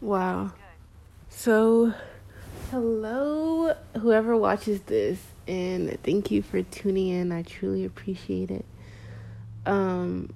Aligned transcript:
Wow. 0.00 0.52
So, 1.28 1.92
hello, 2.70 3.74
whoever 3.98 4.34
watches 4.34 4.80
this, 4.82 5.20
and 5.46 5.98
thank 6.02 6.30
you 6.30 6.40
for 6.40 6.62
tuning 6.62 7.08
in. 7.08 7.32
I 7.32 7.42
truly 7.42 7.84
appreciate 7.84 8.50
it. 8.50 8.64
Um, 9.66 10.32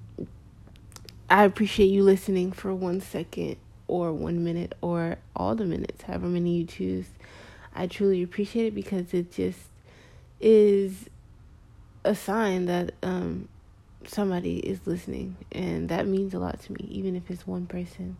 I 1.31 1.45
appreciate 1.45 1.87
you 1.87 2.03
listening 2.03 2.51
for 2.51 2.75
one 2.75 3.01
second 3.01 3.57
or 3.87 4.13
one 4.13 4.43
minute 4.43 4.73
or 4.81 5.17
all 5.35 5.55
the 5.55 5.65
minutes, 5.65 6.03
however 6.03 6.27
many 6.27 6.57
you 6.57 6.65
choose. 6.65 7.07
I 7.73 7.87
truly 7.87 8.21
appreciate 8.21 8.67
it 8.67 8.75
because 8.75 9.15
it 9.15 9.31
just 9.31 9.61
is 10.39 11.09
a 12.03 12.13
sign 12.13 12.67
that 12.67 12.93
um, 13.01 13.49
somebody 14.05 14.59
is 14.59 14.85
listening, 14.85 15.37
and 15.51 15.89
that 15.89 16.05
means 16.05 16.35
a 16.35 16.39
lot 16.39 16.61
to 16.61 16.73
me, 16.73 16.87
even 16.87 17.15
if 17.15 17.31
it's 17.31 17.47
one 17.47 17.65
person, 17.65 18.17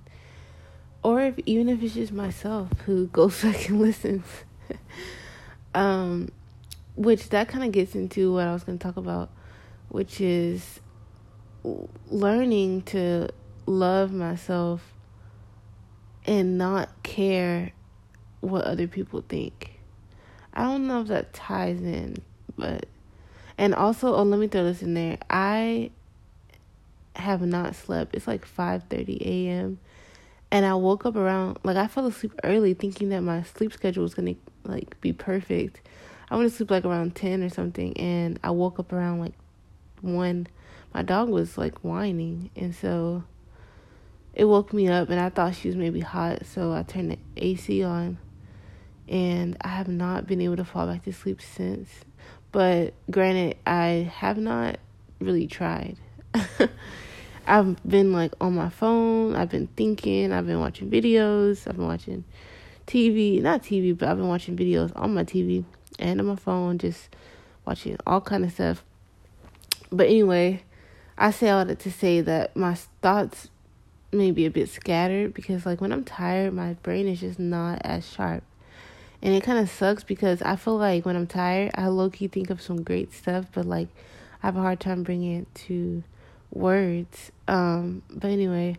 or 1.06 1.22
if 1.22 1.36
even 1.46 1.70
if 1.70 1.84
it's 1.84 1.94
just 1.94 2.12
myself 2.12 2.68
who 2.88 3.06
goes 3.06 3.40
back 3.44 3.70
and 3.70 3.80
listens. 3.80 4.26
um, 5.76 6.30
which 6.96 7.30
that 7.30 7.48
kind 7.48 7.64
of 7.64 7.72
gets 7.72 7.94
into 7.94 8.34
what 8.34 8.48
I 8.48 8.54
was 8.54 8.64
going 8.64 8.80
to 8.80 8.84
talk 8.84 8.98
about, 8.98 9.30
which 9.90 10.20
is 10.20 10.80
learning 12.08 12.82
to 12.84 13.30
love 13.68 14.12
myself 14.12 14.94
and 16.26 16.58
not 16.58 16.90
care 17.04 17.72
what 18.42 18.64
other 18.66 18.88
people 18.88 19.24
think. 19.30 19.80
I 20.56 20.64
don't 20.64 20.88
know 20.88 21.02
if 21.02 21.08
that 21.10 21.34
ties 21.34 21.82
in, 21.82 22.18
but 22.58 22.88
and 23.60 23.76
also 23.76 24.16
oh 24.16 24.24
let 24.24 24.40
me 24.40 24.48
throw 24.48 24.64
this 24.64 24.82
in 24.82 24.96
there. 24.96 25.20
I 25.30 25.92
have 27.16 27.44
not 27.44 27.76
slept. 27.76 28.16
It's 28.16 28.26
like 28.26 28.48
5:30 28.48 29.22
a.m. 29.22 29.80
and 30.56 30.66
I 30.66 30.74
woke 30.76 31.06
up 31.06 31.18
around 31.18 31.60
like 31.66 31.76
I 31.76 31.88
fell 31.88 32.06
asleep 32.06 32.32
early 32.46 32.74
thinking 32.74 33.10
that 33.10 33.20
my 33.20 33.44
sleep 33.44 33.74
schedule 33.74 34.04
was 34.04 34.14
to 34.14 34.36
like 34.64 35.00
be 35.02 35.12
perfect. 35.12 35.82
I 36.32 36.38
went 36.38 36.50
to 36.50 36.56
sleep 36.56 36.72
like 36.72 36.86
around 36.86 37.14
10 37.14 37.44
or 37.44 37.50
something 37.50 37.96
and 37.98 38.40
I 38.42 38.52
woke 38.52 38.80
up 38.80 38.94
around 38.94 39.20
like 39.20 39.34
1 40.00 40.48
my 40.94 41.02
dog 41.02 41.28
was 41.28 41.58
like 41.58 41.80
whining 41.80 42.52
and 42.56 42.74
so 42.74 43.26
it 44.34 44.46
woke 44.46 44.72
me 44.72 44.88
up 44.88 45.10
and 45.10 45.20
I 45.20 45.30
thought 45.30 45.56
she 45.56 45.68
was 45.68 45.76
maybe 45.76 46.00
hot 46.00 46.46
so 46.46 46.72
I 46.72 46.84
turned 46.84 47.12
the 47.12 47.18
AC 47.36 47.84
on 47.84 48.18
and 49.10 49.58
I 49.60 49.68
have 49.68 49.90
not 49.90 50.26
been 50.26 50.40
able 50.40 50.56
to 50.56 50.64
fall 50.64 50.88
back 50.88 51.04
to 51.04 51.12
sleep 51.12 51.42
since. 51.42 51.90
But 52.54 52.94
granted, 53.12 53.58
I 53.68 54.10
have 54.16 54.38
not 54.38 54.78
really 55.20 55.48
tried. 55.48 55.98
I've 57.48 57.78
been 57.88 58.12
like 58.12 58.34
on 58.42 58.56
my 58.56 58.70
phone, 58.70 59.36
I've 59.36 59.50
been 59.50 59.68
thinking, 59.68 60.32
I've 60.32 60.48
been 60.48 60.60
watching 60.60 60.90
videos, 60.90 61.68
I've 61.68 61.76
been 61.76 61.88
watching 61.88 62.24
TV, 62.88 63.42
not 63.42 63.62
TV, 63.62 63.96
but 63.98 64.10
I've 64.10 64.18
been 64.18 64.28
watching 64.28 64.58
videos 64.58 64.92
on 64.96 65.14
my 65.14 65.24
TV 65.24 65.64
and 66.00 66.20
on 66.20 66.26
my 66.26 66.36
phone, 66.36 66.78
just 66.80 67.10
watching 67.66 67.98
all 68.08 68.22
kind 68.22 68.46
of 68.46 68.52
stuff. 68.52 68.84
But 69.92 70.08
anyway, 70.08 70.64
I 71.18 71.32
say 71.32 71.50
all 71.50 71.66
that 71.66 71.80
to 71.80 71.92
say 71.92 72.22
that 72.22 72.56
my 72.58 72.76
thoughts 73.02 73.50
may 74.12 74.32
be 74.32 74.46
a 74.46 74.52
bit 74.52 74.70
scattered 74.70 75.34
because 75.34 75.66
like 75.66 75.82
when 75.82 75.92
I'm 75.92 76.04
tired, 76.04 76.54
my 76.54 76.74
brain 76.82 77.08
is 77.08 77.20
just 77.20 77.40
not 77.40 77.82
as 77.84 78.10
sharp. 78.10 78.44
And 79.22 79.34
it 79.34 79.44
kind 79.44 79.60
of 79.60 79.70
sucks 79.70 80.04
because 80.04 80.42
I 80.42 80.56
feel 80.56 80.78
like 80.78 81.06
when 81.06 81.16
I'm 81.16 81.28
tired, 81.28 81.72
I 81.76 81.88
low 81.88 82.10
key 82.10 82.28
think 82.28 82.50
of 82.50 82.62
some 82.62 82.84
great 82.84 83.14
stuff, 83.14 83.46
but 83.54 83.66
like 83.66 83.88
I 84.42 84.48
have 84.48 84.58
a 84.58 84.62
hard 84.62 84.80
time 84.80 85.04
bringing 85.04 85.38
it 85.40 85.56
to 85.66 86.04
words. 86.52 87.32
Um, 87.48 88.02
but 88.10 88.30
anyway, 88.32 88.78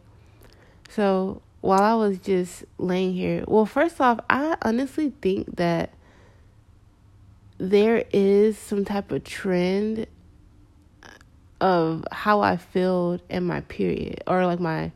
so 0.89 1.43
while 1.61 1.83
I 1.83 1.95
was 1.95 2.19
just 2.19 2.65
laying 2.79 3.15
here, 3.15 3.45
well, 3.47 3.67
first 3.67 4.01
off, 4.01 4.21
I 4.29 4.57
honestly 4.63 5.13
think 5.21 5.57
that 5.57 5.91
there 7.59 8.05
is 8.13 8.59
some 8.59 8.85
type 8.85 9.11
of 9.13 9.25
trend 9.25 10.07
of 11.61 12.05
how 12.13 12.41
I 12.41 12.57
feel 12.59 13.19
in 13.31 13.45
my 13.45 13.63
period 13.63 14.23
or 14.27 14.45
like 14.45 14.61
my 14.61 14.93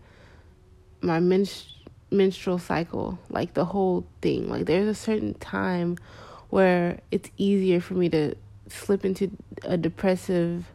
my 1.00 1.18
menstrual 1.18 1.80
menstrual 2.10 2.58
cycle, 2.58 3.18
like 3.28 3.54
the 3.54 3.64
whole 3.64 4.04
thing. 4.20 4.48
Like 4.48 4.66
there's 4.66 4.88
a 4.88 4.94
certain 4.94 5.34
time 5.34 5.96
where 6.50 7.00
it's 7.10 7.30
easier 7.36 7.80
for 7.80 7.94
me 7.94 8.08
to 8.10 8.34
slip 8.68 9.04
into 9.04 9.30
a 9.62 9.76
depressive 9.76 10.66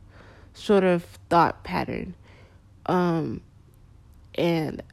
sort 0.53 0.83
of 0.83 1.03
thought 1.29 1.63
pattern. 1.63 2.16
Um 2.85 3.41
and 4.35 4.84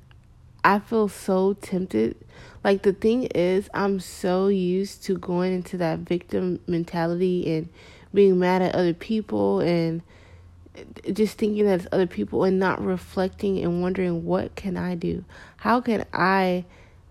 I 0.65 0.79
feel 0.79 1.09
so 1.09 1.55
tempted. 1.55 2.17
Like 2.63 2.83
the 2.83 2.93
thing 2.93 3.25
is, 3.25 3.69
I'm 3.75 3.99
so 3.99 4.49
used 4.49 5.03
to 5.05 5.19
going 5.19 5.53
into 5.53 5.77
that 5.79 6.01
victim 6.01 6.61
mentality 6.67 7.57
and 7.57 7.69
being 8.15 8.39
mad 8.39 8.63
at 8.63 8.75
other 8.75 8.95
people 8.95 9.61
and 9.61 10.03
just 11.13 11.37
thinking 11.37 11.65
that 11.67 11.81
it's 11.81 11.89
other 11.93 12.07
people 12.07 12.45
and 12.45 12.59
not 12.59 12.83
reflecting 12.83 13.59
and 13.59 13.83
wondering 13.83 14.25
what 14.25 14.55
can 14.55 14.77
I 14.77 14.95
do? 14.95 15.25
How 15.59 15.81
can 15.81 16.05
I 16.13 16.65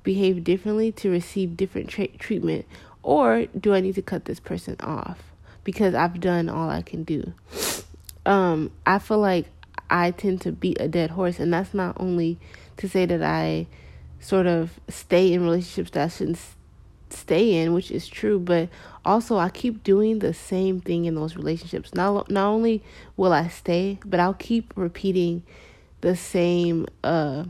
behave 0.03 0.43
differently 0.43 0.91
to 0.93 1.09
receive 1.11 1.57
different 1.57 1.89
tra- 1.89 2.07
treatment 2.07 2.65
or 3.03 3.45
do 3.47 3.73
I 3.73 3.81
need 3.81 3.95
to 3.95 4.01
cut 4.01 4.25
this 4.25 4.39
person 4.39 4.75
off 4.79 5.19
because 5.63 5.93
I've 5.93 6.19
done 6.19 6.49
all 6.49 6.69
I 6.69 6.81
can 6.81 7.03
do? 7.03 7.33
Um 8.25 8.71
I 8.85 8.99
feel 8.99 9.19
like 9.19 9.47
I 9.91 10.11
tend 10.11 10.41
to 10.41 10.51
beat 10.51 10.79
a 10.79 10.87
dead 10.87 11.11
horse 11.11 11.39
and 11.39 11.53
that's 11.53 11.73
not 11.73 11.97
only 11.99 12.39
to 12.77 12.87
say 12.87 13.05
that 13.05 13.21
I 13.21 13.67
sort 14.19 14.47
of 14.47 14.79
stay 14.87 15.33
in 15.33 15.43
relationships 15.43 15.91
that 15.91 16.05
I 16.05 16.07
shouldn't 16.07 16.39
stay 17.09 17.61
in, 17.61 17.73
which 17.73 17.91
is 17.91 18.07
true, 18.07 18.39
but 18.39 18.69
also 19.03 19.37
I 19.37 19.49
keep 19.49 19.83
doing 19.83 20.19
the 20.19 20.33
same 20.33 20.79
thing 20.79 21.05
in 21.05 21.15
those 21.15 21.35
relationships. 21.35 21.93
Not 21.93 22.31
not 22.31 22.47
only 22.47 22.83
will 23.17 23.33
I 23.33 23.49
stay, 23.49 23.99
but 24.05 24.19
I'll 24.19 24.33
keep 24.33 24.73
repeating 24.75 25.43
the 26.01 26.15
same 26.15 26.87
uh 27.03 27.45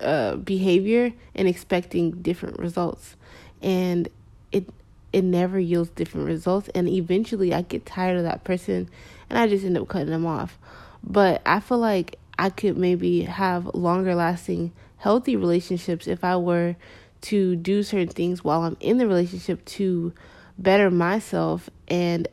uh 0.00 0.36
behavior 0.36 1.12
and 1.34 1.46
expecting 1.46 2.22
different 2.22 2.58
results. 2.58 3.16
And 3.60 4.08
it 4.52 4.68
it 5.12 5.24
never 5.24 5.58
yields 5.58 5.90
different 5.90 6.26
results 6.26 6.68
and 6.74 6.88
eventually 6.88 7.54
I 7.54 7.62
get 7.62 7.86
tired 7.86 8.16
of 8.16 8.24
that 8.24 8.44
person 8.44 8.88
and 9.30 9.38
I 9.38 9.46
just 9.46 9.64
end 9.64 9.78
up 9.78 9.88
cutting 9.88 10.10
them 10.10 10.26
off. 10.26 10.58
But 11.02 11.42
I 11.46 11.60
feel 11.60 11.78
like 11.78 12.18
I 12.38 12.50
could 12.50 12.76
maybe 12.76 13.22
have 13.22 13.66
longer 13.74 14.14
lasting 14.14 14.72
healthy 14.98 15.36
relationships 15.36 16.06
if 16.06 16.24
I 16.24 16.36
were 16.36 16.76
to 17.20 17.56
do 17.56 17.82
certain 17.82 18.08
things 18.08 18.44
while 18.44 18.62
I'm 18.62 18.76
in 18.80 18.98
the 18.98 19.06
relationship 19.06 19.64
to 19.64 20.12
better 20.58 20.90
myself 20.90 21.68
and 21.88 22.28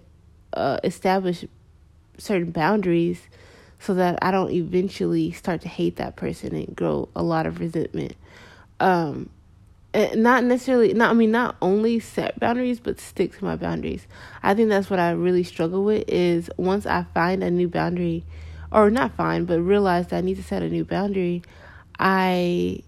uh, 0.54 0.80
establish 0.84 1.46
certain 2.18 2.52
boundaries 2.52 3.22
so 3.80 3.94
that 3.96 4.20
I 4.22 4.32
don't 4.32 4.52
eventually 4.52 5.32
start 5.32 5.62
to 5.62 5.68
hate 5.68 5.98
that 5.98 6.16
person 6.16 6.56
and 6.56 6.76
grow 6.76 7.10
a 7.16 7.24
lot 7.24 7.46
of 7.46 7.60
resentment. 7.60 8.16
Um, 8.80 9.30
Eh, 9.96 10.14
not 10.14 10.44
necessarily, 10.44 10.94
not 10.94 11.12
I 11.12 11.14
mean, 11.14 11.32
not 11.32 11.56
only 11.62 12.02
set 12.02 12.38
boundaries, 12.38 12.82
but 12.82 13.00
stick 13.00 13.38
to 13.38 13.46
my 13.46 13.56
boundaries. 13.56 14.08
I 14.44 14.54
think 14.54 14.68
that's 14.68 14.90
what 14.90 15.00
I 15.00 15.12
really 15.12 15.44
struggle 15.44 15.86
with. 15.86 16.04
Is 16.10 16.50
once 16.58 16.86
I 16.86 17.06
find 17.14 17.42
a 17.42 17.50
new 17.50 17.70
boundary, 17.70 18.26
or 18.74 18.90
not 18.90 19.14
find, 19.14 19.48
but 19.48 19.62
realize 19.62 20.08
that 20.08 20.18
I 20.18 20.22
need 20.22 20.36
to 20.36 20.44
set 20.44 20.62
a 20.62 20.70
new 20.70 20.84
boundary, 20.84 21.44
I 21.98 22.84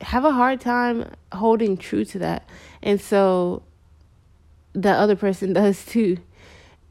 have 0.00 0.24
a 0.24 0.30
hard 0.30 0.60
time 0.60 1.10
holding 1.32 1.76
true 1.76 2.04
to 2.04 2.20
that. 2.20 2.48
And 2.84 3.00
so 3.00 3.64
the 4.74 4.92
other 4.92 5.16
person 5.16 5.52
does 5.54 5.84
too. 5.84 6.18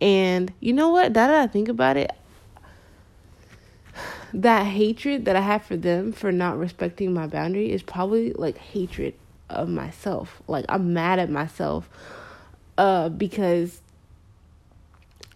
And 0.01 0.51
you 0.59 0.73
know 0.73 0.89
what? 0.89 1.13
Now 1.13 1.27
that 1.27 1.41
I 1.41 1.47
think 1.47 1.69
about 1.69 1.95
it, 1.95 2.11
that 4.33 4.65
hatred 4.65 5.23
that 5.23 5.37
I 5.37 5.41
have 5.41 5.63
for 5.63 5.77
them 5.77 6.11
for 6.11 6.33
not 6.33 6.59
respecting 6.59 7.13
my 7.13 7.27
boundary 7.27 7.71
is 7.71 7.81
probably 7.81 8.33
like 8.33 8.57
hatred 8.57 9.13
of 9.53 9.69
myself. 9.69 10.41
Like 10.47 10.65
I'm 10.69 10.93
mad 10.93 11.19
at 11.19 11.29
myself 11.29 11.89
uh 12.77 13.09
because 13.09 13.81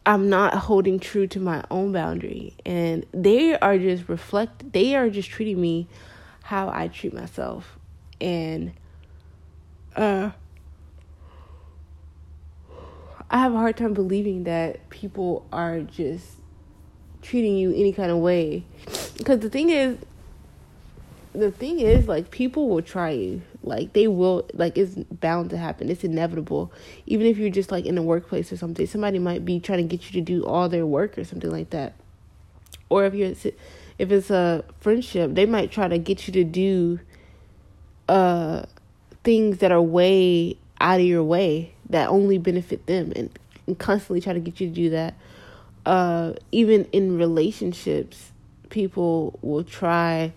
I'm 0.06 0.30
not 0.30 0.54
holding 0.54 1.00
true 1.00 1.28
to 1.28 1.40
my 1.40 1.64
own 1.70 1.92
boundary 1.92 2.54
and 2.66 3.06
they 3.12 3.58
are 3.60 3.78
just 3.78 4.08
reflect 4.10 4.72
they 4.72 4.96
are 4.96 5.10
just 5.10 5.30
treating 5.30 5.60
me 5.60 5.88
how 6.44 6.70
I 6.70 6.88
treat 6.88 7.14
myself. 7.14 7.78
And 8.20 8.74
uh 9.96 10.32
I 13.30 13.40
have 13.40 13.54
a 13.54 13.58
hard 13.58 13.76
time 13.76 13.94
believing 13.94 14.46
that 14.46 14.90
people 14.90 15.46
are 15.52 15.82
just 15.82 16.26
treating 17.22 17.58
you 17.58 17.72
any 17.72 17.92
kind 17.92 18.10
of 18.10 18.18
way. 18.20 18.64
Because 19.18 19.40
the 19.40 19.50
thing 19.50 19.70
is, 19.70 19.98
the 21.34 21.52
thing 21.52 21.80
is, 21.80 22.08
like, 22.08 22.32
people 22.32 22.70
will 22.70 22.82
try 22.82 23.10
you. 23.12 23.42
Like, 23.68 23.94
they 23.94 24.08
will, 24.08 24.50
like, 24.54 24.78
it's 24.78 24.96
bound 24.96 25.50
to 25.52 25.58
happen. 25.58 25.90
It's 25.90 26.04
inevitable. 26.04 26.72
Even 27.06 27.28
if 27.28 27.38
you're 27.38 27.50
just, 27.50 27.72
like, 27.72 27.86
in 27.86 27.98
a 27.98 28.04
workplace 28.04 28.52
or 28.52 28.58
something, 28.58 28.88
somebody 28.88 29.20
might 29.20 29.46
be 29.46 29.60
trying 29.60 29.88
to 29.88 29.96
get 29.98 30.06
you 30.06 30.20
to 30.20 30.22
do 30.22 30.46
all 30.46 30.70
their 30.70 30.86
work 30.86 31.18
or 31.18 31.24
something 31.24 31.52
like 31.52 31.70
that. 31.72 31.94
Or 32.90 33.06
if 33.06 33.14
you're 33.14 33.34
if 34.00 34.12
it's 34.12 34.30
a 34.30 34.64
friendship, 34.80 35.34
they 35.34 35.46
might 35.46 35.72
try 35.72 35.88
to 35.88 35.98
get 35.98 36.28
you 36.28 36.34
to 36.34 36.44
do 36.44 37.00
uh 38.08 38.64
things 39.24 39.58
that 39.58 39.72
are 39.72 39.82
way 39.82 40.58
out 40.80 41.00
of 41.02 41.06
your 41.06 41.24
way 41.24 41.74
that 41.90 42.08
only 42.08 42.38
benefit 42.38 42.86
them 42.86 43.12
and, 43.16 43.38
and 43.66 43.78
constantly 43.78 44.22
try 44.22 44.32
to 44.32 44.40
get 44.40 44.62
you 44.62 44.68
to 44.70 44.74
do 44.74 44.90
that. 44.92 45.16
Uh 45.86 46.34
even 46.52 46.86
in 46.94 47.18
relationships, 47.18 48.32
people 48.70 49.38
will 49.42 49.64
try 49.64 50.32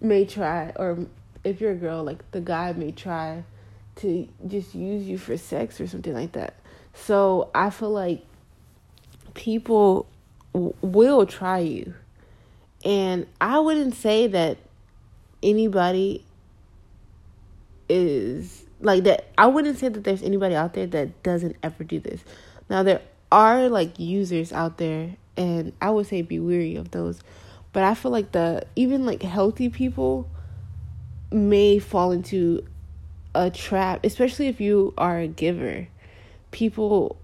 may 0.00 0.24
try 0.24 0.72
or 0.76 1.06
if 1.44 1.60
you're 1.60 1.72
a 1.72 1.76
girl, 1.76 2.04
like 2.04 2.30
the 2.32 2.40
guy 2.40 2.72
may 2.72 2.92
try 2.92 3.44
to 3.96 4.28
just 4.46 4.74
use 4.74 5.06
you 5.06 5.18
for 5.18 5.36
sex 5.36 5.80
or 5.80 5.86
something 5.86 6.14
like 6.14 6.32
that. 6.32 6.54
So 6.94 7.50
I 7.54 7.70
feel 7.70 7.90
like 7.90 8.24
people 9.34 10.06
w- 10.52 10.74
will 10.80 11.26
try 11.26 11.58
you. 11.60 11.94
And 12.84 13.26
I 13.40 13.58
wouldn't 13.58 13.94
say 13.94 14.26
that 14.28 14.58
anybody 15.42 16.24
is 17.88 18.64
like 18.80 19.04
that. 19.04 19.28
I 19.36 19.46
wouldn't 19.46 19.78
say 19.78 19.88
that 19.88 20.04
there's 20.04 20.22
anybody 20.22 20.54
out 20.54 20.74
there 20.74 20.86
that 20.86 21.22
doesn't 21.22 21.56
ever 21.62 21.84
do 21.84 22.00
this. 22.00 22.22
Now, 22.68 22.82
there 22.82 23.02
are 23.30 23.68
like 23.68 23.98
users 23.98 24.52
out 24.52 24.78
there, 24.78 25.16
and 25.36 25.72
I 25.80 25.90
would 25.90 26.06
say 26.06 26.22
be 26.22 26.40
weary 26.40 26.76
of 26.76 26.90
those. 26.90 27.20
But 27.72 27.82
I 27.84 27.94
feel 27.94 28.10
like 28.10 28.32
the 28.32 28.64
even 28.76 29.04
like 29.04 29.22
healthy 29.22 29.68
people 29.68 30.28
may 31.30 31.78
fall 31.78 32.12
into 32.12 32.64
a 33.34 33.50
trap, 33.50 34.04
especially 34.04 34.48
if 34.48 34.60
you 34.60 34.92
are 34.98 35.18
a 35.18 35.28
giver. 35.28 35.88
People, 36.50 37.16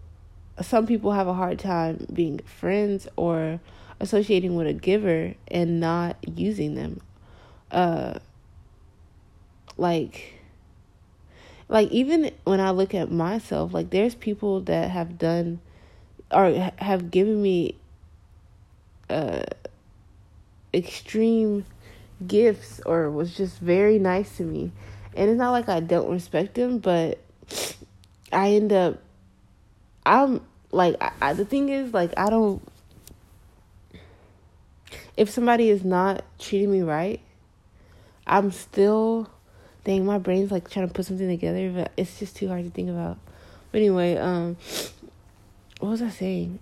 some 0.60 0.86
people 0.86 1.12
have 1.12 1.26
a 1.26 1.34
hard 1.34 1.58
time 1.58 2.06
being 2.12 2.40
friends 2.44 3.08
or 3.16 3.60
associating 4.00 4.54
with 4.54 4.66
a 4.66 4.72
giver 4.72 5.34
and 5.48 5.80
not 5.80 6.16
using 6.26 6.74
them. 6.74 7.00
Uh, 7.70 8.18
like, 9.76 10.34
like 11.68 11.90
even 11.90 12.30
when 12.44 12.60
I 12.60 12.70
look 12.70 12.94
at 12.94 13.10
myself, 13.10 13.74
like 13.74 13.90
there's 13.90 14.14
people 14.14 14.60
that 14.62 14.90
have 14.90 15.18
done 15.18 15.60
or 16.32 16.72
have 16.78 17.10
given 17.10 17.40
me 17.40 17.76
uh 19.08 19.44
extreme 20.74 21.64
gifts 22.24 22.80
or 22.86 23.10
was 23.10 23.34
just 23.36 23.58
very 23.58 23.98
nice 23.98 24.36
to 24.36 24.42
me. 24.42 24.72
And 25.14 25.30
it's 25.30 25.38
not 25.38 25.50
like 25.50 25.68
I 25.68 25.80
don't 25.80 26.10
respect 26.10 26.54
them, 26.54 26.78
but 26.78 27.18
I 28.32 28.52
end 28.52 28.72
up 28.72 29.02
I'm 30.04 30.40
like 30.72 30.96
I, 31.00 31.12
I, 31.20 31.32
the 31.32 31.44
thing 31.44 31.68
is 31.68 31.92
like 31.92 32.12
I 32.16 32.30
don't 32.30 32.62
if 35.16 35.30
somebody 35.30 35.70
is 35.70 35.82
not 35.82 36.24
treating 36.38 36.70
me 36.70 36.82
right, 36.82 37.20
I'm 38.26 38.50
still 38.50 39.30
dang 39.84 40.04
my 40.04 40.18
brain's 40.18 40.50
like 40.50 40.68
trying 40.68 40.88
to 40.88 40.92
put 40.92 41.06
something 41.06 41.28
together, 41.28 41.70
but 41.70 41.92
it's 41.96 42.18
just 42.18 42.36
too 42.36 42.48
hard 42.48 42.64
to 42.64 42.70
think 42.70 42.90
about. 42.90 43.18
But 43.72 43.78
anyway, 43.78 44.16
um 44.16 44.56
what 45.80 45.90
was 45.90 46.02
I 46.02 46.10
saying? 46.10 46.58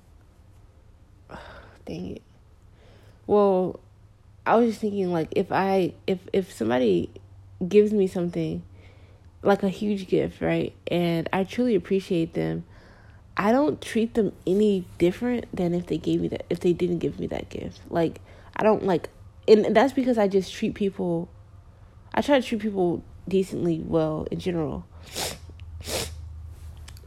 dang 1.87 2.17
it. 2.17 2.23
Well, 3.27 3.81
I 4.47 4.57
was 4.57 4.71
just 4.71 4.81
thinking 4.81 5.11
like 5.13 5.29
if 5.33 5.51
I 5.51 5.95
if 6.07 6.19
if 6.33 6.53
somebody 6.53 7.11
gives 7.67 7.93
me 7.93 8.07
something 8.07 8.63
like 9.43 9.63
a 9.63 9.69
huge 9.69 10.09
gift, 10.09 10.41
right? 10.41 10.75
And 10.87 11.29
I 11.33 11.45
truly 11.45 11.75
appreciate 11.75 12.35
them. 12.35 12.65
I 13.37 13.53
don't 13.53 13.81
treat 13.81 14.15
them 14.15 14.33
any 14.47 14.87
different 14.99 15.47
than 15.55 15.75
if 15.75 15.87
they 15.87 15.99
gave 15.99 16.21
me 16.21 16.29
that 16.29 16.45
if 16.51 16.61
they 16.61 16.73
didn't 16.73 16.99
give 16.99 17.19
me 17.19 17.27
that 17.29 17.49
gift. 17.49 17.81
Like 17.91 18.21
I 18.57 18.63
don't 18.63 18.85
like 18.85 19.09
and 19.49 19.75
that's 19.75 19.93
because 19.93 20.19
I 20.19 20.29
just 20.29 20.53
treat 20.53 20.75
people 20.75 21.29
I 22.15 22.21
try 22.21 22.41
to 22.41 22.47
treat 22.47 22.61
people 22.61 23.03
decently 23.29 23.81
well 23.81 24.27
in 24.31 24.39
general. 24.41 24.87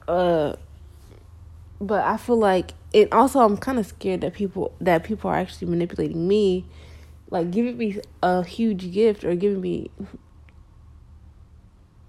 Uh 0.07 0.55
but 1.81 2.01
I 2.05 2.15
feel 2.15 2.39
like 2.39 2.71
and 2.93 3.11
also 3.11 3.41
I'm 3.41 3.57
kind 3.57 3.77
of 3.77 3.85
scared 3.85 4.21
that 4.21 4.33
people 4.33 4.73
that 4.79 5.03
people 5.03 5.29
are 5.29 5.35
actually 5.35 5.67
manipulating 5.67 6.25
me 6.25 6.65
like 7.29 7.51
giving 7.51 7.77
me 7.77 7.99
a 8.23 8.43
huge 8.43 8.91
gift 8.91 9.23
or 9.23 9.35
giving 9.35 9.61
me 9.61 9.91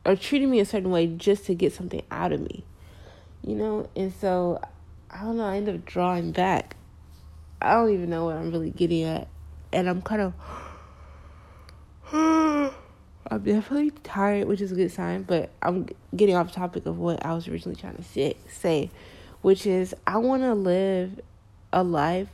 or 0.05 0.17
treating 0.17 0.51
me 0.51 0.61
a 0.61 0.65
certain 0.65 0.91
way 0.91 1.07
just 1.07 1.45
to 1.47 1.55
get 1.55 1.73
something 1.73 2.03
out 2.11 2.33
of 2.33 2.41
me 2.41 2.65
you 3.49 3.55
know? 3.55 3.89
And 3.97 4.13
so 4.13 4.61
i 5.11 5.23
don't 5.23 5.39
know 5.39 5.45
i 5.45 5.57
end 5.57 5.69
up 5.69 5.85
drawing 5.87 6.33
back. 6.33 6.77
I 7.61 7.73
don't 7.73 7.91
even 7.91 8.11
know 8.11 8.27
what 8.27 8.37
i'm 8.37 8.51
really 8.51 8.71
getting 8.71 9.05
at. 9.05 9.29
And 9.73 9.89
i'm 9.89 10.03
kind 10.03 10.23
of 10.23 10.35
i'm 13.31 13.43
definitely 13.43 13.91
tired 14.03 14.49
which 14.49 14.61
is 14.61 14.73
a 14.73 14.75
good 14.75 14.91
sign 14.91 15.23
but 15.23 15.51
i'm 15.63 15.87
getting 16.17 16.35
off 16.35 16.51
topic 16.53 16.87
of 16.87 16.99
what 16.99 17.25
i 17.27 17.35
was 17.35 17.47
originally 17.47 17.77
trying 17.77 17.97
to 17.97 18.03
say, 18.49 18.91
which 19.43 19.67
is 19.67 19.95
i 20.07 20.17
want 20.17 20.43
to 20.43 20.55
live 20.55 21.21
a 21.73 21.83
life 21.83 22.29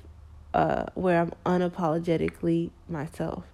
uh, 0.55 0.87
where 0.95 1.21
I'm 1.21 1.33
unapologetically 1.45 2.71
myself. 2.89 3.45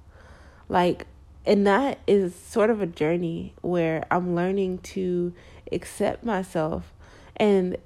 Like, 0.69 1.07
and 1.47 1.67
that 1.67 1.99
is 2.07 2.35
sort 2.35 2.71
of 2.71 2.81
a 2.83 2.87
journey 2.87 3.55
where 3.63 4.05
I'm 4.11 4.37
learning 4.37 4.79
to 4.79 5.33
accept 5.73 6.25
myself. 6.25 6.93
And 7.37 7.79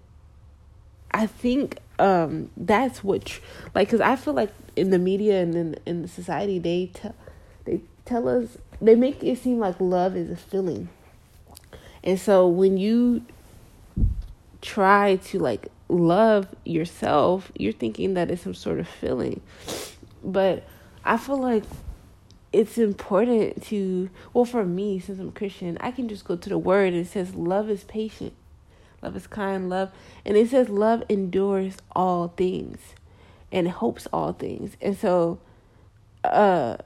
I 1.12 1.26
think 1.26 1.78
um, 2.00 2.50
that's 2.56 3.04
what, 3.04 3.26
tr- 3.26 3.40
like, 3.74 3.88
because 3.88 4.00
I 4.00 4.16
feel 4.16 4.34
like 4.34 4.50
in 4.74 4.90
the 4.90 4.98
media 4.98 5.40
and 5.40 5.54
in, 5.54 5.76
in 5.86 6.02
the 6.02 6.08
society, 6.08 6.58
they, 6.58 6.90
tell 6.92 7.14
they 7.64 7.80
tell 8.04 8.28
us, 8.28 8.58
they 8.82 8.96
make 8.96 9.22
it 9.22 9.38
seem 9.38 9.60
like 9.60 9.80
love 9.80 10.16
is 10.16 10.28
a 10.28 10.36
feeling. 10.36 10.88
And 12.02 12.18
so 12.18 12.48
when 12.48 12.76
you 12.76 13.24
try 14.60 15.16
to 15.16 15.38
like 15.38 15.70
love 15.88 16.48
yourself, 16.64 17.52
you're 17.56 17.72
thinking 17.72 18.14
that 18.14 18.30
it's 18.30 18.42
some 18.42 18.54
sort 18.54 18.80
of 18.80 18.88
feeling. 18.88 19.40
But 20.22 20.64
I 21.04 21.16
feel 21.16 21.38
like 21.38 21.64
it's 22.52 22.78
important 22.78 23.62
to, 23.64 24.08
well, 24.32 24.44
for 24.44 24.64
me, 24.64 25.00
since 25.00 25.18
I'm 25.18 25.32
Christian, 25.32 25.76
I 25.80 25.90
can 25.90 26.08
just 26.08 26.24
go 26.24 26.36
to 26.36 26.48
the 26.48 26.58
word 26.58 26.92
and 26.92 27.04
it 27.04 27.08
says, 27.08 27.34
love 27.34 27.68
is 27.68 27.84
patient, 27.84 28.32
love 29.02 29.16
is 29.16 29.26
kind, 29.26 29.68
love, 29.68 29.90
and 30.24 30.36
it 30.36 30.50
says, 30.50 30.68
love 30.68 31.02
endures 31.08 31.76
all 31.94 32.28
things 32.28 32.78
and 33.52 33.68
hopes 33.68 34.06
all 34.12 34.32
things. 34.32 34.76
And 34.80 34.96
so, 34.96 35.38
uh, 36.22 36.76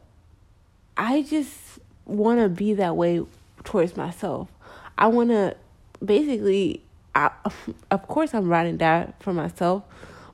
I 0.96 1.22
just 1.22 1.78
want 2.06 2.40
to 2.40 2.48
be 2.48 2.74
that 2.74 2.96
way 2.96 3.24
towards 3.62 3.96
myself. 3.96 4.49
I 4.96 5.06
want 5.06 5.30
to 5.30 5.56
basically 6.04 6.82
I, 7.14 7.30
of 7.90 8.08
course 8.08 8.34
I'm 8.34 8.48
writing 8.48 8.78
that 8.78 9.22
for 9.22 9.32
myself, 9.32 9.84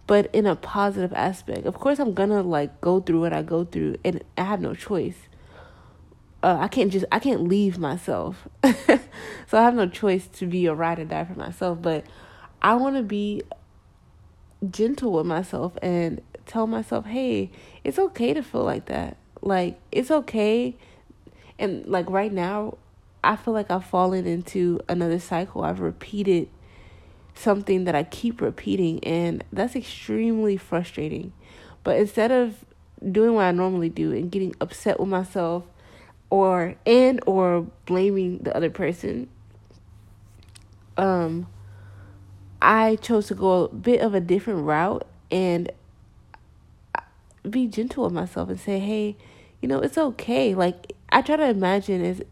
but 0.06 0.30
in 0.34 0.46
a 0.46 0.56
positive 0.56 1.12
aspect. 1.12 1.66
Of 1.66 1.74
course 1.74 1.98
I'm 1.98 2.14
gonna 2.14 2.42
like 2.42 2.80
go 2.80 3.00
through 3.00 3.20
what 3.20 3.32
I 3.32 3.42
go 3.42 3.64
through, 3.64 3.96
and 4.04 4.22
I 4.36 4.44
have 4.44 4.60
no 4.60 4.74
choice. 4.74 5.16
Uh, 6.42 6.58
I 6.60 6.68
can't 6.68 6.92
just 6.92 7.06
I 7.10 7.18
can't 7.18 7.48
leave 7.48 7.78
myself, 7.78 8.48
so 8.64 8.98
I 9.52 9.62
have 9.62 9.74
no 9.74 9.88
choice 9.88 10.26
to 10.34 10.46
be 10.46 10.66
a 10.66 10.74
ride 10.74 10.98
or 10.98 11.04
die 11.04 11.24
for 11.24 11.38
myself. 11.38 11.80
But 11.80 12.04
I 12.60 12.74
want 12.74 12.96
to 12.96 13.02
be 13.02 13.42
gentle 14.70 15.12
with 15.12 15.26
myself 15.26 15.76
and 15.82 16.20
tell 16.46 16.66
myself, 16.66 17.06
hey, 17.06 17.50
it's 17.82 17.98
okay 17.98 18.34
to 18.34 18.42
feel 18.42 18.64
like 18.64 18.86
that. 18.86 19.16
Like 19.40 19.80
it's 19.90 20.10
okay, 20.10 20.76
and 21.58 21.86
like 21.86 22.08
right 22.10 22.32
now, 22.32 22.76
I 23.22 23.36
feel 23.36 23.54
like 23.54 23.70
I've 23.70 23.84
fallen 23.84 24.26
into 24.26 24.80
another 24.88 25.18
cycle. 25.18 25.62
I've 25.62 25.80
repeated 25.80 26.48
something 27.34 27.84
that 27.84 27.94
I 27.94 28.04
keep 28.04 28.40
repeating, 28.40 29.02
and 29.04 29.44
that's 29.52 29.76
extremely 29.76 30.56
frustrating. 30.56 31.32
But 31.82 31.98
instead 31.98 32.30
of 32.30 32.64
doing 33.10 33.34
what 33.34 33.44
I 33.44 33.50
normally 33.50 33.88
do 33.88 34.12
and 34.12 34.30
getting 34.30 34.54
upset 34.60 34.98
with 34.98 35.08
myself 35.08 35.64
or 36.30 36.74
and 36.86 37.20
or 37.26 37.66
blaming 37.84 38.38
the 38.38 38.56
other 38.56 38.70
person 38.70 39.28
um 40.96 41.46
I 42.62 42.96
chose 42.96 43.26
to 43.26 43.34
go 43.34 43.64
a 43.64 43.68
bit 43.68 44.00
of 44.00 44.14
a 44.14 44.20
different 44.20 44.64
route 44.64 45.06
and 45.30 45.70
be 47.48 47.66
gentle 47.66 48.04
with 48.04 48.12
myself 48.14 48.48
and 48.48 48.58
say, 48.58 48.78
"Hey, 48.78 49.18
you 49.60 49.68
know, 49.68 49.80
it's 49.80 49.98
okay." 49.98 50.54
Like 50.54 50.94
I 51.10 51.20
try 51.20 51.36
to 51.36 51.46
imagine 51.46 52.02
is 52.02 52.22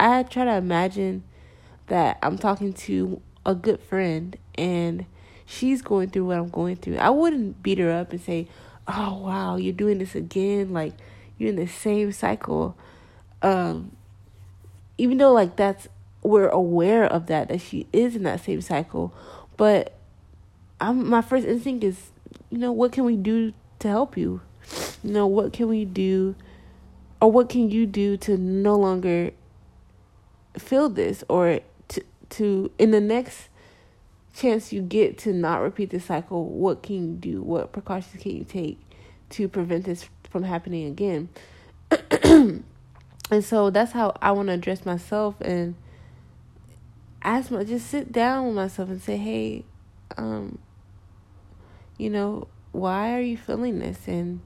I 0.00 0.24
try 0.24 0.44
to 0.44 0.56
imagine 0.56 1.22
that 1.86 2.18
I'm 2.20 2.36
talking 2.36 2.72
to 2.72 3.22
a 3.46 3.54
good 3.54 3.80
friend 3.80 4.36
and 4.56 5.06
she's 5.46 5.80
going 5.80 6.10
through 6.10 6.26
what 6.26 6.36
I'm 6.36 6.50
going 6.50 6.76
through. 6.76 6.98
I 6.98 7.08
wouldn't 7.08 7.62
beat 7.62 7.78
her 7.78 7.90
up 7.90 8.12
and 8.12 8.20
say, 8.20 8.48
"Oh 8.86 9.20
wow, 9.20 9.56
you're 9.56 9.72
doing 9.72 9.98
this 9.98 10.14
again." 10.14 10.74
Like 10.74 10.92
you're 11.38 11.50
in 11.50 11.56
the 11.56 11.66
same 11.66 12.12
cycle. 12.12 12.76
Um, 13.40 13.96
even 14.98 15.18
though 15.18 15.32
like 15.32 15.56
that's 15.56 15.88
we're 16.22 16.48
aware 16.48 17.04
of 17.04 17.26
that 17.26 17.48
that 17.48 17.60
she 17.60 17.86
is 17.92 18.16
in 18.16 18.24
that 18.24 18.44
same 18.44 18.60
cycle, 18.60 19.14
but 19.56 19.96
I'm 20.80 21.08
my 21.08 21.22
first 21.22 21.46
instinct 21.46 21.84
is, 21.84 22.10
you 22.50 22.58
know, 22.58 22.72
what 22.72 22.92
can 22.92 23.04
we 23.04 23.16
do 23.16 23.54
to 23.78 23.88
help 23.88 24.16
you? 24.16 24.42
You 25.04 25.12
know, 25.12 25.26
what 25.26 25.52
can 25.52 25.68
we 25.68 25.84
do 25.84 26.34
or 27.20 27.30
what 27.30 27.48
can 27.48 27.70
you 27.70 27.86
do 27.86 28.16
to 28.18 28.36
no 28.36 28.74
longer 28.74 29.30
feel 30.58 30.88
this 30.88 31.22
or 31.28 31.60
to 32.30 32.70
in 32.78 32.90
the 32.90 33.00
next 33.00 33.48
chance 34.34 34.72
you 34.72 34.82
get 34.82 35.18
to 35.18 35.32
not 35.32 35.62
repeat 35.62 35.90
the 35.90 36.00
cycle, 36.00 36.44
what 36.44 36.82
can 36.82 36.96
you 36.96 37.14
do? 37.14 37.42
What 37.42 37.72
precautions 37.72 38.22
can 38.22 38.36
you 38.36 38.44
take 38.44 38.78
to 39.30 39.48
prevent 39.48 39.84
this 39.84 40.08
from 40.30 40.42
happening 40.42 40.86
again? 40.86 41.28
and 42.22 42.64
so 43.42 43.70
that's 43.70 43.92
how 43.92 44.16
I 44.20 44.32
want 44.32 44.48
to 44.48 44.54
address 44.54 44.84
myself 44.84 45.40
and 45.40 45.74
ask 47.22 47.50
my 47.50 47.64
just 47.64 47.88
sit 47.88 48.12
down 48.12 48.46
with 48.46 48.54
myself 48.54 48.88
and 48.88 49.00
say, 49.00 49.16
"Hey, 49.16 49.64
um 50.16 50.58
you 51.98 52.10
know, 52.10 52.48
why 52.72 53.14
are 53.14 53.22
you 53.22 53.36
feeling 53.36 53.78
this 53.78 54.06
and 54.06 54.40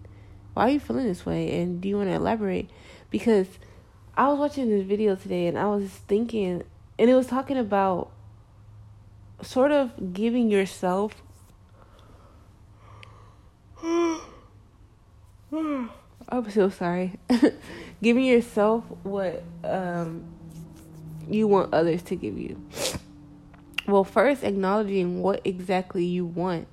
why 0.54 0.68
are 0.68 0.70
you 0.70 0.80
feeling 0.80 1.06
this 1.06 1.26
way 1.26 1.60
and 1.60 1.80
do 1.80 1.88
you 1.88 1.96
want 1.96 2.08
to 2.08 2.14
elaborate?" 2.14 2.70
Because 3.10 3.48
I 4.16 4.28
was 4.28 4.38
watching 4.38 4.70
this 4.70 4.86
video 4.86 5.16
today 5.16 5.46
and 5.46 5.58
I 5.58 5.66
was 5.66 5.88
thinking 5.88 6.62
and 7.00 7.08
it 7.08 7.14
was 7.14 7.26
talking 7.26 7.56
about 7.56 8.10
sort 9.42 9.72
of 9.72 10.12
giving 10.12 10.50
yourself 10.50 11.14
I'm 15.52 16.48
so 16.50 16.68
sorry. 16.68 17.18
giving 18.02 18.24
yourself 18.24 18.84
what 19.02 19.42
um, 19.64 20.24
you 21.28 21.48
want 21.48 21.72
others 21.72 22.02
to 22.02 22.14
give 22.14 22.38
you. 22.38 22.60
Well, 23.86 24.04
first 24.04 24.44
acknowledging 24.44 25.22
what 25.22 25.40
exactly 25.44 26.04
you 26.04 26.24
want 26.24 26.68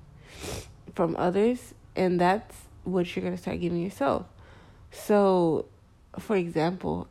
from 0.93 1.15
others, 1.17 1.74
and 1.96 2.19
that's 2.19 2.55
what 2.84 3.15
you're 3.15 3.24
going 3.24 3.36
to 3.36 3.41
start 3.41 3.60
giving 3.62 3.81
yourself. 3.81 4.25
So, 4.91 5.65
for 6.19 6.36
example, 6.36 7.07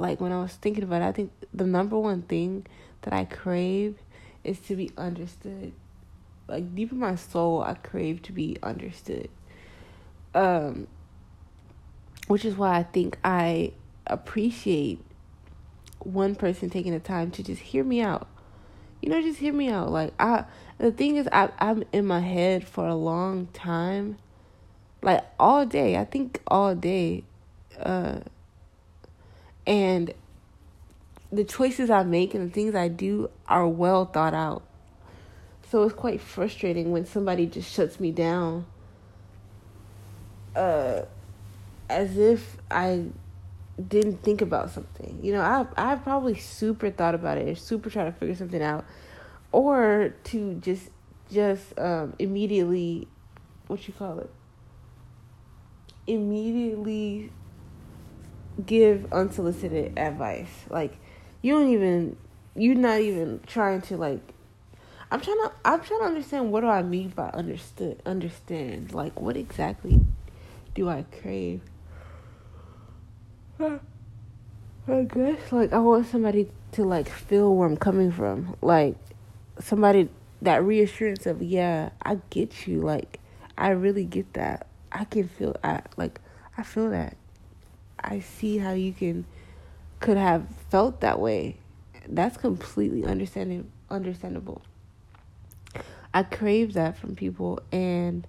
like 0.00 0.20
when 0.20 0.32
I 0.32 0.40
was 0.40 0.54
thinking 0.54 0.82
about 0.82 1.02
it, 1.02 1.06
I 1.06 1.12
think 1.12 1.30
the 1.52 1.66
number 1.66 1.98
one 1.98 2.22
thing 2.22 2.66
that 3.02 3.12
I 3.12 3.24
crave 3.24 3.96
is 4.42 4.58
to 4.60 4.76
be 4.76 4.90
understood. 4.96 5.72
Like 6.48 6.74
deep 6.74 6.90
in 6.90 6.98
my 6.98 7.14
soul, 7.14 7.62
I 7.62 7.74
crave 7.74 8.22
to 8.22 8.32
be 8.32 8.56
understood. 8.62 9.28
Um, 10.34 10.86
which 12.28 12.44
is 12.44 12.56
why 12.56 12.78
I 12.78 12.82
think 12.82 13.18
I 13.22 13.72
appreciate 14.06 15.00
one 15.98 16.34
person 16.34 16.70
taking 16.70 16.92
the 16.92 17.00
time 17.00 17.30
to 17.32 17.42
just 17.42 17.60
hear 17.60 17.84
me 17.84 18.00
out. 18.00 18.26
You 19.02 19.10
know, 19.10 19.20
just 19.20 19.38
hear 19.38 19.52
me 19.52 19.68
out. 19.68 19.90
Like 19.90 20.14
I, 20.18 20.44
the 20.78 20.92
thing 20.92 21.16
is, 21.16 21.28
I 21.30 21.50
I'm 21.58 21.84
in 21.92 22.06
my 22.06 22.20
head 22.20 22.66
for 22.66 22.86
a 22.86 22.94
long 22.94 23.48
time, 23.52 24.16
like 25.02 25.24
all 25.38 25.66
day. 25.66 25.96
I 25.96 26.04
think 26.04 26.40
all 26.46 26.74
day, 26.74 27.24
uh, 27.78 28.20
and 29.66 30.12
the 31.32 31.44
choices 31.44 31.90
I 31.90 32.02
make 32.02 32.34
and 32.34 32.50
the 32.50 32.52
things 32.52 32.74
I 32.74 32.88
do 32.88 33.30
are 33.46 33.66
well 33.68 34.04
thought 34.04 34.34
out. 34.34 34.62
So 35.70 35.84
it's 35.84 35.94
quite 35.94 36.20
frustrating 36.20 36.90
when 36.90 37.06
somebody 37.06 37.46
just 37.46 37.72
shuts 37.72 38.00
me 38.00 38.10
down. 38.10 38.66
Uh, 40.56 41.02
as 41.88 42.18
if 42.18 42.56
I 42.70 43.06
didn't 43.88 44.22
think 44.22 44.42
about 44.42 44.70
something. 44.70 45.20
You 45.22 45.32
know, 45.32 45.40
I 45.40 45.92
I 45.92 45.96
probably 45.96 46.34
super 46.34 46.90
thought 46.90 47.14
about 47.14 47.38
it 47.38 47.56
super 47.58 47.90
try 47.90 48.04
to 48.04 48.12
figure 48.12 48.34
something 48.34 48.62
out, 48.62 48.84
or 49.52 50.14
to 50.24 50.54
just 50.54 50.90
just 51.30 51.78
um 51.78 52.14
immediately, 52.18 53.06
what 53.68 53.86
you 53.86 53.94
call 53.94 54.18
it? 54.18 54.30
Immediately 56.06 57.30
give 58.66 59.12
unsolicited 59.12 59.98
advice. 59.98 60.50
Like 60.68 60.96
you 61.42 61.54
don't 61.54 61.70
even 61.70 62.16
you're 62.54 62.74
not 62.74 63.00
even 63.00 63.40
trying 63.46 63.80
to 63.82 63.96
like 63.96 64.20
I'm 65.10 65.20
trying 65.20 65.38
to 65.38 65.52
I'm 65.64 65.80
trying 65.80 66.00
to 66.00 66.06
understand 66.06 66.52
what 66.52 66.60
do 66.60 66.68
I 66.68 66.82
mean 66.82 67.08
by 67.08 67.30
understood 67.30 68.00
understand. 68.06 68.92
Like 68.92 69.20
what 69.20 69.36
exactly 69.36 70.00
do 70.74 70.88
I 70.88 71.04
crave? 71.20 71.60
I 73.60 75.02
guess 75.02 75.52
like 75.52 75.72
I 75.72 75.78
want 75.78 76.06
somebody 76.06 76.48
to 76.72 76.84
like 76.84 77.08
feel 77.08 77.54
where 77.54 77.68
I'm 77.68 77.76
coming 77.76 78.12
from. 78.12 78.56
Like 78.62 78.96
somebody 79.58 80.08
that 80.42 80.64
reassurance 80.64 81.26
of 81.26 81.42
yeah, 81.42 81.90
I 82.02 82.18
get 82.30 82.66
you. 82.66 82.80
Like 82.80 83.20
I 83.58 83.70
really 83.70 84.04
get 84.04 84.32
that. 84.34 84.66
I 84.92 85.04
can 85.04 85.28
feel 85.28 85.56
I 85.62 85.82
like 85.96 86.20
I 86.56 86.62
feel 86.62 86.90
that. 86.90 87.16
I 88.02 88.20
see 88.20 88.58
how 88.58 88.72
you 88.72 88.92
can 88.92 89.24
could 90.00 90.16
have 90.16 90.46
felt 90.70 91.00
that 91.00 91.20
way. 91.20 91.58
That's 92.08 92.36
completely 92.36 93.04
understanding 93.04 93.70
understandable. 93.90 94.62
I 96.12 96.22
crave 96.24 96.72
that 96.72 96.96
from 96.96 97.14
people 97.14 97.60
and 97.70 98.26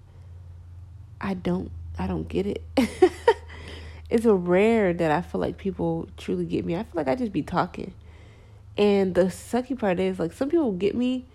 I 1.19 1.33
don't 1.33 1.71
I 1.97 2.07
don't 2.07 2.27
get 2.27 2.45
it. 2.45 2.61
it's 4.09 4.25
a 4.25 4.33
rare 4.33 4.93
that 4.93 5.11
I 5.11 5.21
feel 5.21 5.41
like 5.41 5.57
people 5.57 6.07
truly 6.17 6.45
get 6.45 6.65
me. 6.65 6.75
I 6.75 6.83
feel 6.83 6.93
like 6.93 7.07
I 7.07 7.15
just 7.15 7.31
be 7.31 7.41
talking. 7.41 7.93
And 8.77 9.15
the 9.15 9.25
sucky 9.25 9.77
part 9.77 9.99
is 9.99 10.19
like 10.19 10.33
some 10.33 10.49
people 10.49 10.71
get 10.73 10.95
me 10.95 11.25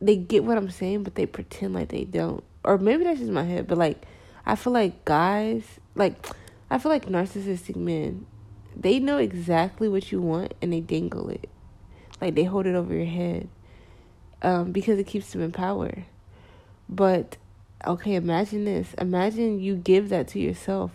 they 0.00 0.16
get 0.16 0.44
what 0.44 0.56
I'm 0.56 0.70
saying 0.70 1.02
but 1.02 1.14
they 1.14 1.26
pretend 1.26 1.74
like 1.74 1.88
they 1.88 2.04
don't. 2.04 2.44
Or 2.64 2.78
maybe 2.78 3.04
that's 3.04 3.20
just 3.20 3.32
my 3.32 3.44
head, 3.44 3.66
but 3.66 3.78
like 3.78 4.06
I 4.46 4.54
feel 4.54 4.72
like 4.72 5.04
guys 5.04 5.64
like 5.94 6.26
I 6.70 6.78
feel 6.78 6.92
like 6.92 7.06
narcissistic 7.06 7.76
men 7.76 8.26
they 8.76 8.98
know 8.98 9.18
exactly 9.18 9.88
what 9.88 10.12
you 10.12 10.20
want 10.20 10.54
and 10.62 10.72
they 10.72 10.80
dangle 10.80 11.28
it. 11.28 11.48
Like 12.20 12.34
they 12.34 12.44
hold 12.44 12.66
it 12.66 12.74
over 12.74 12.94
your 12.94 13.06
head. 13.06 13.48
Um, 14.42 14.72
because 14.72 14.98
it 14.98 15.06
keeps 15.06 15.32
them 15.32 15.42
in 15.42 15.52
power. 15.52 16.04
But 16.88 17.36
okay, 17.86 18.14
imagine 18.14 18.64
this. 18.64 18.94
Imagine 18.94 19.60
you 19.60 19.76
give 19.76 20.08
that 20.08 20.28
to 20.28 20.38
yourself. 20.38 20.92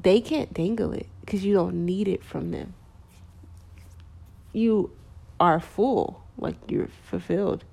They 0.00 0.20
can't 0.20 0.52
dangle 0.54 0.92
it 0.92 1.06
because 1.20 1.44
you 1.44 1.54
don't 1.54 1.84
need 1.84 2.06
it 2.06 2.22
from 2.22 2.52
them. 2.52 2.74
You 4.52 4.92
are 5.40 5.58
full, 5.58 6.22
like 6.38 6.56
you're 6.68 6.88
fulfilled. 7.02 7.64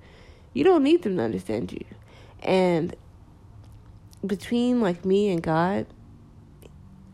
You 0.52 0.64
don't 0.64 0.82
need 0.82 1.02
them 1.02 1.18
to 1.18 1.22
understand 1.22 1.72
you. 1.72 1.84
And 2.42 2.96
between 4.26 4.80
like 4.80 5.04
me 5.04 5.30
and 5.30 5.42
God, 5.42 5.86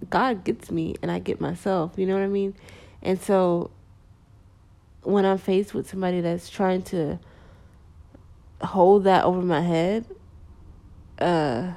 God 0.09 0.45
gets 0.45 0.71
me 0.71 0.97
and 1.03 1.11
I 1.11 1.19
get 1.19 1.41
myself. 1.41 1.93
You 1.97 2.07
know 2.07 2.15
what 2.15 2.23
I 2.23 2.29
mean? 2.29 2.55
And 3.03 3.21
so 3.21 3.71
when 5.03 5.25
I'm 5.25 5.39
faced 5.39 5.75
with 5.75 5.89
somebody 5.89 6.21
that's 6.21 6.49
trying 6.49 6.83
to 6.85 7.19
hold 8.63 9.05
that 9.05 9.25
over 9.25 9.43
my 9.43 9.61
head, 9.61 10.05
uh, 11.19 11.73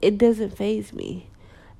it 0.00 0.18
doesn't 0.18 0.56
faze 0.56 0.92
me. 0.92 1.28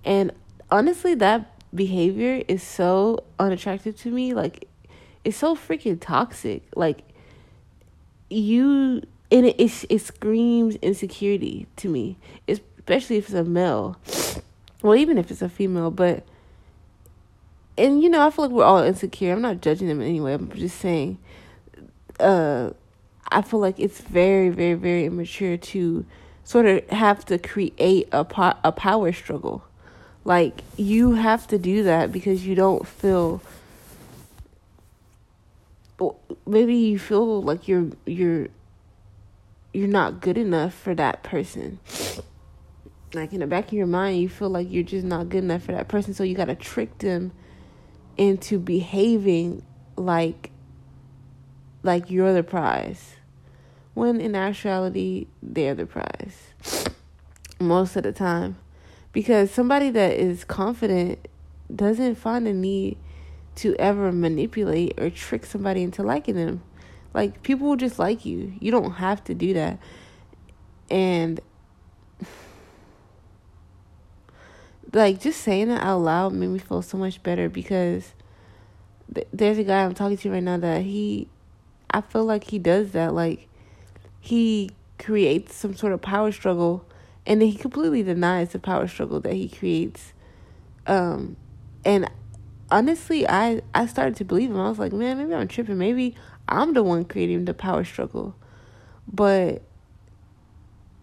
And 0.05 0.33
honestly, 0.71 1.15
that 1.17 1.51
behavior 1.75 2.43
is 2.49 2.63
so 2.63 3.25
unattractive 3.39 3.97
to 4.01 4.11
me. 4.11 4.35
Like, 4.35 4.69
it's 5.25 5.37
so 5.37 5.55
freaking 5.55 5.99
toxic. 6.01 6.63
Like, 6.75 7.03
you, 8.29 9.03
and 9.31 9.47
it, 9.47 9.57
it, 9.59 9.85
it 9.89 10.01
screams 10.01 10.77
insecurity 10.77 11.67
to 11.77 11.89
me, 11.89 12.19
especially 12.49 13.17
if 13.17 13.27
it's 13.27 13.35
a 13.35 13.45
male 13.45 13.97
well, 14.83 14.97
even 14.97 15.19
if 15.19 15.31
it's 15.31 15.43
a 15.43 15.49
female, 15.49 15.91
but 15.91 16.25
and 17.77 18.03
you 18.03 18.09
know, 18.09 18.27
I 18.27 18.31
feel 18.31 18.47
like 18.47 18.55
we're 18.55 18.65
all 18.65 18.83
insecure. 18.83 19.33
I'm 19.33 19.43
not 19.43 19.61
judging 19.61 19.89
them 19.89 20.01
anyway. 20.01 20.35
I'm 20.35 20.51
just 20.53 20.79
saying, 20.79 21.19
uh, 22.19 22.71
I 23.31 23.43
feel 23.43 23.61
like 23.61 23.79
it's 23.79 24.01
very, 24.01 24.51
very, 24.51 24.75
very 24.75 25.07
immature 25.07 25.57
to 25.57 26.05
sort 26.45 26.67
of 26.67 26.89
have 26.91 27.25
to 27.27 27.39
create 27.39 28.09
a 28.13 28.25
po- 28.25 28.59
a 28.65 28.73
power 28.73 29.13
struggle. 29.13 29.65
Like 30.25 30.63
you 30.77 31.13
have 31.13 31.47
to 31.49 31.59
do 31.59 31.83
that 31.85 32.13
because 32.13 32.47
you 32.47 32.55
don't 32.55 32.87
feel. 32.87 33.41
Maybe 36.47 36.75
you 36.75 36.99
feel 36.99 37.43
like 37.43 37.69
you're 37.69 37.91
you're 38.07 38.49
you're 39.73 39.89
not 39.89 40.21
good 40.21 40.39
enough 40.39 40.75
for 40.75 40.95
that 40.95 41.23
person 41.23 41.79
like 43.15 43.33
in 43.33 43.41
the 43.41 43.47
back 43.47 43.69
of 43.69 43.73
your 43.73 43.87
mind 43.87 44.19
you 44.19 44.29
feel 44.29 44.51
like 44.51 44.71
you're 44.71 44.83
just 44.83 45.05
not 45.05 45.29
good 45.29 45.45
enough 45.45 45.63
for 45.63 45.73
that 45.73 45.89
person. 45.89 46.15
So 46.15 46.25
you 46.25 46.35
got 46.35 46.47
to 46.47 46.55
trick 46.55 46.99
them 46.99 47.33
into 48.17 48.59
behaving 48.59 49.65
like 49.97 50.51
like 51.83 52.11
you're 52.11 52.33
the 52.33 52.43
prize 52.43 53.17
when 53.95 54.21
in 54.21 54.35
actuality 54.35 55.27
they're 55.43 55.75
the 55.75 55.87
prize 55.87 56.53
most 57.61 57.97
of 57.97 58.03
the 58.03 58.13
time. 58.13 58.57
Because 59.13 59.51
somebody 59.51 59.91
that 59.91 60.13
is 60.13 60.45
confident 60.45 61.27
doesn't 61.75 62.15
find 62.15 62.47
a 62.47 62.53
need 62.53 62.97
to 63.57 63.75
ever 63.77 64.13
manipulate 64.13 64.99
or 65.01 65.11
trick 65.11 65.45
somebody 65.45 65.83
into 65.83 66.03
liking 66.03 66.37
them. 66.37 66.63
Like 67.13 67.43
people 67.43 67.69
will 67.69 67.77
just 67.77 67.99
like 67.99 68.25
you. 68.25 68.55
You 68.61 68.71
don't 68.71 68.93
have 68.93 69.25
to 69.25 69.35
do 69.35 69.53
that. 69.55 69.79
And 70.91 71.41
like 74.93 75.21
just 75.21 75.41
saying 75.41 75.71
it 75.71 75.81
out 75.81 75.99
loud 76.01 76.33
made 76.33 76.49
me 76.49 76.59
feel 76.59 76.83
so 76.83 76.97
much 76.97 77.23
better 77.23 77.49
because 77.49 78.15
th- 79.15 79.27
there's 79.33 79.59
a 79.59 79.65
guy 79.65 79.85
I'm 79.85 79.95
talking 79.95 80.17
to 80.19 80.31
right 80.31 80.43
now 80.43 80.59
that 80.59 80.83
he 80.83 81.29
I 81.91 82.01
feel 82.01 82.25
like 82.25 82.45
he 82.45 82.59
does 82.59 82.93
that 82.93 83.15
like 83.15 83.49
he 84.21 84.71
creates 84.99 85.55
some 85.55 85.75
sort 85.75 85.93
of 85.93 86.03
power 86.03 86.33
struggle 86.33 86.85
and 87.27 87.41
then 87.41 87.49
he 87.49 87.57
completely 87.57 88.03
denies 88.03 88.51
the 88.51 88.59
power 88.59 88.87
struggle 88.89 89.21
that 89.21 89.35
he 89.35 89.49
creates 89.49 90.13
um 90.87 91.37
and 91.85 92.11
honestly 92.71 93.29
I 93.29 93.63
I 93.75 93.87
started 93.87 94.17
to 94.17 94.25
believe 94.25 94.51
him. 94.51 94.61
I 94.61 94.69
was 94.69 94.79
like, 94.79 94.93
"Man, 94.93 95.19
maybe 95.19 95.35
I'm 95.35 95.49
tripping. 95.49 95.79
Maybe 95.79 96.15
I'm 96.49 96.75
the 96.75 96.83
one 96.83 97.05
creating 97.05 97.45
the 97.45 97.55
power 97.55 97.85
struggle." 97.85 98.35
But 99.11 99.63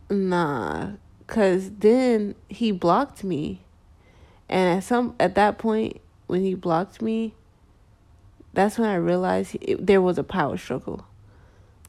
nah, 0.09 0.91
cuz 1.27 1.71
then 1.79 2.35
he 2.47 2.71
blocked 2.71 3.23
me 3.23 3.61
and 4.49 4.77
at 4.77 4.83
some 4.83 5.15
at 5.19 5.35
that 5.35 5.57
point 5.57 5.99
when 6.27 6.41
he 6.41 6.53
blocked 6.53 7.01
me, 7.01 7.33
that's 8.53 8.77
when 8.77 8.89
I 8.89 8.95
realized 8.95 9.57
it, 9.61 9.85
there 9.85 10.01
was 10.01 10.17
a 10.17 10.23
power 10.23 10.57
struggle. 10.57 11.05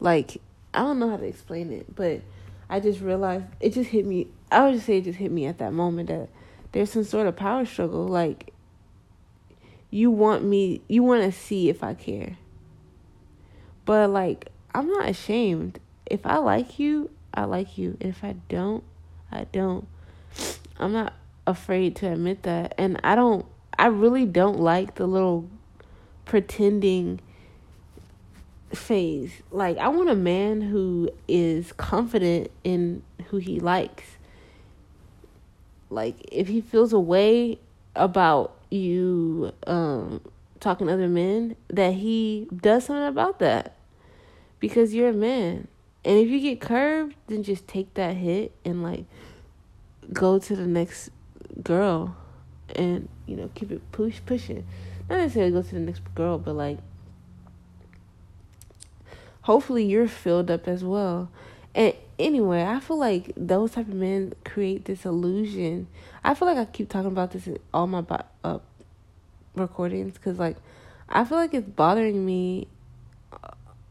Like 0.00 0.40
I 0.74 0.80
don't 0.80 0.98
know 0.98 1.10
how 1.10 1.16
to 1.16 1.24
explain 1.24 1.72
it, 1.72 1.94
but 1.94 2.22
I 2.68 2.80
just 2.80 3.00
realized 3.00 3.46
it 3.60 3.72
just 3.72 3.90
hit 3.90 4.04
me. 4.04 4.28
I 4.50 4.64
would 4.64 4.74
just 4.74 4.86
say 4.86 4.98
it 4.98 5.04
just 5.04 5.18
hit 5.18 5.30
me 5.30 5.46
at 5.46 5.58
that 5.58 5.72
moment 5.72 6.08
that 6.08 6.28
there's 6.72 6.90
some 6.90 7.04
sort 7.04 7.26
of 7.26 7.36
power 7.36 7.64
struggle. 7.64 8.06
Like 8.06 8.52
you 9.90 10.10
want 10.10 10.44
me, 10.44 10.82
you 10.88 11.02
want 11.02 11.22
to 11.22 11.32
see 11.32 11.68
if 11.68 11.82
I 11.82 11.94
care. 11.94 12.36
But 13.84 14.10
like 14.10 14.48
I'm 14.74 14.88
not 14.88 15.08
ashamed. 15.08 15.80
If 16.06 16.26
I 16.26 16.36
like 16.38 16.78
you, 16.78 17.10
I 17.34 17.44
like 17.44 17.78
you. 17.78 17.96
If 18.00 18.24
I 18.24 18.36
don't, 18.48 18.84
I 19.30 19.44
don't. 19.44 19.86
I'm 20.78 20.92
not 20.92 21.12
afraid 21.48 21.96
to 21.96 22.12
admit 22.12 22.42
that. 22.44 22.74
And 22.78 23.00
I 23.02 23.14
don't, 23.14 23.46
I 23.78 23.86
really 23.86 24.26
don't 24.26 24.60
like 24.60 24.96
the 24.96 25.06
little 25.06 25.48
pretending 26.24 27.20
phase. 28.72 29.32
Like, 29.50 29.78
I 29.78 29.88
want 29.88 30.10
a 30.10 30.14
man 30.14 30.60
who 30.60 31.10
is 31.26 31.72
confident 31.72 32.50
in 32.64 33.02
who 33.28 33.38
he 33.38 33.60
likes. 33.60 34.04
Like, 35.90 36.16
if 36.30 36.48
he 36.48 36.60
feels 36.60 36.92
a 36.92 37.00
way 37.00 37.58
about 37.96 38.54
you 38.70 39.52
um, 39.66 40.20
talking 40.60 40.86
to 40.86 40.92
other 40.92 41.08
men, 41.08 41.56
that 41.68 41.94
he 41.94 42.46
does 42.54 42.84
something 42.84 43.06
about 43.06 43.38
that. 43.38 43.74
Because 44.60 44.92
you're 44.92 45.10
a 45.10 45.14
man. 45.14 45.68
And 46.04 46.18
if 46.18 46.28
you 46.28 46.40
get 46.40 46.60
curved, 46.60 47.14
then 47.28 47.42
just 47.42 47.66
take 47.66 47.94
that 47.94 48.16
hit 48.16 48.52
and, 48.64 48.82
like, 48.82 49.04
go 50.12 50.38
to 50.38 50.56
the 50.56 50.66
next 50.66 51.10
girl 51.62 52.16
and 52.74 53.08
you 53.26 53.36
know 53.36 53.50
keep 53.54 53.70
it 53.70 53.92
push 53.92 54.20
pushing. 54.26 54.66
Not 55.08 55.18
necessarily 55.18 55.52
go 55.52 55.62
to 55.62 55.74
the 55.74 55.80
next 55.80 56.02
girl 56.14 56.38
but 56.38 56.54
like 56.54 56.78
hopefully 59.42 59.84
you're 59.84 60.08
filled 60.08 60.50
up 60.50 60.68
as 60.68 60.84
well. 60.84 61.30
And 61.74 61.94
anyway 62.18 62.64
i 62.64 62.80
feel 62.80 62.98
like 62.98 63.32
those 63.36 63.72
type 63.72 63.86
of 63.86 63.94
men 63.94 64.34
create 64.44 64.84
this 64.86 65.04
illusion. 65.04 65.86
I 66.24 66.34
feel 66.34 66.48
like 66.48 66.58
i 66.58 66.64
keep 66.64 66.88
talking 66.88 67.12
about 67.12 67.32
this 67.32 67.46
in 67.46 67.58
all 67.72 67.86
my 67.86 68.04
uh, 68.44 68.58
recordings 69.54 70.14
because 70.14 70.38
like 70.38 70.56
i 71.08 71.24
feel 71.24 71.38
like 71.38 71.54
it's 71.54 71.68
bothering 71.68 72.24
me 72.24 72.66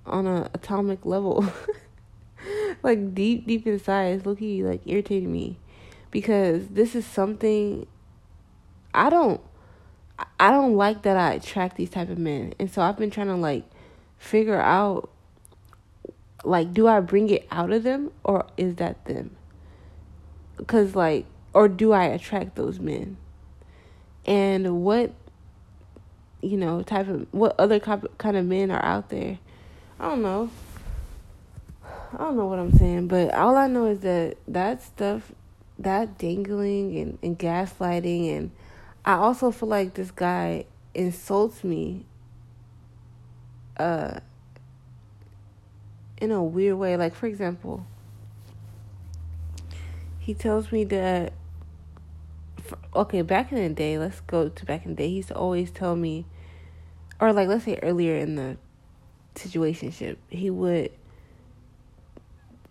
on 0.05 0.27
a 0.27 0.49
atomic 0.53 1.05
level. 1.05 1.45
Like 2.83 3.15
deep 3.15 3.47
deep 3.47 3.65
inside 3.65 4.15
it's 4.15 4.25
looking 4.25 4.65
like 4.65 4.81
irritating 4.85 5.31
me 5.31 5.57
because 6.17 6.69
this 6.69 6.95
is 6.95 7.05
something 7.05 7.85
I 8.91 9.11
don't 9.11 9.39
I 10.39 10.49
don't 10.49 10.75
like 10.75 11.03
that 11.03 11.15
I 11.15 11.33
attract 11.33 11.77
these 11.77 11.91
type 11.91 12.09
of 12.09 12.17
men. 12.17 12.55
And 12.57 12.71
so 12.71 12.81
I've 12.81 12.97
been 12.97 13.11
trying 13.11 13.27
to 13.27 13.35
like 13.35 13.65
figure 14.17 14.59
out 14.59 15.11
like 16.43 16.73
do 16.73 16.87
I 16.87 17.01
bring 17.01 17.29
it 17.29 17.47
out 17.51 17.71
of 17.71 17.83
them 17.83 18.09
or 18.23 18.47
is 18.57 18.77
that 18.77 19.05
them? 19.05 19.35
Cuz 20.65 20.95
like 20.95 21.27
or 21.53 21.67
do 21.67 21.91
I 21.91 22.05
attract 22.05 22.55
those 22.55 22.79
men? 22.79 23.17
And 24.25 24.81
what 24.83 25.11
you 26.41 26.57
know, 26.57 26.81
type 26.81 27.09
of 27.09 27.27
what 27.31 27.53
other 27.59 27.79
kind 27.79 28.37
of 28.37 28.43
men 28.43 28.71
are 28.71 28.83
out 28.83 29.09
there? 29.09 29.37
I 29.99 30.09
don't 30.09 30.23
know. 30.23 30.49
I 31.83 32.17
don't 32.17 32.37
know 32.37 32.47
what 32.47 32.57
I'm 32.57 32.75
saying, 32.75 33.07
but 33.07 33.35
all 33.35 33.55
I 33.55 33.67
know 33.67 33.85
is 33.85 33.99
that 33.99 34.37
that 34.47 34.81
stuff 34.81 35.31
that 35.79 36.17
dangling 36.17 36.97
and, 36.97 37.19
and 37.21 37.37
gaslighting 37.37 38.35
and 38.35 38.51
I 39.05 39.13
also 39.13 39.51
feel 39.51 39.69
like 39.69 39.93
this 39.93 40.11
guy 40.11 40.65
insults 40.93 41.63
me 41.63 42.05
uh 43.77 44.19
in 46.19 46.31
a 46.31 46.43
weird 46.43 46.77
way. 46.77 46.97
Like 46.97 47.15
for 47.15 47.27
example, 47.27 47.85
he 50.19 50.33
tells 50.33 50.71
me 50.71 50.83
that 50.85 51.33
okay, 52.93 53.21
back 53.21 53.51
in 53.51 53.59
the 53.59 53.69
day, 53.73 53.97
let's 53.97 54.19
go 54.21 54.49
to 54.49 54.65
back 54.65 54.85
in 54.85 54.91
the 54.91 54.97
day. 54.97 55.09
He 55.09 55.15
used 55.17 55.29
to 55.29 55.35
always 55.35 55.71
tell 55.71 55.95
me 55.95 56.25
or 57.19 57.33
like 57.33 57.47
let's 57.47 57.65
say 57.65 57.79
earlier 57.81 58.17
in 58.17 58.35
the 58.35 58.57
situationship, 59.35 60.17
he 60.29 60.49
would 60.49 60.91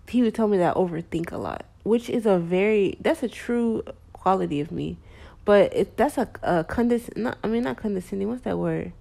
he 0.08 0.22
would 0.22 0.34
tell 0.34 0.48
me 0.48 0.58
that 0.58 0.76
I 0.76 0.78
overthink 0.78 1.32
a 1.32 1.38
lot 1.38 1.64
which 1.86 2.10
is 2.10 2.26
a 2.26 2.38
very 2.38 2.96
that's 3.00 3.22
a 3.22 3.28
true 3.28 3.82
quality 4.12 4.60
of 4.60 4.72
me, 4.72 4.98
but 5.44 5.74
it 5.74 5.96
that's 5.96 6.18
a, 6.18 6.28
a 6.42 6.64
condescending. 6.64 7.24
Not, 7.24 7.38
I 7.44 7.48
mean 7.48 7.62
not 7.62 7.76
condescending. 7.76 8.28
What's 8.28 8.42
that 8.42 8.58
word? 8.58 8.92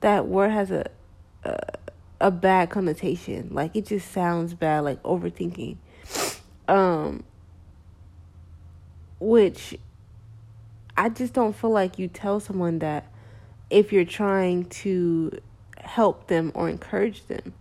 That 0.00 0.26
word 0.26 0.50
has 0.50 0.70
a, 0.70 0.90
a 1.44 1.58
a 2.20 2.30
bad 2.30 2.70
connotation. 2.70 3.50
Like 3.52 3.76
it 3.76 3.86
just 3.86 4.10
sounds 4.10 4.54
bad, 4.54 4.80
like 4.80 5.02
overthinking. 5.02 5.76
Um, 6.68 7.22
which 9.20 9.78
I 10.96 11.10
just 11.10 11.32
don't 11.32 11.54
feel 11.54 11.70
like 11.70 11.96
you 11.96 12.08
tell 12.08 12.40
someone 12.40 12.80
that 12.80 13.06
if 13.70 13.92
you're 13.92 14.04
trying 14.04 14.64
to 14.64 15.30
help 15.78 16.26
them 16.26 16.50
or 16.54 16.68
encourage 16.68 17.26
them. 17.26 17.54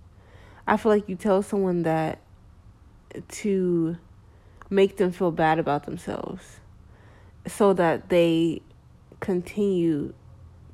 I 0.67 0.77
feel 0.77 0.91
like 0.91 1.07
you 1.07 1.15
tell 1.15 1.43
someone 1.43 1.83
that 1.83 2.19
to 3.29 3.97
make 4.69 4.97
them 4.97 5.11
feel 5.11 5.31
bad 5.31 5.59
about 5.59 5.85
themselves 5.85 6.59
so 7.47 7.73
that 7.73 8.09
they 8.09 8.61
continue 9.19 10.13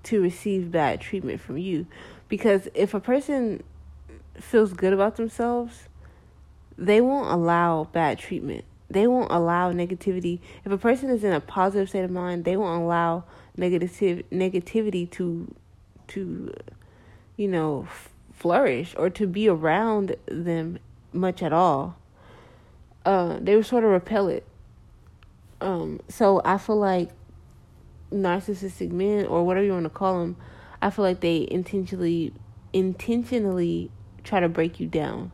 to 0.04 0.21
receive 0.21 0.71
bad 0.71 1.01
treatment 1.01 1.39
from 1.41 1.58
you. 1.58 1.86
Because 2.27 2.67
if 2.73 2.93
a 2.93 2.99
person 2.99 3.63
feels 4.36 4.73
good 4.73 4.93
about 4.93 5.17
themselves, 5.17 5.88
they 6.77 7.01
won't 7.01 7.30
allow 7.30 7.86
bad 7.91 8.17
treatment. 8.17 8.65
They 8.89 9.08
won't 9.08 9.32
allow 9.32 9.71
negativity. 9.71 10.39
If 10.65 10.71
a 10.71 10.77
person 10.77 11.10
is 11.10 11.23
in 11.23 11.32
a 11.34 11.39
positive 11.39 11.89
state 11.89 12.04
of 12.04 12.12
mind, 12.12 12.43
they 12.43 12.58
won't 12.58 12.84
allow 12.84 13.25
negative 13.56 14.23
negativity 14.32 15.10
to 15.12 15.54
to 16.08 16.54
you 17.38 17.47
know 17.47 17.88
flourish 18.34 18.95
or 18.97 19.10
to 19.10 19.27
be 19.27 19.47
around 19.47 20.15
them 20.25 20.80
much 21.13 21.43
at 21.43 21.54
all 21.54 21.97
uh, 23.05 23.37
they 23.41 23.55
were 23.55 23.63
sort 23.63 23.83
of 23.83 23.91
repel 23.91 24.27
it. 24.27 24.45
Um, 25.59 25.99
so 26.07 26.41
I 26.43 26.57
feel 26.57 26.77
like 26.77 27.09
narcissistic 28.11 28.91
men 28.91 29.25
or 29.25 29.45
whatever 29.45 29.65
you 29.65 29.73
want 29.73 29.85
to 29.85 29.89
call 29.89 30.19
them, 30.19 30.35
I 30.81 30.89
feel 30.89 31.05
like 31.05 31.19
they 31.19 31.47
intentionally 31.49 32.33
intentionally 32.73 33.91
try 34.23 34.39
to 34.39 34.49
break 34.49 34.79
you 34.79 34.87
down. 34.87 35.31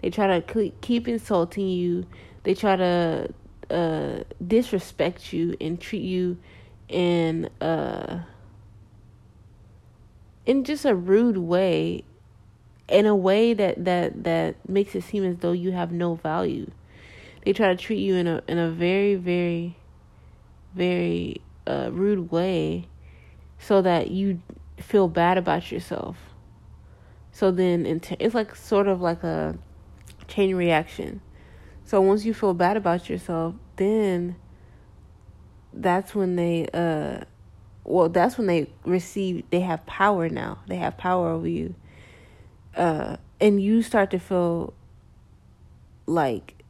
They 0.00 0.10
try 0.10 0.40
to 0.40 0.70
keep 0.80 1.06
insulting 1.06 1.68
you. 1.68 2.06
They 2.42 2.54
try 2.54 2.76
to 2.76 3.32
uh, 3.70 4.24
disrespect 4.44 5.32
you 5.32 5.56
and 5.60 5.80
treat 5.80 6.02
you 6.02 6.38
in 6.88 7.48
uh, 7.60 8.22
in 10.44 10.64
just 10.64 10.84
a 10.84 10.94
rude 10.94 11.38
way, 11.38 12.04
in 12.88 13.06
a 13.06 13.14
way 13.14 13.54
that 13.54 13.84
that 13.84 14.24
that 14.24 14.68
makes 14.68 14.96
it 14.96 15.04
seem 15.04 15.24
as 15.24 15.36
though 15.38 15.52
you 15.52 15.70
have 15.70 15.92
no 15.92 16.16
value 16.16 16.70
they 17.44 17.52
try 17.52 17.68
to 17.68 17.76
treat 17.76 17.98
you 17.98 18.14
in 18.16 18.26
a 18.26 18.42
in 18.48 18.58
a 18.58 18.70
very 18.70 19.14
very 19.14 19.76
very 20.74 21.40
uh, 21.66 21.90
rude 21.92 22.30
way 22.30 22.88
so 23.58 23.82
that 23.82 24.10
you 24.10 24.40
feel 24.78 25.06
bad 25.06 25.38
about 25.38 25.70
yourself. 25.70 26.16
So 27.30 27.50
then 27.50 27.86
it's 27.86 28.34
like 28.34 28.54
sort 28.56 28.88
of 28.88 29.00
like 29.00 29.22
a 29.22 29.56
chain 30.28 30.54
reaction. 30.54 31.20
So 31.84 32.00
once 32.00 32.24
you 32.24 32.34
feel 32.34 32.54
bad 32.54 32.76
about 32.76 33.08
yourself 33.08 33.54
then 33.76 34.36
that's 35.72 36.14
when 36.14 36.36
they 36.36 36.68
uh 36.74 37.24
well 37.84 38.08
that's 38.08 38.36
when 38.36 38.46
they 38.46 38.68
receive 38.84 39.44
they 39.50 39.60
have 39.60 39.84
power 39.86 40.28
now. 40.28 40.58
They 40.66 40.76
have 40.76 40.96
power 40.96 41.30
over 41.30 41.48
you. 41.48 41.74
Uh 42.76 43.16
and 43.40 43.60
you 43.60 43.82
start 43.82 44.10
to 44.10 44.18
feel 44.18 44.74
like 46.06 46.61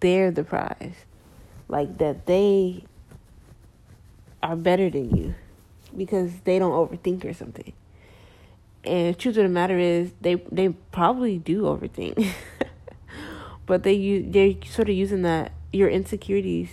they're 0.00 0.30
the 0.30 0.44
prize. 0.44 0.94
Like 1.68 1.98
that 1.98 2.26
they 2.26 2.84
are 4.42 4.56
better 4.56 4.90
than 4.90 5.16
you 5.16 5.34
because 5.96 6.40
they 6.44 6.58
don't 6.58 6.72
overthink 6.72 7.24
or 7.24 7.32
something. 7.32 7.72
And 8.84 9.18
truth 9.18 9.36
of 9.36 9.42
the 9.42 9.48
matter 9.48 9.78
is, 9.78 10.12
they 10.20 10.36
they 10.50 10.70
probably 10.70 11.38
do 11.38 11.62
overthink, 11.62 12.32
but 13.66 13.82
they 13.82 13.92
use 13.92 14.32
they're 14.32 14.54
sort 14.66 14.88
of 14.88 14.94
using 14.94 15.22
that 15.22 15.52
your 15.72 15.90
insecurities, 15.90 16.70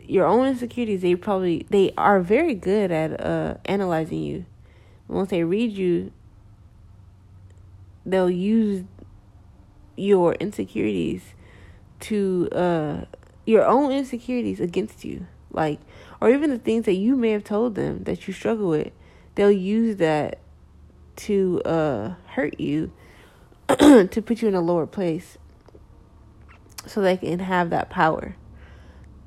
your 0.00 0.24
own 0.26 0.46
insecurities. 0.46 1.02
They 1.02 1.14
probably 1.14 1.66
they 1.68 1.92
are 1.98 2.20
very 2.20 2.54
good 2.54 2.90
at 2.90 3.20
uh 3.20 3.56
analyzing 3.66 4.22
you. 4.22 4.46
Once 5.06 5.28
they 5.28 5.44
read 5.44 5.72
you, 5.72 6.12
they'll 8.06 8.30
use 8.30 8.84
your 9.96 10.32
insecurities 10.36 11.34
to 12.02 12.48
uh 12.52 13.04
your 13.44 13.64
own 13.64 13.90
insecurities 13.90 14.60
against 14.60 15.04
you. 15.04 15.26
Like 15.50 15.80
or 16.20 16.30
even 16.30 16.50
the 16.50 16.58
things 16.58 16.84
that 16.84 16.94
you 16.94 17.16
may 17.16 17.30
have 17.30 17.44
told 17.44 17.74
them 17.74 18.04
that 18.04 18.26
you 18.26 18.32
struggle 18.32 18.68
with 18.68 18.92
they'll 19.34 19.50
use 19.50 19.96
that 19.96 20.38
to 21.16 21.60
uh 21.64 22.14
hurt 22.28 22.58
you 22.60 22.92
to 23.68 24.22
put 24.24 24.42
you 24.42 24.48
in 24.48 24.54
a 24.54 24.60
lower 24.60 24.86
place 24.86 25.38
so 26.86 27.00
they 27.00 27.16
can 27.16 27.38
have 27.38 27.70
that 27.70 27.90
power. 27.90 28.36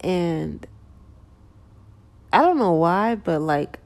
And 0.01 0.65
i 2.33 2.39
don't 2.41 2.57
know 2.57 2.73
why 2.73 3.15
but 3.15 3.39
like 3.39 3.79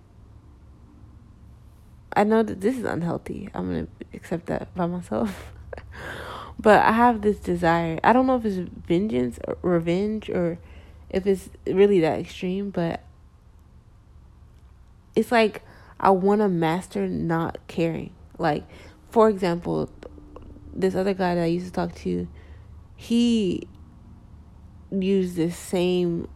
i 2.13 2.23
know 2.23 2.41
that 2.41 2.62
this 2.62 2.78
is 2.78 2.84
unhealthy. 2.84 3.49
I'm 3.54 3.67
gonna 3.67 3.88
accept 4.13 4.47
that 4.47 4.73
by 4.75 4.88
myself 4.88 5.54
but 6.60 6.84
i 6.86 6.91
have 6.91 7.22
this 7.22 7.39
desire 7.39 8.00
i 8.04 8.13
don't 8.13 8.28
know 8.28 8.36
if 8.36 8.45
it's 8.45 8.69
vengeance 8.86 9.39
or 9.48 9.58
revenge 9.63 10.30
or 10.30 10.60
if 11.10 11.26
it's 11.26 11.50
really 11.65 12.00
that 12.02 12.19
extreme, 12.19 12.69
but 12.69 13.04
it's 15.15 15.32
like 15.32 15.63
I 16.00 16.12
want 16.12 16.41
to 16.41 16.50
master 16.50 17.08
not 17.08 17.58
caring. 17.67 18.13
Like, 18.38 18.63
for 19.10 19.30
example, 19.30 19.89
this 20.74 20.95
other 20.95 21.13
guy 21.13 21.36
that 21.36 21.43
I 21.43 21.48
used 21.48 21.65
to 21.65 21.72
talk 21.72 21.95
to, 21.95 22.28
he 22.95 23.67
used 24.91 25.36
this 25.36 25.58
same 25.58 26.28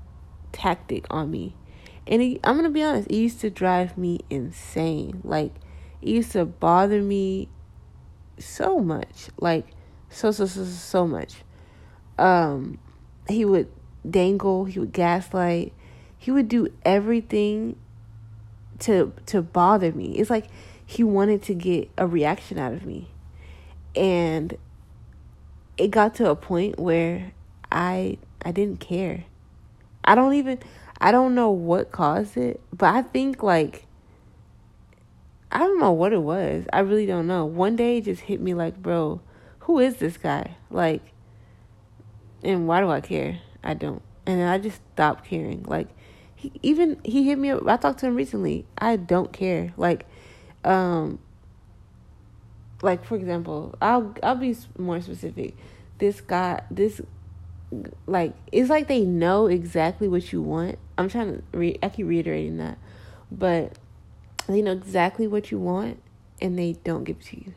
tactic 0.51 1.05
on 1.09 1.29
me. 1.31 1.55
And 2.05 2.21
he, 2.21 2.39
I'm 2.43 2.55
going 2.55 2.65
to 2.65 2.69
be 2.69 2.83
honest, 2.83 3.09
it 3.09 3.15
used 3.15 3.39
to 3.41 3.49
drive 3.49 3.97
me 3.97 4.19
insane. 4.29 5.21
Like, 5.23 5.53
it 6.01 6.09
used 6.09 6.33
to 6.33 6.45
bother 6.45 7.01
me 7.01 7.47
so 8.37 8.79
much. 8.79 9.29
Like, 9.39 9.67
so, 10.13 10.31
so, 10.31 10.45
so, 10.45 10.63
so 10.63 11.07
much. 11.07 11.35
Um, 12.17 12.79
he 13.27 13.45
would 13.45 13.67
dangle, 14.09 14.65
he 14.65 14.79
would 14.79 14.93
gaslight, 14.93 15.73
he 16.17 16.31
would 16.31 16.47
do 16.47 16.67
everything 16.85 17.75
to 18.79 19.13
to 19.27 19.41
bother 19.41 19.91
me. 19.91 20.17
It's 20.17 20.29
like 20.29 20.47
he 20.85 21.03
wanted 21.03 21.41
to 21.43 21.53
get 21.53 21.89
a 21.97 22.07
reaction 22.07 22.57
out 22.57 22.73
of 22.73 22.85
me. 22.85 23.09
And 23.95 24.57
it 25.77 25.89
got 25.91 26.15
to 26.15 26.29
a 26.29 26.35
point 26.35 26.79
where 26.79 27.33
I 27.71 28.17
I 28.43 28.51
didn't 28.51 28.79
care. 28.79 29.25
I 30.05 30.15
don't 30.15 30.33
even 30.33 30.59
I 31.01 31.11
don't 31.11 31.35
know 31.35 31.49
what 31.49 31.91
caused 31.91 32.37
it, 32.37 32.61
but 32.71 32.93
I 32.93 33.01
think 33.01 33.41
like 33.41 33.85
I 35.51 35.59
don't 35.59 35.79
know 35.79 35.91
what 35.91 36.13
it 36.13 36.21
was. 36.21 36.65
I 36.73 36.79
really 36.79 37.05
don't 37.05 37.27
know. 37.27 37.45
One 37.45 37.75
day 37.75 37.97
it 37.97 38.05
just 38.05 38.21
hit 38.21 38.41
me 38.41 38.53
like, 38.53 38.81
bro, 38.81 39.21
who 39.63 39.79
is 39.79 39.97
this 39.97 40.17
guy? 40.17 40.55
Like 40.69 41.01
and 42.43 42.67
why 42.67 42.81
do 42.81 42.89
I 42.89 43.01
care? 43.01 43.39
I 43.63 43.73
don't. 43.73 44.01
And 44.25 44.41
I 44.43 44.57
just 44.57 44.81
stopped 44.93 45.25
caring. 45.25 45.63
Like 45.63 45.87
he 46.35 46.51
even 46.61 46.99
he 47.03 47.23
hit 47.23 47.37
me 47.37 47.51
up. 47.51 47.67
I 47.67 47.77
talked 47.77 47.99
to 47.99 48.07
him 48.07 48.15
recently. 48.15 48.65
I 48.77 48.97
don't 48.97 49.31
care. 49.31 49.73
Like 49.77 50.05
um 50.63 51.19
like 52.81 53.05
for 53.05 53.15
example, 53.15 53.75
I'll 53.81 54.13
I'll 54.21 54.35
be 54.35 54.55
more 54.77 55.01
specific. 55.01 55.55
This 55.97 56.21
guy 56.21 56.63
this 56.69 57.01
like 58.05 58.33
it's 58.51 58.69
like 58.69 58.87
they 58.87 59.01
know 59.01 59.47
exactly 59.47 60.07
what 60.07 60.31
you 60.33 60.41
want. 60.41 60.77
I'm 60.97 61.09
trying 61.09 61.37
to 61.37 61.57
re- 61.57 61.79
I 61.81 61.89
keep 61.89 62.07
reiterating 62.07 62.57
that. 62.57 62.77
But 63.31 63.77
they 64.47 64.61
know 64.61 64.73
exactly 64.73 65.27
what 65.27 65.49
you 65.51 65.59
want 65.59 66.01
and 66.41 66.59
they 66.59 66.73
don't 66.83 67.05
give 67.05 67.17
it 67.17 67.25
to 67.27 67.37
you. 67.37 67.53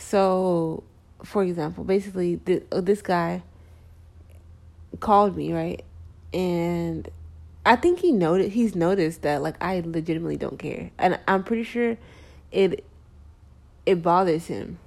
So, 0.00 0.82
for 1.22 1.44
example, 1.44 1.84
basically 1.84 2.36
this, 2.36 2.62
uh, 2.72 2.80
this 2.80 3.02
guy 3.02 3.42
called 4.98 5.36
me, 5.36 5.52
right? 5.52 5.84
And 6.32 7.08
I 7.66 7.76
think 7.76 8.00
he 8.00 8.10
noted 8.10 8.52
he's 8.52 8.74
noticed 8.74 9.22
that 9.22 9.42
like 9.42 9.62
I 9.62 9.80
legitimately 9.84 10.38
don't 10.38 10.58
care. 10.58 10.90
And 10.98 11.20
I'm 11.28 11.44
pretty 11.44 11.64
sure 11.64 11.98
it 12.50 12.84
it 13.84 14.02
bothers 14.02 14.46
him 14.46 14.78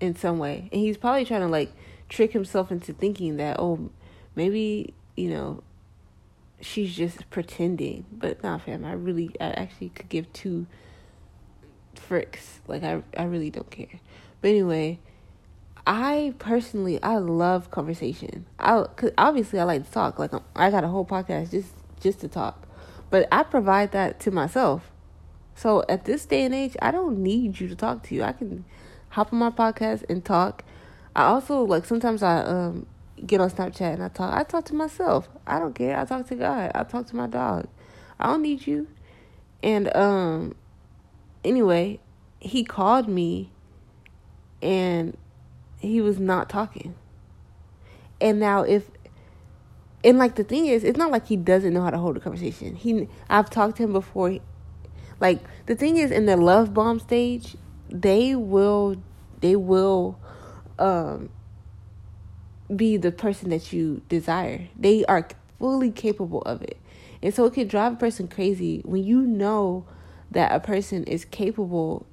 in 0.00 0.16
some 0.16 0.38
way. 0.38 0.68
And 0.72 0.80
he's 0.80 0.96
probably 0.96 1.24
trying 1.24 1.42
to 1.42 1.48
like 1.48 1.72
trick 2.08 2.32
himself 2.32 2.72
into 2.72 2.92
thinking 2.92 3.36
that 3.36 3.60
oh 3.60 3.90
maybe, 4.34 4.92
you 5.16 5.30
know, 5.30 5.62
she's 6.60 6.94
just 6.94 7.30
pretending. 7.30 8.04
But 8.10 8.42
not 8.42 8.62
fam, 8.62 8.84
I 8.84 8.92
really 8.92 9.30
I 9.40 9.50
actually 9.50 9.90
could 9.90 10.08
give 10.08 10.32
two 10.32 10.66
fricks. 11.96 12.58
Like 12.66 12.82
I 12.82 13.02
I 13.16 13.24
really 13.24 13.50
don't 13.50 13.70
care. 13.70 14.00
But 14.40 14.48
anyway, 14.48 14.98
I 15.86 16.34
personally 16.38 17.02
I 17.02 17.16
love 17.16 17.70
conversation. 17.70 18.46
I 18.58 18.84
cause 18.96 19.10
obviously 19.16 19.60
I 19.60 19.64
like 19.64 19.84
to 19.84 19.90
talk. 19.90 20.18
Like 20.18 20.32
I 20.54 20.70
got 20.70 20.84
a 20.84 20.88
whole 20.88 21.06
podcast 21.06 21.50
just 21.50 21.70
just 22.00 22.20
to 22.20 22.28
talk, 22.28 22.66
but 23.10 23.28
I 23.32 23.42
provide 23.42 23.92
that 23.92 24.20
to 24.20 24.30
myself. 24.30 24.90
So 25.54 25.84
at 25.88 26.04
this 26.04 26.26
day 26.26 26.44
and 26.44 26.54
age, 26.54 26.76
I 26.82 26.90
don't 26.90 27.18
need 27.22 27.60
you 27.60 27.68
to 27.68 27.74
talk 27.74 28.02
to 28.04 28.14
you. 28.14 28.22
I 28.22 28.32
can 28.32 28.64
hop 29.10 29.32
on 29.32 29.38
my 29.38 29.50
podcast 29.50 30.04
and 30.10 30.24
talk. 30.24 30.64
I 31.14 31.24
also 31.24 31.62
like 31.62 31.84
sometimes 31.86 32.22
I 32.22 32.40
um 32.42 32.86
get 33.24 33.40
on 33.40 33.50
Snapchat 33.50 33.94
and 33.94 34.02
I 34.02 34.08
talk. 34.08 34.34
I 34.34 34.42
talk 34.42 34.64
to 34.66 34.74
myself. 34.74 35.28
I 35.46 35.58
don't 35.58 35.74
care. 35.74 35.98
I 35.98 36.04
talk 36.04 36.26
to 36.28 36.34
God. 36.34 36.72
I 36.74 36.82
talk 36.84 37.06
to 37.06 37.16
my 37.16 37.26
dog. 37.26 37.68
I 38.18 38.26
don't 38.26 38.42
need 38.42 38.66
you. 38.66 38.88
And 39.62 39.94
um 39.96 40.54
anyway, 41.44 42.00
he 42.40 42.64
called 42.64 43.08
me 43.08 43.50
and 44.62 45.16
he 45.78 46.00
was 46.00 46.18
not 46.18 46.48
talking. 46.48 46.94
And 48.20 48.40
now 48.40 48.62
if 48.62 48.90
and 50.04 50.18
like 50.18 50.36
the 50.36 50.44
thing 50.44 50.66
is, 50.66 50.84
it's 50.84 50.98
not 50.98 51.10
like 51.10 51.26
he 51.26 51.36
doesn't 51.36 51.74
know 51.74 51.82
how 51.82 51.90
to 51.90 51.98
hold 51.98 52.16
a 52.16 52.20
conversation. 52.20 52.76
He 52.76 53.08
I've 53.28 53.50
talked 53.50 53.78
to 53.78 53.84
him 53.84 53.92
before. 53.92 54.38
Like 55.18 55.40
the 55.66 55.74
thing 55.74 55.96
is 55.96 56.10
in 56.10 56.26
the 56.26 56.36
love 56.36 56.74
bomb 56.74 57.00
stage, 57.00 57.56
they 57.90 58.34
will 58.34 58.96
they 59.40 59.56
will 59.56 60.18
um 60.78 61.30
be 62.74 62.96
the 62.96 63.12
person 63.12 63.50
that 63.50 63.72
you 63.72 64.02
desire. 64.08 64.68
They 64.78 65.04
are 65.06 65.26
fully 65.58 65.90
capable 65.90 66.42
of 66.42 66.62
it. 66.62 66.78
And 67.22 67.34
so 67.34 67.44
it 67.46 67.54
can 67.54 67.66
drive 67.66 67.94
a 67.94 67.96
person 67.96 68.28
crazy 68.28 68.82
when 68.84 69.04
you 69.04 69.22
know 69.22 69.86
that 70.30 70.52
a 70.52 70.60
person 70.60 71.04
is 71.04 71.24
capable 71.24 72.06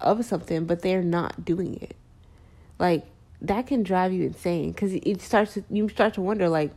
of 0.00 0.24
something 0.24 0.64
but 0.64 0.82
they're 0.82 1.02
not 1.02 1.44
doing 1.44 1.78
it. 1.80 1.96
Like 2.78 3.06
that 3.40 3.66
can 3.66 3.82
drive 3.82 4.12
you 4.12 4.24
insane 4.24 4.72
because 4.72 4.92
it 4.92 5.20
starts 5.20 5.54
to, 5.54 5.64
you 5.70 5.88
start 5.88 6.14
to 6.14 6.20
wonder 6.20 6.48
like 6.48 6.72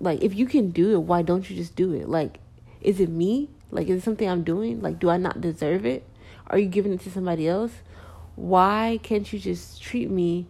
like 0.00 0.22
if 0.22 0.34
you 0.34 0.46
can 0.46 0.70
do 0.70 0.92
it 0.92 1.02
why 1.02 1.22
don't 1.22 1.48
you 1.48 1.56
just 1.56 1.76
do 1.76 1.92
it? 1.92 2.08
Like 2.08 2.38
is 2.80 3.00
it 3.00 3.08
me? 3.08 3.50
Like 3.70 3.88
is 3.88 4.02
it 4.02 4.04
something 4.04 4.28
i'm 4.28 4.44
doing? 4.44 4.80
Like 4.80 4.98
do 4.98 5.10
i 5.10 5.16
not 5.16 5.40
deserve 5.40 5.84
it? 5.86 6.04
Are 6.48 6.58
you 6.58 6.66
giving 6.66 6.92
it 6.92 7.00
to 7.00 7.10
somebody 7.10 7.46
else? 7.46 7.72
Why 8.36 9.00
can't 9.02 9.30
you 9.32 9.38
just 9.38 9.82
treat 9.82 10.10
me 10.10 10.46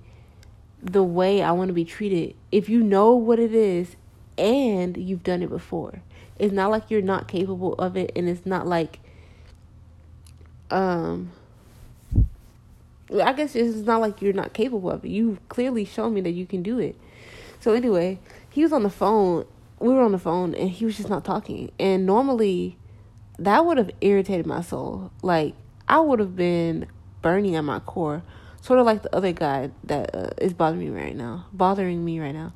the 0.81 1.03
way 1.03 1.43
i 1.43 1.51
want 1.51 1.67
to 1.69 1.75
be 1.75 1.85
treated 1.85 2.37
if 2.53 2.69
you 2.69 2.81
know 2.81 3.17
what 3.17 3.41
it 3.41 3.53
is 3.53 3.97
and 4.37 4.97
you've 4.97 5.25
done 5.25 5.43
it 5.43 5.51
before? 5.51 6.03
It's 6.39 6.53
not 6.53 6.71
like 6.71 6.91
you're 6.91 7.03
not 7.03 7.27
capable 7.27 7.75
of 7.75 7.97
it 7.97 8.13
and 8.15 8.29
it's 8.29 8.47
not 8.47 8.67
like 8.67 9.01
um 10.71 11.33
I 13.11 13.33
guess 13.33 13.57
it's 13.57 13.79
not 13.79 14.01
like 14.01 14.21
you're 14.21 14.35
not 14.35 14.53
capable 14.53 14.91
of 14.91 15.05
it. 15.05 15.09
You 15.09 15.39
clearly 15.49 15.85
shown 15.85 16.15
me 16.15 16.21
that 16.23 16.33
you 16.33 16.47
can 16.47 16.63
do 16.63 16.79
it. 16.79 16.97
So 17.61 17.73
anyway, 17.73 18.19
he 18.51 18.63
was 18.63 18.73
on 18.73 18.83
the 18.83 18.91
phone. 18.91 19.47
We 19.81 19.89
were 19.89 20.03
on 20.03 20.13
the 20.13 20.19
phone, 20.19 20.55
and 20.55 20.71
he 20.71 20.85
was 20.85 20.97
just 20.97 21.09
not 21.09 21.25
talking. 21.25 21.71
And 21.79 22.05
normally, 22.05 22.77
that 23.39 23.65
would 23.65 23.79
have 23.79 23.91
irritated 24.01 24.47
my 24.47 24.61
soul. 24.61 25.11
Like 25.23 25.55
I 25.89 26.01
would 26.01 26.19
have 26.19 26.37
been 26.37 26.87
burning 27.23 27.57
at 27.57 27.63
my 27.63 27.81
core, 27.81 28.23
sort 28.61 28.79
of 28.79 28.87
like 28.87 29.03
the 29.03 29.15
other 29.15 29.33
guy 29.33 29.71
that 29.85 30.15
uh, 30.15 30.31
is 30.39 30.53
bothering 30.53 30.95
me 30.95 31.03
right 31.03 31.17
now. 31.17 31.47
Bothering 31.53 32.05
me 32.05 32.21
right 32.21 32.35
now. 32.35 32.53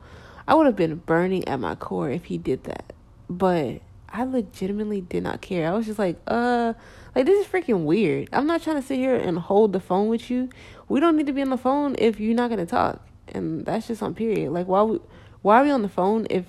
I 0.47 0.55
would 0.55 0.67
have 0.67 0.77
been 0.77 0.97
burning 0.97 1.49
at 1.49 1.61
my 1.61 1.77
core 1.77 2.11
if 2.11 2.27
he 2.27 2.37
did 2.37 2.65
that. 2.65 2.93
But 3.31 3.81
I 4.09 4.25
legitimately 4.25 5.01
did 5.01 5.23
not 5.23 5.41
care. 5.41 5.69
I 5.69 5.73
was 5.73 5.87
just 5.87 5.99
like, 5.99 6.19
uh 6.27 6.75
like 7.15 7.27
this 7.27 7.47
is 7.47 7.53
freaking 7.53 7.85
weird. 7.85 8.29
I'm 8.33 8.47
not 8.47 8.63
trying 8.63 8.77
to 8.77 8.83
sit 8.83 8.99
here 8.99 9.17
and 9.17 9.39
hold 9.39 9.73
the 9.73 9.81
phone 9.81 10.09
with 10.09 10.31
you. 10.31 10.49
We 10.89 11.01
don't 11.01 11.17
need 11.17 11.27
to 11.27 11.33
be 11.33 11.43
on 11.43 11.51
the 11.51 11.57
phone 11.57 11.95
if 11.99 12.21
you're 12.21 12.35
not 12.35 12.51
gonna 12.51 12.67
talk, 12.67 13.07
and 13.29 13.65
that's 13.65 13.89
just 13.89 14.03
on 14.03 14.15
period. 14.15 14.53
Like 14.53 14.67
why 14.67 14.83
we, 14.83 15.01
why 15.43 15.61
are 15.61 15.65
we 15.65 15.71
on 15.71 15.83
the 15.83 15.89
phone 15.89 16.27
if 16.31 16.45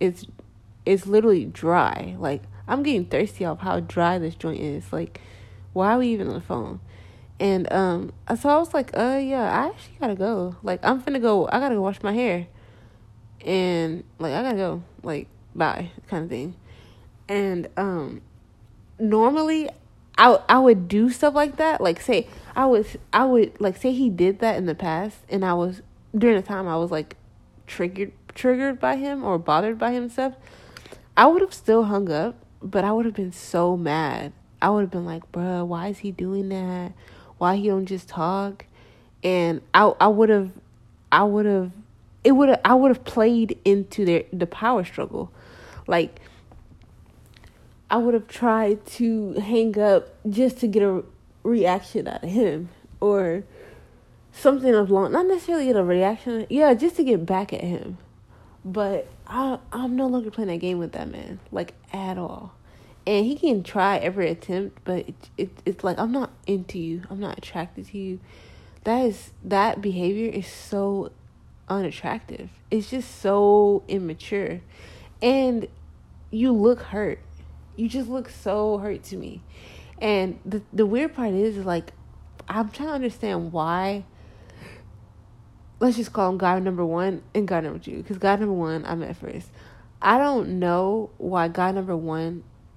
it's 0.00 0.26
it's 0.86 1.06
literally 1.06 1.44
dry. 1.44 2.16
Like 2.18 2.42
I'm 2.66 2.82
getting 2.82 3.04
thirsty 3.06 3.44
off 3.44 3.60
how 3.60 3.80
dry 3.80 4.18
this 4.18 4.34
joint 4.34 4.60
is. 4.60 4.92
Like, 4.92 5.20
why 5.72 5.92
are 5.92 5.98
we 5.98 6.08
even 6.08 6.28
on 6.28 6.34
the 6.34 6.40
phone? 6.40 6.80
And 7.40 7.72
um, 7.72 8.12
so 8.36 8.48
I 8.48 8.58
was 8.58 8.74
like, 8.74 8.96
uh, 8.96 9.20
yeah, 9.22 9.42
I 9.42 9.68
actually 9.68 9.96
gotta 10.00 10.14
go. 10.14 10.56
Like, 10.62 10.80
I'm 10.82 11.00
finna 11.00 11.20
go. 11.20 11.46
I 11.46 11.60
gotta 11.60 11.76
go 11.76 11.82
wash 11.82 12.02
my 12.02 12.12
hair, 12.12 12.46
and 13.44 14.02
like, 14.18 14.32
I 14.32 14.42
gotta 14.42 14.56
go. 14.56 14.82
Like, 15.02 15.28
bye, 15.54 15.90
kind 16.08 16.24
of 16.24 16.30
thing. 16.30 16.56
And 17.28 17.68
um, 17.76 18.22
normally, 18.98 19.70
I 20.18 20.38
I 20.48 20.58
would 20.58 20.88
do 20.88 21.08
stuff 21.10 21.34
like 21.34 21.56
that. 21.56 21.80
Like, 21.80 22.00
say 22.00 22.26
I 22.54 22.66
was 22.66 22.96
I 23.12 23.24
would 23.24 23.60
like 23.60 23.76
say 23.76 23.92
he 23.92 24.10
did 24.10 24.40
that 24.40 24.56
in 24.56 24.66
the 24.66 24.74
past, 24.74 25.18
and 25.28 25.44
I 25.44 25.54
was 25.54 25.82
during 26.16 26.36
the 26.36 26.42
time 26.42 26.68
I 26.68 26.76
was 26.76 26.90
like 26.90 27.16
triggered 27.66 28.12
triggered 28.34 28.80
by 28.80 28.96
him 28.96 29.24
or 29.24 29.38
bothered 29.38 29.78
by 29.78 29.92
him 29.92 30.08
stuff. 30.10 30.34
I 31.16 31.26
would 31.26 31.40
have 31.40 31.54
still 31.54 31.84
hung 31.84 32.10
up, 32.10 32.36
but 32.60 32.84
I 32.84 32.92
would 32.92 33.06
have 33.06 33.14
been 33.14 33.32
so 33.32 33.76
mad. 33.76 34.32
I 34.60 34.70
would 34.70 34.82
have 34.82 34.90
been 34.90 35.06
like, 35.06 35.30
bruh, 35.32 35.66
why 35.66 35.88
is 35.88 35.98
he 35.98 36.10
doing 36.10 36.48
that? 36.48 36.92
why 37.38 37.56
he 37.56 37.68
don't 37.68 37.86
just 37.86 38.08
talk 38.08 38.66
and 39.22 39.62
i 39.72 39.82
i 40.00 40.06
would 40.06 40.28
have 40.28 40.50
i 41.10 41.22
would 41.22 41.46
have 41.46 41.72
it 42.22 42.32
would 42.32 42.58
i 42.64 42.74
would 42.74 42.88
have 42.88 43.04
played 43.04 43.58
into 43.64 44.04
their 44.04 44.24
the 44.32 44.46
power 44.46 44.84
struggle 44.84 45.32
like 45.86 46.20
i 47.90 47.96
would 47.96 48.14
have 48.14 48.28
tried 48.28 48.84
to 48.86 49.32
hang 49.34 49.78
up 49.78 50.08
just 50.28 50.58
to 50.58 50.66
get 50.66 50.82
a 50.82 51.02
reaction 51.42 52.06
out 52.08 52.22
of 52.22 52.30
him 52.30 52.68
or 53.00 53.44
something 54.32 54.74
of 54.74 54.90
long 54.90 55.12
not 55.12 55.26
necessarily 55.26 55.66
get 55.66 55.76
a 55.76 55.84
reaction 55.84 56.46
yeah 56.48 56.74
just 56.74 56.96
to 56.96 57.04
get 57.04 57.24
back 57.24 57.52
at 57.52 57.62
him 57.62 57.98
but 58.64 59.06
i 59.26 59.58
i'm 59.72 59.96
no 59.96 60.06
longer 60.06 60.30
playing 60.30 60.48
that 60.48 60.58
game 60.58 60.78
with 60.78 60.92
that 60.92 61.10
man 61.10 61.38
like 61.50 61.74
at 61.92 62.18
all 62.18 62.52
and 63.08 63.24
he 63.24 63.36
can 63.36 63.62
try 63.62 63.96
every 63.96 64.28
attempt, 64.28 64.80
but 64.84 65.08
it, 65.08 65.14
it 65.38 65.50
it's 65.64 65.82
like 65.82 65.98
I'm 65.98 66.12
not 66.12 66.30
into 66.46 66.78
you. 66.78 67.04
I'm 67.08 67.18
not 67.18 67.38
attracted 67.38 67.86
to 67.86 67.98
you. 67.98 68.20
That 68.84 68.98
is 68.98 69.30
that 69.42 69.80
behavior 69.80 70.30
is 70.30 70.46
so 70.46 71.10
unattractive. 71.70 72.50
It's 72.70 72.90
just 72.90 73.18
so 73.18 73.82
immature. 73.88 74.60
And 75.22 75.68
you 76.30 76.52
look 76.52 76.82
hurt. 76.82 77.20
You 77.78 77.88
just 77.88 78.08
look 78.08 78.28
so 78.28 78.78
hurt 78.78 79.04
to 79.04 79.16
me. 79.16 79.40
And 80.00 80.40
the 80.44 80.62
the 80.72 80.84
weird 80.84 81.14
part 81.14 81.32
is, 81.32 81.56
is 81.56 81.64
like 81.64 81.92
I'm 82.48 82.70
trying 82.70 82.88
to 82.88 82.94
understand 82.94 83.52
why 83.52 84.04
let's 85.78 85.96
just 85.96 86.12
call 86.12 86.28
him 86.30 86.38
guy 86.38 86.58
number 86.58 86.84
one 86.84 87.22
and 87.36 87.46
guy 87.46 87.60
number 87.60 87.78
two. 87.78 87.98
Because 87.98 88.18
guy 88.18 88.34
number 88.34 88.52
one 88.52 88.84
I 88.84 88.96
met 88.96 89.16
first. 89.16 89.48
I 90.02 90.18
don't 90.18 90.58
know 90.58 91.10
why 91.18 91.46
guy 91.46 91.70
number 91.70 91.96
one 91.96 92.42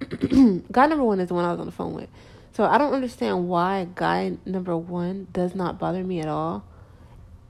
guy 0.70 0.86
number 0.86 1.02
one 1.02 1.18
is 1.18 1.28
the 1.28 1.34
one 1.34 1.44
I 1.44 1.50
was 1.50 1.58
on 1.58 1.66
the 1.66 1.72
phone 1.72 1.94
with. 1.94 2.08
So 2.52 2.62
I 2.62 2.78
don't 2.78 2.92
understand 2.92 3.48
why 3.48 3.88
guy 3.96 4.36
number 4.44 4.76
one 4.76 5.26
does 5.32 5.56
not 5.56 5.80
bother 5.80 6.04
me 6.04 6.20
at 6.20 6.28
all, 6.28 6.64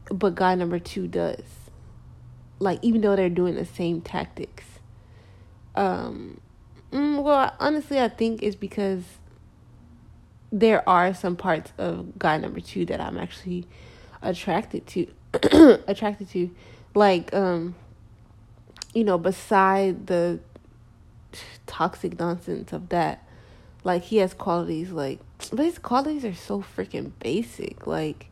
but 0.09 0.35
guy 0.37 0.55
number 0.55 0.79
two 0.79 1.07
does. 1.07 1.43
Like 2.61 2.79
even 2.81 3.03
though 3.03 3.15
they're 3.15 3.29
doing 3.29 3.57
the 3.57 3.67
same 3.67 4.01
tactics. 4.01 4.65
Um, 5.75 6.42
mm, 6.93 7.23
well, 7.23 7.55
honestly, 7.59 8.01
I 8.01 8.09
think 8.09 8.43
it's 8.43 8.57
because 8.57 9.03
there 10.51 10.87
are 10.89 11.15
some 11.15 11.37
parts 11.37 11.73
of 11.79 12.19
guy 12.19 12.37
number 12.37 12.61
two 12.61 12.85
that 12.87 13.01
I'm 13.01 13.19
actually 13.19 13.67
attracted 14.21 14.87
to, 14.89 15.07
attracted 15.89 16.29
to, 16.31 16.51
like 16.95 17.33
um, 17.35 17.75
you 18.95 19.05
know, 19.05 19.19
beside 19.19 20.07
the 20.07 20.41
toxic 21.67 22.19
nonsense 22.19 22.73
of 22.73 22.91
that. 22.91 23.27
Like 23.85 24.03
he 24.05 24.19
has 24.19 24.33
qualities 24.33 24.93
like 24.93 25.19
but 25.51 25.65
his 25.65 25.79
qualities 25.79 26.25
are 26.25 26.35
so 26.35 26.63
freaking 26.63 27.13
basic. 27.19 27.87
Like 27.87 28.29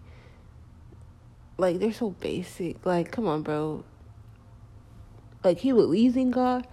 like 1.59 1.79
they're 1.79 1.93
so 1.93 2.11
basic. 2.11 2.85
Like 2.85 3.11
come 3.11 3.27
on, 3.27 3.43
bro. 3.43 3.85
Like 5.43 5.59
he 5.59 5.73
believes 5.73 6.17
in 6.17 6.31
God 6.31 6.67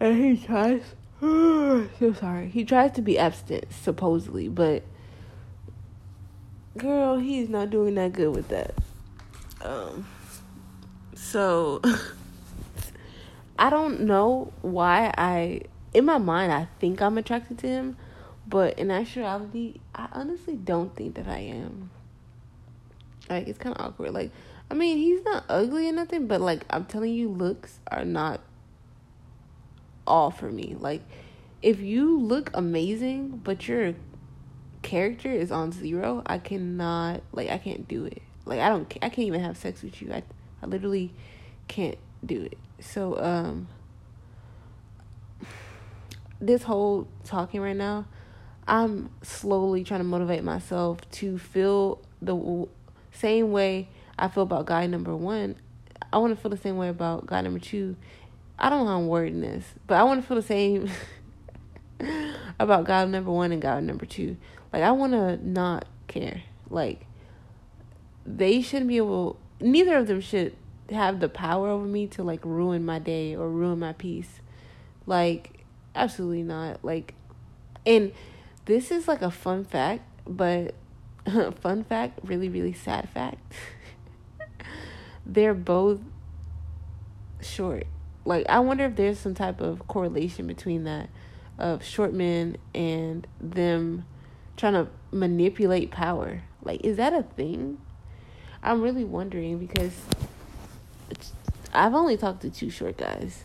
and 0.00 0.16
he 0.16 0.44
tries 0.44 0.82
so 1.20 2.14
sorry. 2.18 2.48
He 2.48 2.64
tries 2.64 2.92
to 2.92 3.02
be 3.02 3.18
abstinent, 3.18 3.66
supposedly, 3.70 4.48
but 4.48 4.82
girl, 6.78 7.18
he's 7.18 7.50
not 7.50 7.68
doing 7.68 7.94
that 7.96 8.14
good 8.14 8.34
with 8.34 8.48
that. 8.48 8.74
Um 9.62 10.06
so 11.14 11.82
I 13.58 13.68
don't 13.68 14.00
know 14.00 14.52
why 14.62 15.12
I 15.18 15.62
in 15.92 16.06
my 16.06 16.16
mind 16.16 16.50
I 16.50 16.68
think 16.78 17.02
I'm 17.02 17.18
attracted 17.18 17.58
to 17.58 17.68
him, 17.68 17.96
but 18.48 18.78
in 18.78 18.90
actuality, 18.90 19.80
I 19.94 20.08
honestly 20.12 20.56
don't 20.56 20.96
think 20.96 21.16
that 21.16 21.28
I 21.28 21.40
am. 21.40 21.90
Like 23.28 23.46
it's 23.46 23.58
kind 23.58 23.76
of 23.76 23.84
awkward. 23.84 24.14
Like 24.14 24.30
I 24.70 24.74
mean, 24.74 24.96
he's 24.96 25.22
not 25.24 25.44
ugly 25.48 25.88
or 25.88 25.92
nothing, 25.92 26.26
but 26.26 26.40
like 26.40 26.64
I'm 26.70 26.86
telling 26.86 27.12
you, 27.12 27.28
looks 27.28 27.80
are 27.90 28.04
not 28.04 28.40
all 30.10 30.30
for 30.30 30.50
me. 30.50 30.76
Like 30.78 31.02
if 31.62 31.80
you 31.80 32.18
look 32.18 32.50
amazing, 32.54 33.40
but 33.44 33.66
your 33.68 33.94
character 34.82 35.30
is 35.30 35.52
on 35.52 35.72
zero, 35.72 36.22
I 36.26 36.38
cannot 36.38 37.22
like 37.32 37.48
I 37.48 37.58
can't 37.58 37.86
do 37.88 38.04
it. 38.04 38.22
Like 38.44 38.60
I 38.60 38.68
don't 38.68 38.92
I 39.02 39.08
can't 39.08 39.26
even 39.28 39.40
have 39.40 39.56
sex 39.56 39.82
with 39.82 40.02
you. 40.02 40.12
I 40.12 40.22
I 40.62 40.66
literally 40.66 41.12
can't 41.68 41.98
do 42.24 42.42
it. 42.42 42.58
So 42.80 43.18
um 43.22 43.68
this 46.40 46.62
whole 46.62 47.06
talking 47.24 47.60
right 47.60 47.76
now, 47.76 48.06
I'm 48.66 49.10
slowly 49.22 49.84
trying 49.84 50.00
to 50.00 50.04
motivate 50.04 50.42
myself 50.42 50.98
to 51.12 51.38
feel 51.38 52.00
the 52.22 52.66
same 53.12 53.52
way 53.52 53.88
I 54.18 54.28
feel 54.28 54.42
about 54.42 54.66
guy 54.66 54.86
number 54.86 55.14
1. 55.14 55.56
I 56.12 56.18
want 56.18 56.34
to 56.34 56.40
feel 56.40 56.50
the 56.50 56.56
same 56.56 56.76
way 56.76 56.88
about 56.88 57.26
guy 57.26 57.40
number 57.40 57.58
2. 57.58 57.96
I 58.60 58.68
don't 58.68 58.84
know 58.84 58.90
how 58.90 58.98
I'm 58.98 59.08
wording 59.08 59.40
this, 59.40 59.64
but 59.86 59.98
I 59.98 60.02
want 60.04 60.20
to 60.20 60.26
feel 60.26 60.36
the 60.36 60.42
same 60.42 60.90
about 62.60 62.84
God 62.84 63.08
number 63.08 63.30
1 63.30 63.52
and 63.52 63.62
God 63.62 63.82
number 63.84 64.04
2. 64.04 64.36
Like 64.72 64.82
I 64.82 64.90
want 64.92 65.12
to 65.12 65.36
not 65.46 65.86
care. 66.06 66.42
Like 66.68 67.06
they 68.26 68.60
shouldn't 68.60 68.88
be 68.88 68.98
able 68.98 69.38
neither 69.60 69.96
of 69.96 70.06
them 70.06 70.20
should 70.20 70.54
have 70.90 71.20
the 71.20 71.28
power 71.28 71.68
over 71.68 71.84
me 71.84 72.06
to 72.08 72.22
like 72.22 72.44
ruin 72.44 72.84
my 72.84 72.98
day 72.98 73.34
or 73.34 73.48
ruin 73.48 73.78
my 73.78 73.92
peace. 73.92 74.40
Like, 75.06 75.64
absolutely 75.94 76.42
not. 76.42 76.84
Like, 76.84 77.14
and 77.86 78.12
this 78.66 78.90
is 78.90 79.08
like 79.08 79.22
a 79.22 79.30
fun 79.30 79.64
fact, 79.64 80.02
but 80.26 80.74
fun 81.60 81.84
fact, 81.84 82.20
really, 82.24 82.48
really 82.48 82.72
sad 82.72 83.08
fact. 83.08 83.54
They're 85.26 85.54
both 85.54 86.00
short. 87.40 87.86
Like, 88.24 88.46
I 88.48 88.60
wonder 88.60 88.84
if 88.84 88.96
there's 88.96 89.18
some 89.18 89.34
type 89.34 89.60
of 89.60 89.86
correlation 89.88 90.46
between 90.46 90.84
that 90.84 91.08
of 91.58 91.84
short 91.84 92.12
men 92.12 92.56
and 92.74 93.26
them 93.40 94.04
trying 94.56 94.74
to 94.74 94.88
manipulate 95.10 95.90
power. 95.90 96.42
Like, 96.62 96.84
is 96.84 96.96
that 96.98 97.12
a 97.12 97.22
thing? 97.22 97.78
I'm 98.62 98.82
really 98.82 99.04
wondering 99.04 99.58
because 99.58 99.94
I've 101.72 101.94
only 101.94 102.16
talked 102.16 102.42
to 102.42 102.50
two 102.50 102.68
short 102.68 102.98
guys, 102.98 103.44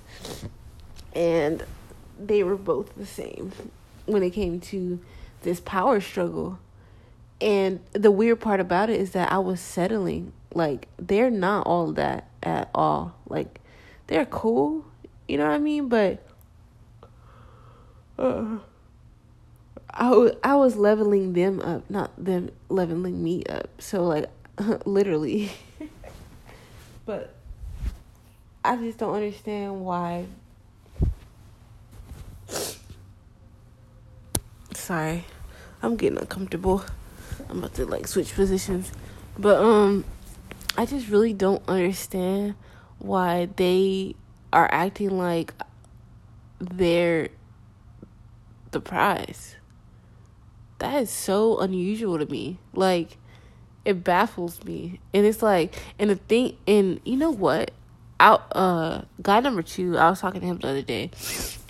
and 1.13 1.63
they 2.19 2.43
were 2.43 2.57
both 2.57 2.95
the 2.95 3.05
same 3.05 3.51
when 4.05 4.23
it 4.23 4.31
came 4.31 4.59
to 4.59 4.99
this 5.43 5.59
power 5.59 6.01
struggle. 6.01 6.59
And 7.39 7.79
the 7.93 8.11
weird 8.11 8.39
part 8.39 8.59
about 8.59 8.89
it 8.89 8.99
is 8.99 9.11
that 9.11 9.31
I 9.31 9.37
was 9.39 9.59
settling. 9.59 10.33
Like, 10.53 10.87
they're 10.97 11.29
not 11.29 11.67
all 11.67 11.91
that 11.93 12.29
at 12.41 12.69
all. 12.73 13.15
Like, 13.27 13.59
they're 14.07 14.25
cool, 14.25 14.85
you 15.27 15.37
know 15.37 15.47
what 15.47 15.55
I 15.55 15.59
mean? 15.59 15.87
But 15.89 16.23
uh, 18.17 18.57
I, 19.89 20.31
I 20.43 20.55
was 20.55 20.75
leveling 20.75 21.33
them 21.33 21.61
up, 21.61 21.89
not 21.89 22.11
them 22.23 22.51
leveling 22.69 23.23
me 23.23 23.43
up. 23.45 23.69
So, 23.79 24.03
like, 24.03 24.29
literally. 24.85 25.51
but 27.05 27.33
I 28.63 28.75
just 28.77 28.97
don't 28.97 29.13
understand 29.15 29.83
why. 29.83 30.25
Sorry, 34.73 35.25
I'm 35.81 35.95
getting 35.95 36.19
uncomfortable. 36.19 36.83
I'm 37.49 37.59
about 37.59 37.73
to 37.75 37.85
like 37.85 38.07
switch 38.07 38.33
positions, 38.33 38.91
but 39.37 39.59
um, 39.59 40.05
I 40.77 40.85
just 40.85 41.09
really 41.09 41.33
don't 41.33 41.63
understand 41.67 42.55
why 42.99 43.49
they 43.55 44.15
are 44.53 44.69
acting 44.71 45.17
like 45.17 45.53
they're 46.59 47.29
the 48.71 48.79
prize. 48.79 49.55
That 50.79 51.01
is 51.01 51.09
so 51.09 51.59
unusual 51.59 52.19
to 52.19 52.25
me. 52.25 52.59
Like, 52.73 53.17
it 53.85 54.03
baffles 54.03 54.63
me. 54.63 54.99
And 55.13 55.25
it's 55.25 55.41
like, 55.41 55.75
and 55.97 56.09
the 56.09 56.15
thing, 56.15 56.57
and 56.67 56.99
you 57.05 57.17
know 57.17 57.31
what? 57.31 57.71
out 58.19 58.45
uh 58.55 59.01
guy 59.21 59.39
number 59.39 59.61
two, 59.61 59.97
I 59.97 60.09
was 60.09 60.21
talking 60.21 60.41
to 60.41 60.47
him 60.47 60.57
the 60.57 60.67
other 60.67 60.81
day 60.81 61.11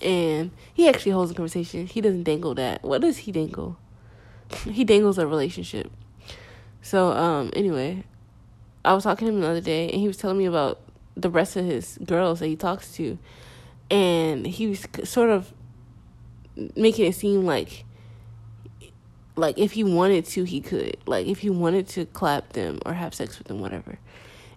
and 0.02 0.52
he 0.74 0.88
actually 0.88 1.12
holds 1.12 1.32
a 1.32 1.34
conversation. 1.34 1.88
He 1.88 2.02
doesn't 2.02 2.24
dangle 2.24 2.54
that. 2.56 2.84
What 2.84 3.02
does 3.02 3.18
he 3.18 3.32
dangle? 3.32 3.78
he 4.66 4.84
dangles 4.84 5.18
a 5.18 5.26
relationship. 5.26 5.92
So 6.82 7.12
um 7.12 7.52
anyway, 7.54 8.04
I 8.84 8.94
was 8.94 9.04
talking 9.04 9.28
to 9.28 9.34
him 9.34 9.42
the 9.42 9.48
other 9.48 9.62
day 9.62 9.90
and 9.90 10.00
he 10.00 10.08
was 10.08 10.18
telling 10.18 10.38
me 10.38 10.46
about 10.46 10.80
the 11.16 11.30
rest 11.30 11.56
of 11.56 11.66
his 11.66 11.98
girls 12.04 12.40
that 12.40 12.48
he 12.48 12.56
talks 12.56 12.94
to. 12.96 13.18
And 13.90 14.46
he 14.46 14.68
was 14.68 14.86
sort 15.04 15.30
of 15.30 15.54
making 16.76 17.06
it 17.06 17.16
seem 17.16 17.46
like 17.46 17.84
like 19.36 19.58
if 19.58 19.74
he 19.74 19.84
wanted 19.84 20.26
to 20.26 20.44
he 20.44 20.62
could. 20.62 20.98
Like 21.06 21.28
if 21.28 21.40
he 21.40 21.50
wanted 21.50 21.88
to 21.90 22.06
clap 22.06 22.54
them 22.54 22.80
or 22.86 22.94
have 22.94 23.14
sex 23.14 23.38
with 23.38 23.48
them 23.48 23.60
whatever. 23.60 24.00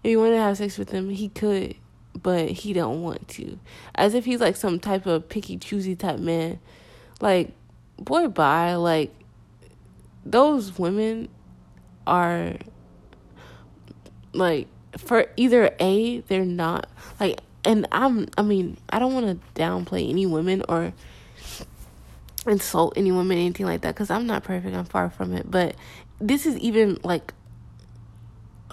If 0.03 0.11
he 0.11 0.17
wanted 0.17 0.37
to 0.37 0.43
have 0.43 0.57
sex 0.57 0.79
with 0.79 0.89
them 0.89 1.11
he 1.11 1.29
could 1.29 1.75
but 2.23 2.49
he 2.51 2.73
don't 2.73 3.03
want 3.03 3.29
to. 3.29 3.59
As 3.95 4.15
if 4.15 4.25
he's 4.25 4.41
like 4.41 4.57
some 4.57 4.81
type 4.81 5.07
of 5.07 5.29
picky 5.29 5.57
choosy 5.57 5.95
type 5.95 6.19
man. 6.19 6.59
Like 7.21 7.53
boy 7.99 8.29
bye. 8.29 8.75
Like 8.75 9.15
those 10.25 10.79
women 10.79 11.29
are 12.07 12.55
like 14.33 14.69
for 14.99 15.27
either 15.37 15.75
a 15.81 16.21
they're 16.23 16.45
not 16.45 16.89
like 17.19 17.41
and 17.65 17.87
i'm 17.93 18.29
i 18.37 18.43
mean 18.43 18.77
i 18.91 18.99
don't 18.99 19.15
want 19.15 19.27
to 19.27 19.61
downplay 19.61 20.09
any 20.09 20.27
women 20.27 20.63
or 20.69 20.93
insult 22.49 22.95
any 22.97 23.13
woman, 23.13 23.39
anything 23.39 23.67
like 23.67 23.83
that, 23.83 23.95
because 23.95 24.11
I'm 24.11 24.27
not 24.27 24.45
perfect. 24.45 24.75
I'm 24.75 24.85
far 24.85 25.11
from 25.11 25.35
it. 25.35 25.51
But 25.51 25.77
this 26.21 26.47
is 26.47 26.57
even 26.59 26.99
like 27.03 27.35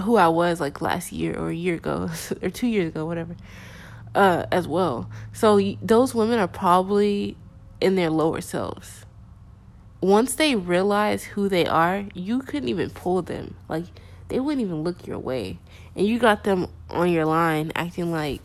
who 0.02 0.18
I 0.18 0.28
was 0.28 0.60
like 0.60 0.82
last 0.82 1.12
year 1.12 1.38
or 1.38 1.50
a 1.50 1.56
year 1.56 1.76
ago 1.76 2.10
or 2.42 2.50
two 2.50 2.68
years 2.68 2.90
ago, 2.90 3.06
whatever, 3.06 3.36
uh, 4.14 4.46
as 4.52 4.68
well. 4.68 5.10
So 5.34 5.60
those 5.82 6.16
women 6.16 6.40
are 6.40 6.48
probably 6.48 7.38
in 7.82 7.96
their 7.96 8.10
lower 8.10 8.42
selves. 8.42 9.06
Once 10.02 10.36
they 10.36 10.56
realize 10.56 11.24
who 11.24 11.50
they 11.50 11.66
are, 11.66 12.06
you 12.14 12.40
couldn't 12.40 12.70
even 12.70 12.90
pull 12.90 13.22
them. 13.22 13.56
Like 13.68 13.86
they 14.28 14.40
wouldn't 14.40 14.66
even 14.66 14.84
look 14.84 15.08
your 15.08 15.20
way, 15.20 15.60
and 15.96 16.06
you 16.06 16.20
got 16.20 16.44
them 16.44 16.68
on 16.90 17.10
your 17.12 17.26
line 17.26 17.72
acting 17.76 18.12
like 18.12 18.42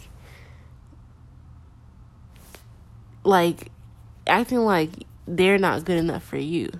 like 3.24 3.70
acting 4.26 4.60
like 4.60 4.90
they're 5.26 5.58
not 5.58 5.84
good 5.84 5.98
enough 5.98 6.24
for 6.24 6.38
you. 6.38 6.70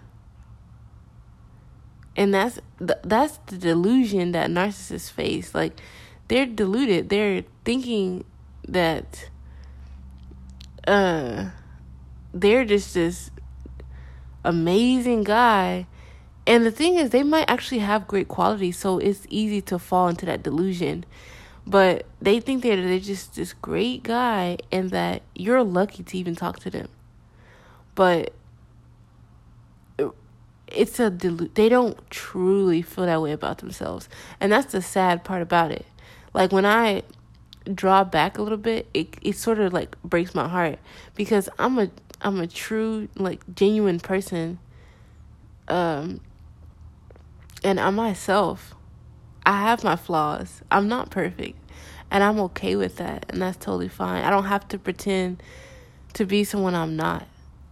And 2.17 2.35
that's 2.35 2.61
that's 2.79 3.39
the 3.47 3.57
delusion 3.57 4.33
that 4.33 4.51
narcissists 4.51 5.11
face. 5.11 5.55
Like 5.55 5.81
they're 6.29 6.47
deluded. 6.47 7.09
They're 7.09 7.45
thinking 7.65 8.25
that 8.69 9.31
uh 10.87 11.51
they're 12.33 12.65
just 12.65 12.95
this 12.95 13.31
amazing 14.45 15.25
guy. 15.25 15.87
And 16.47 16.65
the 16.67 16.71
thing 16.71 16.97
is 16.97 17.11
they 17.11 17.23
might 17.23 17.49
actually 17.49 17.81
have 17.81 18.09
great 18.09 18.29
qualities, 18.29 18.79
so 18.79 18.99
it's 18.99 19.27
easy 19.29 19.61
to 19.63 19.79
fall 19.79 20.09
into 20.09 20.27
that 20.27 20.43
delusion. 20.43 21.05
But 21.67 22.07
they 22.21 22.41
think 22.41 22.63
that 22.63 22.77
they're 22.77 22.99
just 22.99 23.37
this 23.37 23.53
great 23.53 24.03
guy 24.03 24.59
and 24.73 24.91
that 24.91 25.23
you're 25.35 25.63
lucky 25.63 26.03
to 26.03 26.19
even 26.19 26.35
talk 26.35 26.59
to 26.61 26.71
them. 26.71 26.89
But 27.95 28.33
it's 30.73 31.01
a 31.01 31.11
delu- 31.11 31.53
they 31.55 31.69
don't 31.69 31.99
truly 32.11 32.83
feel 32.83 33.07
that 33.07 33.21
way 33.21 33.33
about 33.33 33.59
themselves 33.59 34.09
and 34.41 34.53
that's 34.53 34.73
the 34.73 34.81
sad 34.83 35.25
part 35.25 35.43
about 35.43 35.71
it 35.71 35.85
like 36.33 36.53
when 36.53 36.65
i 36.65 37.03
draw 37.75 38.05
back 38.05 38.39
a 38.39 38.43
little 38.43 38.59
bit 38.59 38.89
it 38.95 39.17
it 39.23 39.37
sort 39.37 39.59
of 39.59 39.73
like 39.73 40.01
breaks 40.03 40.35
my 40.35 40.49
heart 40.49 40.79
because 41.15 41.49
i'm 41.59 41.79
a 41.79 41.91
i'm 42.23 42.41
a 42.41 42.47
true 42.47 43.09
like 43.17 43.41
genuine 43.55 44.01
person 44.01 44.59
um 45.69 46.21
and 47.65 47.79
i'm 47.81 47.95
myself 47.95 48.75
i 49.45 49.61
have 49.61 49.85
my 49.85 49.97
flaws 49.97 50.63
i'm 50.71 50.89
not 50.89 51.11
perfect 51.11 51.59
and 52.11 52.23
i'm 52.25 52.39
okay 52.39 52.77
with 52.77 52.97
that 52.97 53.27
and 53.29 53.41
that's 53.43 53.57
totally 53.57 53.89
fine 53.89 54.25
i 54.25 54.31
don't 54.31 54.45
have 54.45 54.67
to 54.67 54.79
pretend 54.79 55.43
to 56.13 56.25
be 56.25 56.45
someone 56.45 56.75
i'm 56.75 56.97
not 56.97 57.27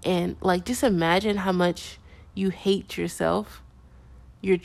and 0.05 0.37
like 0.40 0.64
just 0.64 0.83
imagine 0.83 1.38
how 1.38 1.53
much 1.53 1.98
you 2.35 2.51
hate 2.51 2.96
yourself, 2.96 3.62
your 4.40 4.59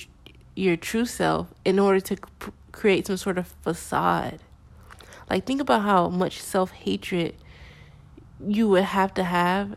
your 0.55 0.77
true 0.77 1.05
self, 1.05 1.47
in 1.65 1.79
order 1.79 1.99
to 1.99 2.17
create 2.71 3.07
some 3.07 3.17
sort 3.17 3.37
of 3.37 3.47
facade. 3.63 4.39
Like 5.29 5.45
think 5.45 5.59
about 5.59 5.81
how 5.81 6.09
much 6.09 6.39
self 6.39 6.71
hatred 6.71 7.35
you 8.45 8.69
would 8.69 8.83
have 8.83 9.13
to 9.15 9.23
have 9.23 9.75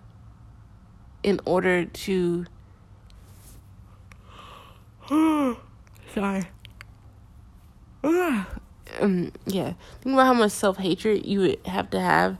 in 1.22 1.40
order 1.44 1.84
to. 1.84 2.46
Sorry. 6.14 6.48
um, 8.02 9.32
yeah. 9.46 9.72
Think 10.00 10.14
about 10.14 10.26
how 10.26 10.34
much 10.34 10.52
self 10.52 10.78
hatred 10.78 11.26
you 11.26 11.40
would 11.40 11.66
have 11.66 11.90
to 11.90 12.00
have 12.00 12.38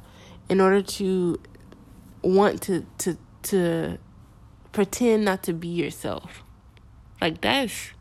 in 0.49 0.61
order 0.61 0.83
to 0.83 1.41
want 2.23 2.63
to 2.63 2.87
to 2.99 3.17
to 3.43 3.99
pretend 4.73 5.25
not 5.25 5.43
to 5.45 5.53
be 5.53 5.69
yourself. 5.69 6.43
Like 7.21 7.41
that's 7.41 7.93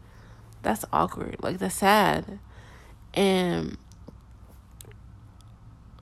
that's 0.61 0.85
awkward. 0.91 1.37
Like 1.41 1.59
that's 1.59 1.75
sad. 1.75 2.39
And 3.13 3.77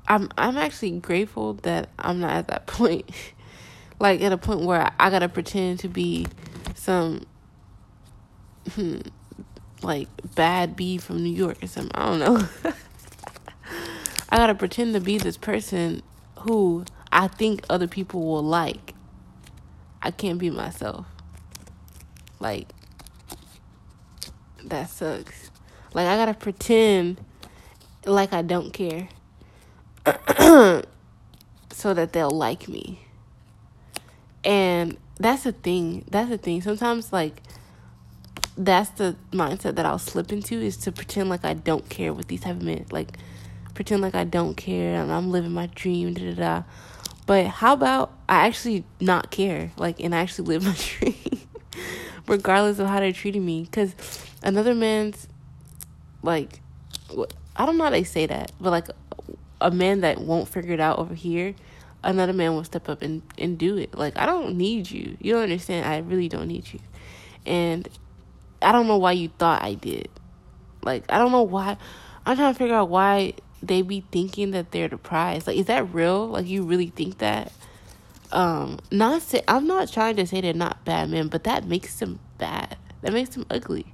I'm 0.08 0.30
I'm 0.38 0.58
actually 0.58 0.92
grateful 1.00 1.56
that 1.56 1.90
I'm 2.00 2.20
not 2.20 2.32
at 2.32 2.48
that 2.48 2.68
point. 2.68 3.10
like 4.00 4.22
at 4.22 4.32
a 4.32 4.38
point 4.38 4.62
where 4.62 4.92
I 5.00 5.10
gotta 5.10 5.30
pretend 5.30 5.80
to 5.80 5.90
be 5.90 6.28
some 6.76 7.26
like 9.82 10.08
bad 10.36 10.76
bee 10.76 10.98
from 10.98 11.24
New 11.24 11.34
York 11.34 11.64
or 11.64 11.68
something. 11.68 11.92
I 11.94 12.06
don't 12.06 12.20
know. 12.20 12.48
I 14.30 14.38
gotta 14.38 14.56
pretend 14.56 14.94
to 14.94 15.00
be 15.00 15.18
this 15.18 15.38
person 15.38 16.02
who 16.40 16.86
I 17.12 17.28
think 17.28 17.66
other 17.70 17.88
people 17.88 18.22
will 18.26 18.44
like. 18.44 18.94
I 20.02 20.12
can't 20.12 20.40
be 20.40 20.50
myself. 20.50 21.06
Like, 22.40 22.68
that 24.64 24.90
sucks. 24.90 25.52
Like, 25.94 26.08
I 26.08 26.16
gotta 26.18 26.34
pretend 26.34 27.24
like 28.06 28.34
I 28.34 28.42
don't 28.42 28.74
care 28.74 29.08
so 31.70 31.94
that 31.94 32.12
they'll 32.12 32.30
like 32.30 32.68
me. 32.68 33.00
And 34.44 34.98
that's 35.18 35.44
the 35.44 35.52
thing. 35.52 36.06
That's 36.10 36.30
the 36.30 36.38
thing. 36.38 36.62
Sometimes, 36.62 37.14
like, 37.14 37.42
that's 38.58 38.90
the 38.92 39.16
mindset 39.32 39.76
that 39.76 39.86
I'll 39.86 40.00
slip 40.00 40.32
into 40.32 40.56
is 40.56 40.78
to 40.78 40.92
pretend 40.92 41.30
like 41.30 41.44
I 41.44 41.54
don't 41.54 41.88
care 41.90 42.14
what 42.14 42.28
these 42.28 42.42
type 42.42 42.56
of 42.58 42.62
men. 42.62 42.86
Like, 42.92 43.18
pretend 43.74 44.02
like 44.02 44.16
I 44.16 44.24
don't 44.24 44.56
care 44.56 45.02
and 45.02 45.12
I'm 45.12 45.32
living 45.32 45.52
my 45.52 45.68
dream, 45.68 46.14
da 46.14 46.34
da 46.34 46.34
da. 46.34 46.64
But 47.26 47.48
how 47.48 47.74
about 47.74 48.12
I 48.28 48.48
actually 48.48 48.84
not 49.00 49.32
care, 49.32 49.72
like, 49.78 50.00
and 50.00 50.14
I 50.14 50.20
actually 50.20 50.48
live 50.48 50.64
my 50.66 50.76
dream, 50.78 51.42
regardless 52.28 52.80
of 52.80 52.88
how 52.88 53.00
they're 53.00 53.14
treating 53.14 53.46
me? 53.46 53.64
Because 53.64 53.96
another 54.44 54.76
man's, 54.76 55.28
like, 56.22 56.60
I 57.56 57.66
don't 57.66 57.78
know 57.78 57.86
how 57.86 57.90
they 57.90 58.04
say 58.04 58.26
that, 58.26 58.52
but 58.60 58.72
like, 58.72 58.88
a 59.62 59.72
man 59.72 60.02
that 60.02 60.20
won't 60.20 60.50
figure 60.50 60.74
it 60.74 60.82
out 60.82 61.00
over 61.00 61.14
here, 61.14 61.56
another 62.04 62.34
man 62.34 62.54
will 62.54 62.66
step 62.66 62.90
up 62.90 63.02
and, 63.02 63.22
and 63.38 63.58
do 63.58 63.78
it. 63.78 63.96
Like, 63.98 64.18
I 64.18 64.26
don't 64.26 64.58
need 64.58 64.92
you. 64.92 65.18
You 65.22 65.34
don't 65.34 65.44
understand. 65.44 65.86
I 65.86 66.00
really 66.00 66.28
don't 66.28 66.50
need 66.50 66.74
you. 66.74 66.80
And 67.46 67.88
I 68.64 68.72
don't 68.72 68.88
know 68.88 68.98
why 68.98 69.14
you 69.14 69.30
thought 69.38 69.64
I 69.64 69.74
did. 69.76 70.10
Like, 70.84 71.06
I 71.10 71.18
don't 71.18 71.32
know 71.32 71.44
why. 71.44 71.78
I'm 72.26 72.38
trying 72.38 72.54
to 72.54 72.58
figure 72.58 72.76
out 72.76 72.90
why 72.90 73.34
they 73.62 73.82
be 73.82 74.04
thinking 74.12 74.52
that 74.52 74.72
they're 74.72 74.88
the 74.88 74.98
prize. 74.98 75.48
Like, 75.48 75.58
is 75.58 75.66
that 75.68 75.94
real? 75.94 76.28
Like, 76.28 76.48
you 76.48 76.64
really 76.64 76.90
think 76.90 77.20
that? 77.20 77.52
Um, 78.34 78.80
not 78.90 79.22
say 79.22 79.44
I'm 79.48 79.68
not 79.68 79.92
trying 79.92 80.16
to 80.16 80.26
say 80.26 80.42
they're 80.42 80.54
not 80.54 80.84
bad 80.86 81.10
men, 81.12 81.28
but 81.28 81.44
that 81.44 81.66
makes 81.66 82.00
them 82.00 82.20
bad. 82.40 82.78
That 83.02 83.14
makes 83.14 83.36
them 83.36 83.46
ugly. 83.52 83.94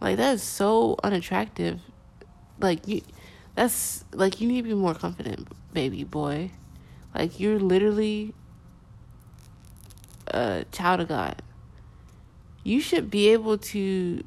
Like 0.00 0.16
that 0.16 0.36
is 0.36 0.42
so 0.42 0.96
unattractive. 1.04 1.80
Like 2.58 2.88
you, 2.88 3.02
that's 3.54 4.04
like 4.12 4.40
you 4.40 4.48
need 4.48 4.62
to 4.62 4.68
be 4.68 4.74
more 4.74 4.94
confident, 4.94 5.46
baby 5.74 6.04
boy. 6.04 6.52
Like 7.14 7.38
you're 7.38 7.58
literally 7.58 8.32
a 10.28 10.64
child 10.72 11.00
of 11.00 11.08
God. 11.08 11.42
You 12.62 12.80
should 12.80 13.10
be 13.10 13.28
able 13.28 13.58
to 13.58 14.22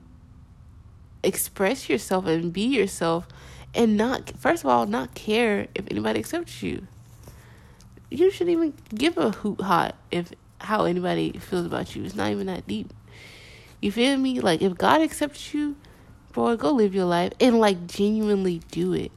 express 1.24 1.90
yourself 1.90 2.26
and 2.26 2.52
be 2.52 2.64
yourself 2.64 3.28
and 3.74 3.96
not 3.96 4.32
first 4.38 4.64
of 4.64 4.70
all 4.70 4.86
not 4.86 5.16
care 5.16 5.68
if 5.74 5.86
anybody 5.90 6.20
accepts 6.20 6.62
you. 6.62 6.88
You 8.10 8.30
shouldn't 8.30 8.52
even 8.52 8.74
give 8.94 9.18
a 9.18 9.32
hoot 9.32 9.62
hot 9.62 9.96
if 10.12 10.32
how 10.60 10.86
anybody 10.86 11.32
feels 11.34 11.66
about 11.66 11.96
you. 11.96 12.04
It's 12.04 12.16
not 12.16 12.32
even 12.32 12.48
that 12.48 12.68
deep. 12.68 12.94
You 13.82 13.92
feel 13.92 14.18
me? 14.18 14.40
Like 14.40 14.62
if 14.62 14.78
god 14.78 15.02
accepts 15.02 15.54
you 15.54 15.76
boy 16.34 16.56
go 16.56 16.72
live 16.72 16.94
your 16.96 17.06
life 17.06 17.32
and 17.40 17.60
like 17.60 17.88
genuinely 17.88 18.62
do 18.72 18.94
it. 18.94 19.12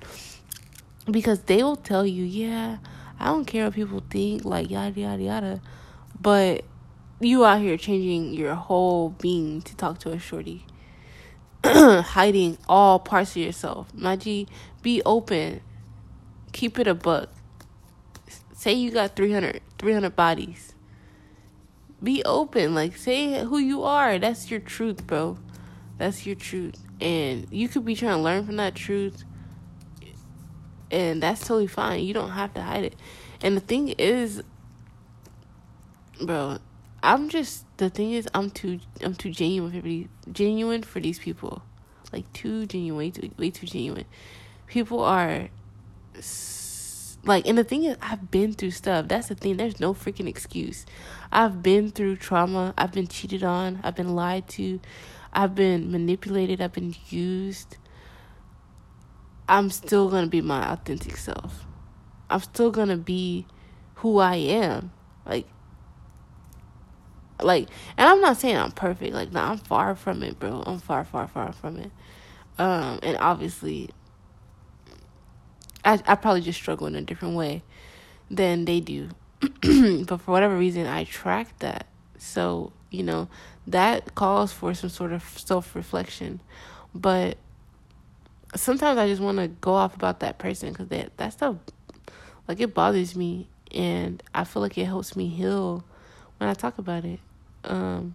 Because 1.11 1.41
they 1.43 1.63
will 1.63 1.77
tell 1.77 2.05
you, 2.05 2.25
yeah, 2.25 2.79
I 3.19 3.27
don't 3.27 3.45
care 3.45 3.65
what 3.65 3.75
people 3.75 4.03
think, 4.11 4.45
like 4.45 4.71
yada 4.71 5.01
yada 5.01 5.23
yada, 5.23 5.61
but 6.21 6.65
you 7.21 7.45
out 7.45 7.61
here 7.61 7.77
changing 7.77 8.35
your 8.35 8.55
whole 8.55 9.11
being 9.11 9.63
to 9.63 9.77
talk 9.77 9.99
to 10.01 10.11
a 10.11 10.19
shorty, 10.19 10.67
hiding 11.65 12.59
all 12.69 12.99
parts 12.99 13.33
of 13.33 13.39
yourself. 13.39 13.89
G, 14.19 14.47
be 14.83 15.03
open, 15.05 15.61
keep 16.53 16.79
it 16.79 16.87
a 16.87 16.95
buck. 16.95 17.31
Say 18.55 18.73
you 18.73 18.91
got 18.91 19.17
300, 19.17 19.61
300 19.79 20.17
bodies. 20.17 20.75
Be 22.03 22.23
open, 22.25 22.75
like 22.75 22.97
say 22.97 23.45
who 23.45 23.59
you 23.59 23.83
are. 23.83 24.19
That's 24.19 24.51
your 24.51 24.61
truth, 24.61 25.07
bro. 25.07 25.39
That's 25.99 26.27
your 26.27 26.37
truth, 26.37 26.83
and 27.01 27.47
you 27.51 27.69
could 27.69 27.85
be 27.85 27.95
trying 27.95 28.19
to 28.19 28.23
learn 28.23 28.45
from 28.45 28.57
that 28.57 28.75
truth 28.75 29.25
and 30.91 31.23
that's 31.23 31.41
totally 31.41 31.67
fine. 31.67 32.05
You 32.05 32.15
don't 32.15 32.31
have 32.31 32.55
to 32.55 32.63
hide 32.63 32.85
it. 32.85 32.95
And 33.43 33.57
the 33.57 33.61
thing 33.61 33.89
is, 33.89 34.43
bro, 36.21 36.59
I'm 37.03 37.29
just 37.29 37.65
the 37.77 37.91
thing 37.91 38.13
is 38.13 38.29
I'm 38.35 38.51
too 38.51 38.81
I'm 39.03 39.15
too 39.15 39.31
genuine 39.31 39.73
for 39.73 39.81
these 39.83 40.09
genuine 40.33 40.83
for 40.83 41.01
these 41.01 41.19
people, 41.19 41.63
like 42.13 42.33
too 42.33 42.67
genuine, 42.67 42.99
way 42.99 43.11
too 43.11 43.31
way 43.39 43.51
too 43.51 43.67
genuine. 43.67 44.07
People 44.67 45.03
are 45.03 45.49
like, 47.27 47.49
and 47.49 47.59
the 47.59 47.65
thing 47.65 47.85
is, 47.85 47.97
I've 48.01 48.31
been 48.31 48.53
through 48.53 48.71
stuff. 48.71 49.09
That's 49.09 49.27
the 49.27 49.35
thing. 49.35 49.57
There's 49.57 49.81
no 49.81 49.95
freaking 49.95 50.29
excuse. 50.29 50.87
I've 51.33 51.61
been 51.61 51.91
through 51.91 52.17
trauma. 52.17 52.73
I've 52.79 52.93
been 52.93 53.09
cheated 53.09 53.43
on. 53.43 53.81
I've 53.83 53.97
been 53.97 54.15
lied 54.15 54.49
to. 54.51 54.81
I've 55.33 55.55
been 55.57 55.91
manipulated. 55.91 56.61
I've 56.61 56.73
been 56.73 56.95
used. 57.09 57.79
I'm 59.49 59.71
still 59.71 60.09
to 60.11 60.31
be 60.31 60.41
my 60.41 60.73
authentic 60.73 61.17
self. 61.17 61.67
I'm 62.31 62.41
still 62.41 62.71
to 62.91 62.97
be 62.97 63.47
who 63.97 64.19
I 64.19 64.37
am. 64.37 64.93
Like, 65.25 65.49
like, 67.41 67.69
and 67.97 68.09
I'm 68.09 68.21
not 68.21 68.37
saying 68.37 68.57
I'm 68.57 68.73
perfect. 68.73 69.15
Like, 69.15 69.33
no, 69.33 69.41
I'm 69.41 69.59
far 69.59 69.95
from 69.95 70.23
it, 70.23 70.39
bro. 70.39 70.63
I'm 70.67 70.79
far, 70.79 71.05
far, 71.05 71.29
far 71.29 71.53
from 71.53 71.79
it. 71.79 71.91
Um, 72.59 72.99
and 73.03 73.17
obviously, 73.19 73.91
I 75.85 76.01
I 76.07 76.15
probably 76.15 76.41
just 76.41 76.59
struggle 76.59 76.87
in 76.87 76.95
a 76.95 77.03
different 77.03 77.35
way 77.35 77.63
than 78.31 78.65
they 78.65 78.81
do. 78.81 79.11
but 79.41 80.17
for 80.21 80.31
whatever 80.31 80.57
reason, 80.57 80.87
I 80.87 81.05
track 81.05 81.59
that. 81.59 81.87
So 82.19 82.73
you 82.91 83.03
know 83.03 83.29
that 83.67 84.15
calls 84.15 84.53
for 84.53 84.73
some 84.75 84.91
sort 84.91 85.13
of 85.13 85.23
self 85.23 85.75
reflection. 85.75 86.41
But 86.95 87.37
sometimes 88.55 88.99
I 88.99 89.07
just 89.07 89.21
want 89.21 89.39
to 89.39 89.49
go 89.49 89.75
off 89.75 89.95
about 89.95 90.21
that 90.21 90.39
person 90.39 90.71
because 90.73 90.89
that 90.89 91.17
that 91.19 91.33
stuff 91.35 91.57
like 92.49 92.61
it 92.61 92.75
bothers 92.75 93.17
me 93.17 93.49
and 93.75 94.23
I 94.35 94.45
feel 94.45 94.63
like 94.63 94.79
it 94.79 94.85
helps 94.85 95.17
me 95.17 95.29
heal 95.29 95.85
when 96.39 96.49
I 96.49 96.55
talk 96.55 96.79
about 96.79 97.05
it. 97.05 97.21
Um, 97.67 98.15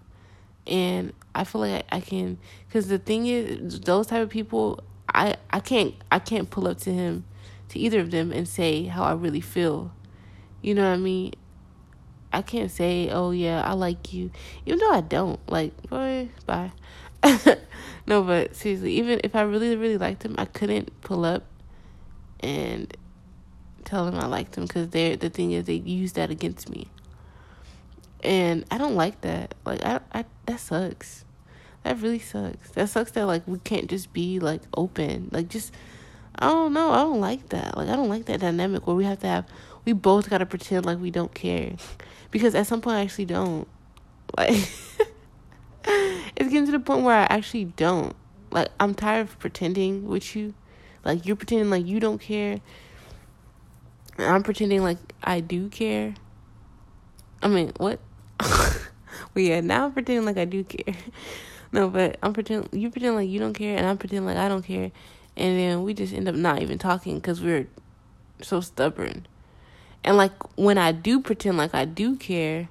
and 0.68 1.14
I 1.34 1.44
feel 1.44 1.62
like 1.62 1.86
I, 1.92 2.00
can 2.00 2.38
because 2.68 2.88
the 2.88 2.98
thing 2.98 3.28
is 3.28 3.80
those 3.82 4.08
type 4.08 4.22
of 4.22 4.30
people 4.30 4.84
I 5.10 5.36
I 5.50 5.60
can't 5.60 5.96
I 6.12 6.20
can't 6.20 6.50
pull 6.50 6.68
up 6.68 6.78
to 6.80 6.94
him 6.94 7.26
to 7.70 7.80
either 7.80 8.00
of 8.00 8.12
them 8.12 8.32
and 8.32 8.48
say 8.48 8.86
how 8.86 9.04
I 9.04 9.14
really 9.14 9.42
feel. 9.42 9.92
You 10.62 10.76
know 10.76 10.84
what 10.84 10.96
I 10.96 10.98
mean? 10.98 11.34
I 12.34 12.42
can't 12.42 12.72
say, 12.72 13.10
"Oh 13.10 13.32
yeah, 13.32 13.62
I 13.64 13.74
like 13.74 14.14
you," 14.14 14.32
even 14.66 14.80
though 14.80 14.92
I 14.92 15.02
don't. 15.02 15.40
Like, 15.50 15.90
boy, 15.90 16.30
bye. 16.46 16.72
no, 18.08 18.24
but 18.24 18.56
seriously, 18.56 18.94
even 18.94 19.20
if 19.24 19.36
I 19.36 19.42
really, 19.42 19.76
really 19.76 19.98
liked 19.98 20.24
him, 20.24 20.36
I 20.38 20.46
couldn't 20.46 21.02
pull 21.02 21.26
up 21.26 21.44
and 22.40 22.96
tell 23.84 24.08
him 24.08 24.16
I 24.16 24.26
liked 24.26 24.58
him 24.58 24.66
because 24.66 24.90
they're 24.90 25.18
the 25.18 25.30
thing 25.30 25.52
is 25.52 25.66
they 25.66 25.76
use 25.76 26.14
that 26.14 26.30
against 26.30 26.70
me, 26.70 26.88
and 28.24 28.66
I 28.72 28.78
don't 28.78 28.96
like 28.96 29.22
that. 29.22 29.56
Like 29.66 29.84
I, 29.84 30.00
I 30.14 30.26
that 30.46 30.60
sucks. 30.60 31.26
That 31.84 32.00
really 32.00 32.20
sucks. 32.20 32.72
That 32.72 32.90
sucks 32.90 33.12
that 33.12 33.26
like 33.26 33.48
we 33.48 33.60
can't 33.60 33.90
just 33.90 34.14
be 34.14 34.40
like 34.40 34.62
open. 34.76 35.30
Like 35.32 35.50
just 35.50 35.74
I 36.38 36.48
don't 36.50 36.74
know. 36.74 36.92
I 36.92 36.98
don't 36.98 37.20
like 37.20 37.50
that. 37.50 37.78
Like 37.78 37.90
I 37.90 37.96
don't 37.96 38.10
like 38.10 38.26
that 38.26 38.40
dynamic 38.40 38.88
where 38.88 38.96
we 38.96 39.06
have 39.06 39.20
to 39.20 39.28
have 39.28 39.46
we 39.86 39.94
both 39.94 40.30
got 40.30 40.40
to 40.40 40.46
pretend 40.46 40.86
like 40.86 41.00
we 41.00 41.12
don't 41.12 41.34
care 41.34 41.74
because 42.30 42.54
at 42.54 42.68
some 42.68 42.82
point 42.82 42.98
I 42.98 43.02
actually 43.02 43.26
don't. 43.26 43.68
Like 44.38 44.52
it's 45.86 46.50
getting 46.50 46.66
to 46.68 46.72
the 46.72 46.80
point 46.80 47.04
where 47.04 47.16
I 47.16 47.28
actually 47.30 47.66
don't. 47.66 48.16
Like 48.52 48.70
I'm 48.80 48.94
tired 48.94 49.22
of 49.22 49.40
pretending 49.40 50.08
with 50.08 50.36
you. 50.36 50.54
Like 51.04 51.26
you're 51.26 51.36
pretending 51.36 51.70
like 51.70 51.86
you 51.86 52.00
don't 52.00 52.20
care. 52.20 52.60
And 54.18 54.28
I'm 54.28 54.44
pretending 54.44 54.84
like 54.84 55.00
I 55.24 55.40
do 55.40 55.70
care. 55.70 56.14
I 57.42 57.48
mean, 57.48 57.72
what? 57.78 58.00
well, 59.36 59.44
yeah, 59.44 59.62
now 59.62 59.86
I'm 59.86 59.92
pretending 59.92 60.26
like 60.26 60.38
I 60.38 60.46
do 60.46 60.64
care. 60.64 60.96
no, 61.72 61.90
but 61.90 62.18
I'm 62.24 62.34
pretending 62.34 62.80
you 62.80 62.90
pretend 62.90 63.16
like 63.16 63.30
you 63.30 63.40
don't 63.40 63.54
care, 63.54 63.78
and 63.78 63.86
I'm 63.86 63.98
pretending 63.98 64.26
like 64.26 64.38
I 64.38 64.48
don't 64.48 64.64
care, 64.64 64.92
and 65.38 65.60
then 65.60 65.84
we 65.84 65.94
just 65.94 66.14
end 66.14 66.28
up 66.28 66.36
not 66.36 66.62
even 66.62 66.78
talking 66.78 67.16
because 67.16 67.42
we're 67.42 67.68
so 68.42 68.62
stubborn. 68.62 69.28
And 70.04 70.18
like 70.18 70.34
when 70.58 70.78
I 70.78 70.92
do 70.92 71.20
pretend 71.20 71.58
like 71.58 71.76
I 71.76 71.86
do 71.86 72.16
care, 72.16 72.70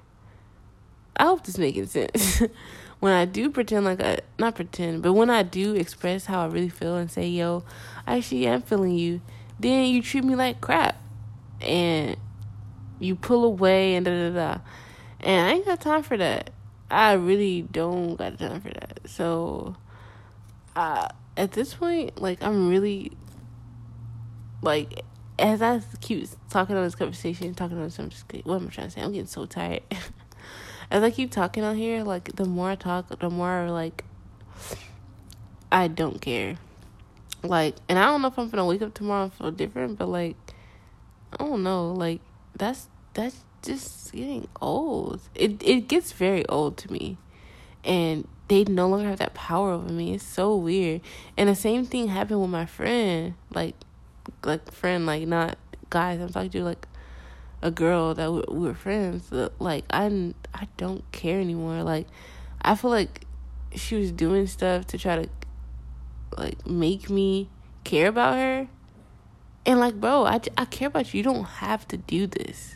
I 1.15 1.25
hope 1.25 1.45
this 1.45 1.57
making 1.57 1.87
sense. 1.87 2.41
when 2.99 3.13
I 3.13 3.25
do 3.25 3.49
pretend 3.49 3.85
like 3.85 4.01
I 4.01 4.19
not 4.37 4.55
pretend, 4.55 5.01
but 5.01 5.13
when 5.13 5.29
I 5.29 5.43
do 5.43 5.75
express 5.75 6.25
how 6.25 6.41
I 6.41 6.47
really 6.47 6.69
feel 6.69 6.97
and 6.97 7.09
say, 7.09 7.27
"Yo, 7.27 7.63
I 8.05 8.17
actually 8.17 8.45
am 8.47 8.61
feeling 8.61 8.95
you," 8.95 9.21
then 9.59 9.85
you 9.85 10.01
treat 10.01 10.23
me 10.23 10.35
like 10.35 10.61
crap, 10.61 11.01
and 11.61 12.17
you 12.99 13.15
pull 13.15 13.43
away 13.43 13.95
and 13.95 14.05
da 14.05 14.11
da 14.11 14.29
da. 14.29 14.61
And 15.21 15.47
I 15.47 15.53
ain't 15.53 15.65
got 15.65 15.81
time 15.81 16.03
for 16.03 16.17
that. 16.17 16.49
I 16.89 17.13
really 17.13 17.61
don't 17.61 18.15
got 18.15 18.37
time 18.37 18.61
for 18.61 18.69
that. 18.69 18.99
So, 19.05 19.75
uh, 20.75 21.07
at 21.37 21.51
this 21.51 21.73
point, 21.73 22.21
like 22.21 22.43
I'm 22.43 22.69
really 22.69 23.11
like 24.61 25.03
as 25.39 25.61
I 25.61 25.81
keep 26.01 26.27
talking 26.49 26.75
on 26.75 26.83
this 26.83 26.95
conversation, 26.95 27.53
talking 27.53 27.79
on 27.79 27.89
just 27.89 28.25
what 28.43 28.55
am 28.55 28.67
I 28.67 28.69
trying 28.69 28.87
to 28.87 28.91
say? 28.91 29.01
I'm 29.01 29.11
getting 29.11 29.27
so 29.27 29.45
tired. 29.45 29.83
as 30.91 31.03
I 31.03 31.11
keep 31.11 31.31
talking 31.31 31.63
on 31.63 31.77
here, 31.77 32.03
like 32.03 32.35
the 32.35 32.45
more 32.45 32.71
I 32.71 32.75
talk, 32.75 33.17
the 33.19 33.29
more 33.29 33.69
like 33.69 34.03
I 35.71 35.87
don't 35.87 36.21
care. 36.21 36.57
Like, 37.43 37.75
and 37.89 37.97
I 37.97 38.05
don't 38.05 38.21
know 38.21 38.27
if 38.27 38.37
I'm 38.37 38.49
gonna 38.49 38.65
wake 38.65 38.81
up 38.81 38.93
tomorrow 38.93 39.23
and 39.23 39.33
feel 39.33 39.51
different, 39.51 39.97
but 39.97 40.09
like, 40.09 40.35
I 41.33 41.37
don't 41.43 41.63
know. 41.63 41.91
Like, 41.91 42.21
that's 42.55 42.87
that's 43.13 43.43
just 43.61 44.11
getting 44.11 44.47
old. 44.61 45.21
It 45.35 45.61
it 45.63 45.87
gets 45.87 46.11
very 46.11 46.47
old 46.47 46.77
to 46.77 46.91
me, 46.91 47.17
and 47.83 48.27
they 48.47 48.63
no 48.65 48.87
longer 48.89 49.07
have 49.07 49.19
that 49.19 49.33
power 49.33 49.71
over 49.71 49.91
me. 49.91 50.13
It's 50.13 50.25
so 50.25 50.55
weird. 50.55 51.01
And 51.37 51.47
the 51.47 51.55
same 51.55 51.85
thing 51.85 52.09
happened 52.09 52.41
with 52.41 52.49
my 52.49 52.65
friend, 52.65 53.35
like, 53.53 53.75
like 54.43 54.71
friend, 54.71 55.05
like 55.05 55.27
not 55.27 55.57
guys. 55.89 56.19
I'm 56.19 56.29
talking 56.29 56.49
to 56.49 56.63
like 56.63 56.87
a 57.61 57.71
girl 57.71 58.13
that 58.13 58.31
we, 58.31 58.41
were 58.59 58.73
friends. 58.73 59.31
Like 59.59 59.85
I, 59.89 60.33
I 60.53 60.67
don't 60.77 61.09
care 61.11 61.39
anymore. 61.39 61.83
Like 61.83 62.07
I 62.61 62.75
feel 62.75 62.91
like 62.91 63.25
she 63.75 63.95
was 63.95 64.11
doing 64.11 64.47
stuff 64.47 64.85
to 64.87 64.97
try 64.97 65.23
to 65.23 65.29
like 66.37 66.67
make 66.67 67.09
me 67.09 67.49
care 67.83 68.07
about 68.07 68.35
her. 68.35 68.67
And 69.65 69.79
like, 69.79 69.95
bro, 69.95 70.25
I, 70.25 70.41
I 70.57 70.65
care 70.65 70.87
about 70.87 71.13
you. 71.13 71.19
You 71.19 71.23
don't 71.23 71.43
have 71.43 71.87
to 71.89 71.97
do 71.97 72.27
this. 72.27 72.75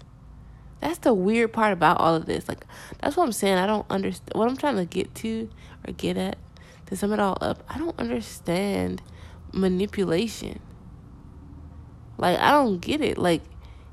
That's 0.81 0.99
the 0.99 1.13
weird 1.13 1.53
part 1.53 1.73
about 1.73 1.99
all 1.99 2.15
of 2.15 2.25
this. 2.25 2.47
Like, 2.47 2.65
that's 3.01 3.17
what 3.17 3.23
I'm 3.23 3.31
saying. 3.31 3.57
I 3.57 3.65
don't 3.65 3.85
understand 3.89 4.31
what 4.33 4.47
I'm 4.47 4.57
trying 4.57 4.75
to 4.77 4.85
get 4.85 5.15
to 5.15 5.49
or 5.87 5.93
get 5.93 6.17
at 6.17 6.37
to 6.87 6.95
sum 6.95 7.13
it 7.13 7.19
all 7.19 7.37
up. 7.41 7.63
I 7.69 7.77
don't 7.77 7.99
understand 7.99 9.01
manipulation. 9.51 10.59
Like, 12.17 12.37
I 12.39 12.51
don't 12.51 12.79
get 12.79 13.01
it. 13.01 13.17
Like, 13.17 13.41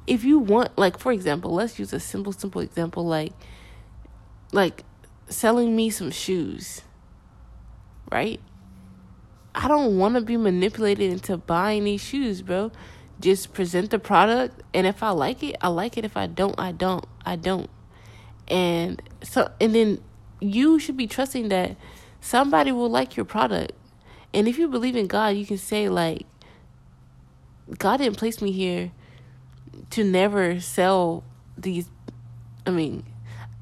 if 0.07 0.25
you 0.25 0.39
want 0.39 0.77
like 0.77 0.99
for 0.99 1.13
example 1.13 1.53
let's 1.53 1.79
use 1.79 1.93
a 1.93 2.01
simple 2.01 2.33
simple 2.33 2.61
example 2.61 3.07
like 3.07 3.33
like 4.53 4.85
selling 5.29 5.75
me 5.77 5.91
some 5.91 6.11
shoes 6.11 6.83
right 8.11 8.41
i 9.55 9.69
don't 9.69 9.97
want 9.99 10.15
to 10.15 10.21
be 10.21 10.37
manipulated 10.37 11.11
into 11.11 11.37
buying 11.37 11.85
these 11.85 12.03
shoes 12.03 12.43
bro 12.43 12.71
just 13.23 13.55
present 13.55 13.91
the 13.91 13.99
product 13.99 14.63
and 14.75 14.87
if 14.87 15.03
i 15.03 15.11
like 15.11 15.43
it 15.43 15.57
i 15.63 15.69
like 15.69 15.97
it 15.97 16.05
if 16.05 16.17
i 16.17 16.27
don't 16.27 16.59
i 16.59 16.73
don't 16.73 17.07
i 17.25 17.37
don't 17.37 17.71
and 18.49 19.01
so 19.23 19.51
and 19.61 19.75
then 19.75 20.03
you 20.41 20.79
should 20.79 20.97
be 20.97 21.07
trusting 21.07 21.49
that 21.49 21.77
somebody 22.21 22.73
will 22.73 22.91
like 22.91 23.17
your 23.17 23.25
product 23.25 23.73
and 24.35 24.47
if 24.47 24.59
you 24.59 24.69
believe 24.69 24.97
in 24.97 25.07
god 25.07 25.29
you 25.29 25.47
can 25.47 25.59
say 25.59 25.89
like 25.89 26.27
god 27.79 27.99
didn't 27.99 28.19
place 28.19 28.43
me 28.43 28.53
here 28.53 28.91
to 29.91 30.05
never 30.05 30.61
sell 30.61 31.25
these 31.57 31.89
I 32.67 32.71
mean, 32.71 33.05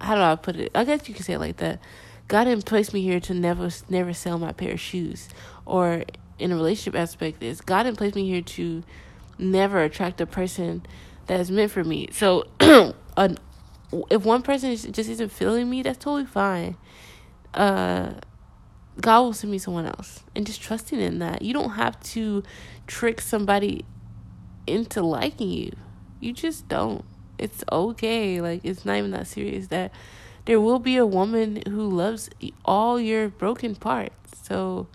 how 0.01 0.15
do 0.15 0.21
I 0.21 0.37
put 0.37 0.57
it? 0.57 0.71
I 0.75 0.85
guess 0.85 1.09
you 1.09 1.15
can 1.15 1.25
say 1.25 1.35
it 1.35 1.39
like 1.39 1.57
that. 1.59 1.81
God 2.29 2.45
didn't 2.45 2.67
place 2.67 2.93
me 2.93 3.03
here 3.03 3.21
to 3.21 3.35
never 3.35 3.71
never 3.89 4.13
sell 4.13 4.39
my 4.39 4.53
pair 4.53 4.73
of 4.73 4.81
shoes. 4.81 5.29
Or 5.67 6.05
in 6.39 6.53
a 6.53 6.55
relationship 6.55 6.95
aspect 6.95 7.43
is 7.43 7.61
God 7.61 7.85
didn't 7.85 7.99
place 7.99 8.15
me 8.15 8.29
here 8.29 8.43
to 8.43 8.83
never 9.41 9.83
attract 9.83 10.21
a 10.21 10.27
person 10.27 10.85
that 11.27 11.41
is 11.41 11.51
meant 11.51 11.71
for 11.71 11.85
me. 11.85 12.09
So, 12.13 12.47
if 12.61 14.25
one 14.25 14.43
person 14.43 14.77
just 14.77 15.11
isn't 15.11 15.31
feeling 15.31 15.69
me, 15.69 15.83
that's 15.83 15.99
totally 15.99 16.27
fine. 16.27 16.77
Uh, 17.55 18.15
God 19.01 19.21
will 19.21 19.33
send 19.33 19.51
me 19.51 19.59
someone 19.59 19.87
else, 19.87 20.25
and 20.35 20.47
just 20.47 20.61
trusting 20.61 21.01
in 21.01 21.19
that. 21.21 21.43
You 21.43 21.53
don't 21.53 21.71
have 21.71 22.01
to 22.15 22.43
trick 22.87 23.21
somebody 23.21 23.85
into 24.67 25.03
liking 25.03 25.51
you. 25.51 25.73
You 26.21 26.33
just 26.33 26.69
don't. 26.69 27.05
It's 27.39 27.65
okay. 27.73 28.41
Like 28.41 28.65
it's 28.65 28.85
not 28.85 28.97
even 28.97 29.11
that 29.13 29.27
serious. 29.27 29.69
That 29.69 29.93
there 30.45 30.61
will 30.61 30.79
be 30.79 30.97
a 30.97 31.07
woman 31.07 31.63
who 31.67 31.89
loves 31.89 32.29
all 32.65 33.01
your 33.01 33.29
broken 33.29 33.75
parts. 33.75 34.47
So 34.47 34.89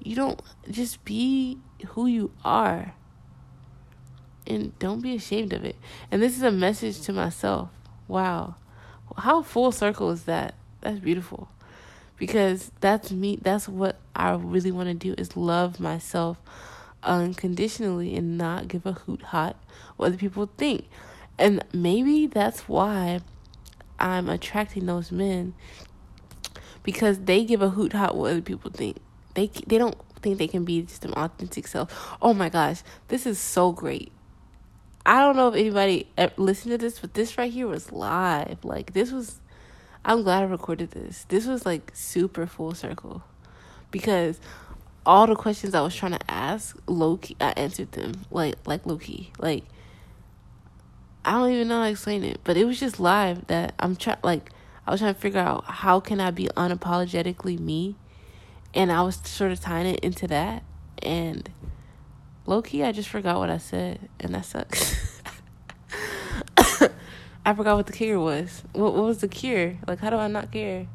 you 0.00 0.14
don't 0.14 0.40
just 0.70 1.04
be 1.04 1.58
who 1.88 2.06
you 2.06 2.32
are 2.44 2.94
and 4.46 4.76
don't 4.78 5.00
be 5.00 5.14
ashamed 5.14 5.52
of 5.52 5.64
it. 5.64 5.76
And 6.10 6.22
this 6.22 6.36
is 6.36 6.42
a 6.42 6.50
message 6.50 7.00
to 7.02 7.12
myself. 7.12 7.70
Wow. 8.08 8.56
How 9.16 9.42
full 9.42 9.72
circle 9.72 10.10
is 10.10 10.24
that? 10.24 10.54
That's 10.80 10.98
beautiful. 10.98 11.48
Because 12.16 12.70
that's 12.80 13.10
me 13.10 13.38
that's 13.40 13.68
what 13.68 13.98
I 14.14 14.32
really 14.32 14.70
want 14.70 14.88
to 14.88 14.94
do 14.94 15.14
is 15.18 15.36
love 15.36 15.80
myself 15.80 16.40
unconditionally 17.02 18.14
and 18.14 18.38
not 18.38 18.68
give 18.68 18.86
a 18.86 18.92
hoot 18.92 19.22
hot 19.22 19.56
what 19.96 20.06
other 20.06 20.16
people 20.16 20.48
think. 20.56 20.88
And 21.38 21.64
maybe 21.72 22.26
that's 22.26 22.68
why 22.68 23.20
I'm 23.98 24.28
attracting 24.28 24.86
those 24.86 25.10
men 25.10 25.54
because 26.82 27.20
they 27.20 27.44
give 27.44 27.62
a 27.62 27.70
hoot 27.70 27.92
hot 27.92 28.16
what 28.16 28.32
other 28.32 28.42
people 28.42 28.70
think. 28.70 28.98
They 29.34 29.50
they 29.66 29.78
don't 29.78 29.96
think 30.20 30.38
they 30.38 30.48
can 30.48 30.64
be 30.64 30.82
just 30.82 31.04
an 31.04 31.12
authentic 31.14 31.66
self. 31.66 32.16
Oh 32.20 32.34
my 32.34 32.48
gosh, 32.48 32.82
this 33.08 33.26
is 33.26 33.38
so 33.38 33.72
great. 33.72 34.12
I 35.04 35.20
don't 35.20 35.36
know 35.36 35.48
if 35.48 35.54
anybody 35.54 36.08
uh, 36.16 36.28
listened 36.36 36.72
to 36.72 36.78
this, 36.78 36.98
but 37.00 37.14
this 37.14 37.36
right 37.36 37.52
here 37.52 37.66
was 37.66 37.90
live. 37.90 38.64
Like 38.64 38.92
this 38.92 39.10
was 39.10 39.40
I'm 40.04 40.22
glad 40.22 40.42
I 40.42 40.46
recorded 40.46 40.92
this. 40.92 41.24
This 41.28 41.46
was 41.46 41.64
like 41.66 41.90
super 41.94 42.46
full 42.46 42.74
circle 42.74 43.22
because 43.90 44.40
all 45.04 45.26
the 45.26 45.34
questions 45.34 45.74
I 45.74 45.80
was 45.80 45.94
trying 45.94 46.12
to 46.12 46.30
ask, 46.30 46.76
low 46.86 47.16
key, 47.16 47.36
I 47.40 47.50
answered 47.56 47.92
them 47.92 48.12
like 48.30 48.54
like 48.66 48.86
low 48.86 48.98
key. 48.98 49.32
Like 49.38 49.64
I 51.24 51.32
don't 51.32 51.50
even 51.52 51.68
know 51.68 51.78
how 51.78 51.84
to 51.84 51.90
explain 51.90 52.24
it, 52.24 52.40
but 52.44 52.56
it 52.56 52.64
was 52.64 52.80
just 52.80 52.98
live 52.98 53.46
that 53.48 53.74
I'm 53.78 53.96
trying. 53.96 54.18
Like 54.22 54.50
I 54.86 54.90
was 54.90 55.00
trying 55.00 55.14
to 55.14 55.20
figure 55.20 55.40
out 55.40 55.64
how 55.64 56.00
can 56.00 56.20
I 56.20 56.30
be 56.30 56.48
unapologetically 56.56 57.58
me, 57.58 57.96
and 58.74 58.90
I 58.90 59.02
was 59.02 59.16
sort 59.24 59.52
of 59.52 59.60
tying 59.60 59.86
it 59.86 60.00
into 60.00 60.26
that, 60.28 60.62
and 61.00 61.48
low 62.46 62.62
key, 62.62 62.82
I 62.82 62.92
just 62.92 63.08
forgot 63.08 63.38
what 63.38 63.50
I 63.50 63.58
said, 63.58 64.08
and 64.20 64.34
that 64.34 64.44
sucks. 64.44 65.20
I 67.44 67.54
forgot 67.54 67.76
what 67.76 67.86
the 67.86 67.92
cure 67.92 68.20
was. 68.20 68.62
What 68.72 68.94
what 68.94 69.04
was 69.04 69.18
the 69.18 69.28
cure? 69.28 69.76
Like, 69.86 69.98
how 69.98 70.10
do 70.10 70.16
I 70.16 70.28
not 70.28 70.52
care? 70.52 70.86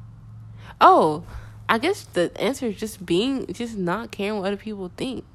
Oh, 0.79 1.23
I 1.67 1.77
guess 1.77 2.03
the 2.03 2.31
answer 2.39 2.67
is 2.67 2.77
just 2.77 3.05
being, 3.05 3.47
just 3.47 3.77
not 3.77 4.11
caring 4.11 4.39
what 4.39 4.47
other 4.47 4.57
people 4.57 4.91
think. 4.95 5.25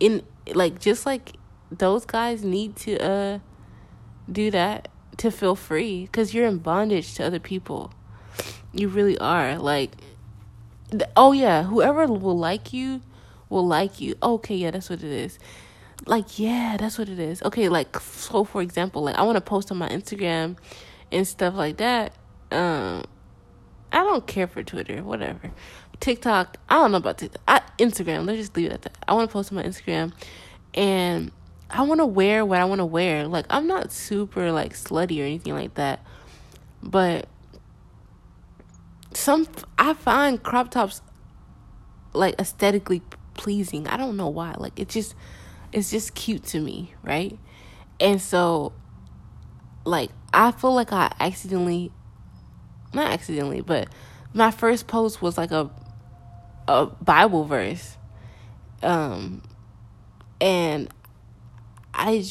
In 0.00 0.22
like, 0.54 0.80
just 0.80 1.04
like 1.04 1.36
those 1.70 2.04
guys 2.06 2.44
need 2.44 2.76
to 2.76 2.98
uh 2.98 3.38
do 4.30 4.50
that 4.50 4.88
to 5.18 5.30
feel 5.30 5.54
free, 5.54 6.02
because 6.06 6.32
you're 6.32 6.46
in 6.46 6.58
bondage 6.58 7.14
to 7.14 7.26
other 7.26 7.40
people. 7.40 7.92
You 8.72 8.88
really 8.88 9.18
are. 9.18 9.58
Like, 9.58 9.90
oh 11.14 11.32
yeah, 11.32 11.64
whoever 11.64 12.06
will 12.06 12.38
like 12.38 12.72
you 12.72 13.02
will 13.52 13.66
like 13.66 14.00
you. 14.00 14.16
Okay, 14.22 14.56
yeah, 14.56 14.70
that's 14.70 14.90
what 14.90 15.02
it 15.02 15.10
is. 15.10 15.38
Like, 16.06 16.38
yeah, 16.38 16.76
that's 16.78 16.98
what 16.98 17.08
it 17.08 17.18
is. 17.18 17.42
Okay, 17.42 17.68
like 17.68 17.98
so 18.00 18.44
for 18.44 18.62
example, 18.62 19.02
like 19.02 19.16
I 19.16 19.22
want 19.22 19.36
to 19.36 19.40
post 19.40 19.70
on 19.70 19.78
my 19.78 19.88
Instagram 19.88 20.56
and 21.12 21.28
stuff 21.28 21.54
like 21.54 21.76
that. 21.76 22.14
Um 22.50 23.04
I 23.92 23.98
don't 23.98 24.26
care 24.26 24.46
for 24.46 24.62
Twitter, 24.62 25.02
whatever. 25.04 25.52
TikTok, 26.00 26.56
I 26.68 26.76
don't 26.76 26.92
know 26.92 26.96
about 26.96 27.18
TikTok. 27.18 27.42
I, 27.46 27.60
Instagram, 27.78 28.26
let's 28.26 28.38
just 28.38 28.56
leave 28.56 28.66
it 28.66 28.72
at 28.72 28.82
that. 28.82 28.96
I 29.06 29.12
want 29.12 29.28
to 29.28 29.32
post 29.32 29.52
on 29.52 29.56
my 29.56 29.62
Instagram 29.62 30.12
and 30.74 31.30
I 31.70 31.82
want 31.82 32.00
to 32.00 32.06
wear 32.06 32.44
what 32.44 32.58
I 32.58 32.64
want 32.64 32.80
to 32.80 32.86
wear. 32.86 33.28
Like 33.28 33.46
I'm 33.50 33.66
not 33.66 33.92
super 33.92 34.50
like 34.50 34.72
slutty 34.72 35.20
or 35.20 35.24
anything 35.24 35.54
like 35.54 35.74
that. 35.74 36.04
But 36.82 37.28
some 39.12 39.46
I 39.78 39.92
find 39.92 40.42
crop 40.42 40.70
tops 40.70 41.02
like 42.14 42.34
aesthetically 42.38 43.02
pleasing. 43.42 43.88
I 43.88 43.96
don't 43.96 44.16
know 44.16 44.28
why. 44.28 44.54
Like 44.56 44.78
it 44.78 44.88
just 44.88 45.14
it's 45.72 45.90
just 45.90 46.14
cute 46.14 46.44
to 46.44 46.60
me, 46.60 46.94
right? 47.02 47.36
And 48.00 48.22
so 48.22 48.72
like 49.84 50.10
I 50.32 50.52
feel 50.52 50.74
like 50.74 50.92
I 50.92 51.12
accidentally 51.18 51.90
not 52.94 53.10
accidentally, 53.10 53.60
but 53.60 53.88
my 54.32 54.50
first 54.50 54.86
post 54.86 55.20
was 55.20 55.36
like 55.36 55.50
a 55.50 55.70
a 56.68 56.86
Bible 56.86 57.44
verse. 57.44 57.96
Um 58.82 59.42
and 60.40 60.88
I 61.92 62.24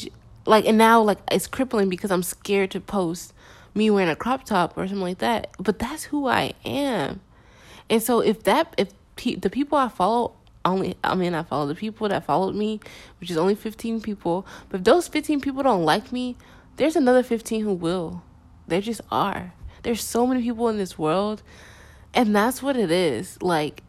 like 0.46 0.64
and 0.64 0.78
now 0.78 1.02
like 1.02 1.18
it's 1.30 1.46
crippling 1.46 1.90
because 1.90 2.10
I'm 2.10 2.22
scared 2.22 2.70
to 2.70 2.80
post 2.80 3.34
me 3.74 3.90
wearing 3.90 4.08
a 4.08 4.16
crop 4.16 4.44
top 4.44 4.78
or 4.78 4.86
something 4.86 5.02
like 5.02 5.18
that. 5.18 5.48
But 5.58 5.78
that's 5.78 6.04
who 6.04 6.26
I 6.26 6.54
am. 6.64 7.20
And 7.90 8.02
so 8.02 8.20
if 8.20 8.44
that 8.44 8.74
if 8.78 8.92
pe- 9.16 9.34
the 9.34 9.50
people 9.50 9.76
I 9.76 9.88
follow 9.88 10.36
only 10.64 10.96
I 11.02 11.14
mean 11.14 11.34
I 11.34 11.42
follow 11.42 11.66
the 11.66 11.74
people 11.74 12.08
that 12.08 12.24
followed 12.24 12.54
me, 12.54 12.80
which 13.20 13.30
is 13.30 13.36
only 13.36 13.54
15 13.54 14.00
people. 14.00 14.46
But 14.68 14.80
if 14.80 14.84
those 14.84 15.08
15 15.08 15.40
people 15.40 15.62
don't 15.62 15.84
like 15.84 16.12
me, 16.12 16.36
there's 16.76 16.96
another 16.96 17.22
15 17.22 17.62
who 17.62 17.72
will. 17.72 18.22
There 18.66 18.80
just 18.80 19.00
are. 19.10 19.54
There's 19.82 20.02
so 20.02 20.26
many 20.26 20.42
people 20.42 20.68
in 20.68 20.78
this 20.78 20.96
world, 20.96 21.42
and 22.14 22.34
that's 22.34 22.62
what 22.62 22.76
it 22.76 22.90
is. 22.90 23.40
Like 23.42 23.82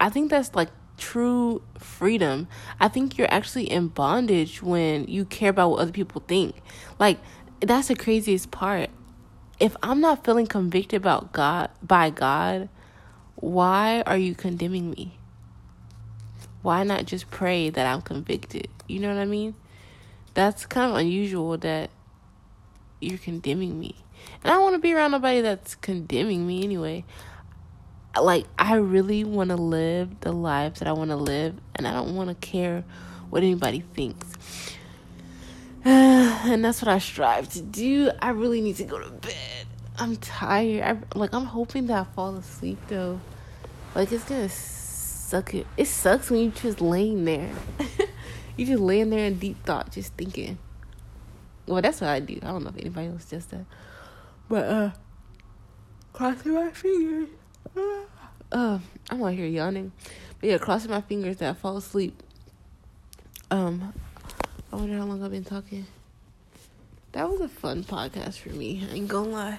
I 0.00 0.08
think 0.08 0.30
that's 0.30 0.54
like 0.54 0.70
true 0.96 1.62
freedom. 1.78 2.48
I 2.80 2.88
think 2.88 3.18
you're 3.18 3.32
actually 3.32 3.70
in 3.70 3.88
bondage 3.88 4.62
when 4.62 5.06
you 5.06 5.24
care 5.24 5.50
about 5.50 5.70
what 5.70 5.80
other 5.80 5.92
people 5.92 6.22
think. 6.26 6.56
Like 6.98 7.18
that's 7.60 7.88
the 7.88 7.96
craziest 7.96 8.50
part. 8.50 8.90
If 9.58 9.76
I'm 9.82 10.00
not 10.00 10.24
feeling 10.24 10.46
convicted 10.46 10.98
about 10.98 11.32
God 11.32 11.70
by 11.82 12.10
God, 12.10 12.68
why 13.36 14.02
are 14.06 14.18
you 14.18 14.34
condemning 14.34 14.90
me? 14.90 15.15
Why 16.66 16.82
not 16.82 17.04
just 17.04 17.30
pray 17.30 17.70
that 17.70 17.86
I'm 17.86 18.02
convicted? 18.02 18.66
You 18.88 18.98
know 18.98 19.14
what 19.14 19.18
I 19.20 19.24
mean? 19.24 19.54
That's 20.34 20.66
kind 20.66 20.90
of 20.90 20.96
unusual 20.96 21.56
that 21.58 21.90
you're 23.00 23.18
condemning 23.18 23.78
me. 23.78 23.94
And 24.42 24.50
I 24.50 24.54
don't 24.56 24.64
want 24.64 24.74
to 24.74 24.80
be 24.80 24.92
around 24.92 25.12
nobody 25.12 25.42
that's 25.42 25.76
condemning 25.76 26.44
me 26.44 26.64
anyway. 26.64 27.04
Like, 28.20 28.46
I 28.58 28.74
really 28.74 29.22
want 29.22 29.50
to 29.50 29.56
live 29.56 30.18
the 30.22 30.32
lives 30.32 30.80
that 30.80 30.88
I 30.88 30.92
want 30.92 31.10
to 31.10 31.16
live, 31.16 31.54
and 31.76 31.86
I 31.86 31.92
don't 31.92 32.16
want 32.16 32.30
to 32.30 32.34
care 32.34 32.82
what 33.30 33.44
anybody 33.44 33.84
thinks. 33.94 34.26
and 35.84 36.64
that's 36.64 36.82
what 36.82 36.88
I 36.88 36.98
strive 36.98 37.48
to 37.50 37.62
do. 37.62 38.10
I 38.20 38.30
really 38.30 38.60
need 38.60 38.74
to 38.78 38.84
go 38.84 38.98
to 38.98 39.08
bed. 39.08 39.66
I'm 40.00 40.16
tired. 40.16 40.82
I, 40.82 41.16
like 41.16 41.32
I'm 41.32 41.44
hoping 41.44 41.86
that 41.86 42.08
I 42.08 42.12
fall 42.12 42.34
asleep 42.34 42.78
though. 42.88 43.20
Like 43.94 44.10
it's 44.10 44.24
gonna 44.24 44.48
suck 45.26 45.54
it. 45.54 45.66
It 45.76 45.86
sucks 45.86 46.30
when 46.30 46.40
you 46.40 46.50
just 46.50 46.80
laying 46.80 47.24
there. 47.24 47.50
you 48.56 48.64
just 48.64 48.80
laying 48.80 49.10
there 49.10 49.26
in 49.26 49.38
deep 49.38 49.64
thought, 49.64 49.90
just 49.90 50.14
thinking. 50.14 50.58
Well, 51.66 51.82
that's 51.82 52.00
what 52.00 52.10
I 52.10 52.20
do. 52.20 52.38
I 52.42 52.46
don't 52.46 52.62
know 52.62 52.70
if 52.70 52.78
anybody 52.78 53.08
else 53.08 53.24
does 53.24 53.46
that. 53.46 53.64
But 54.48 54.64
uh 54.64 54.90
crossing 56.12 56.54
my 56.54 56.70
fingers. 56.70 57.28
Uh, 58.52 58.78
I'm 59.10 59.22
out 59.22 59.32
here 59.32 59.46
yawning. 59.46 59.90
But 60.40 60.48
yeah, 60.48 60.58
crossing 60.58 60.92
my 60.92 61.00
fingers 61.00 61.38
that 61.38 61.50
I 61.50 61.54
fall 61.54 61.76
asleep. 61.76 62.22
Um 63.50 63.92
I 64.72 64.76
wonder 64.76 64.96
how 64.96 65.04
long 65.04 65.24
I've 65.24 65.32
been 65.32 65.44
talking. 65.44 65.86
That 67.12 67.28
was 67.28 67.40
a 67.40 67.48
fun 67.48 67.82
podcast 67.82 68.38
for 68.38 68.50
me. 68.50 68.86
I 68.88 68.94
ain't 68.94 69.08
gonna 69.08 69.30
lie 69.30 69.58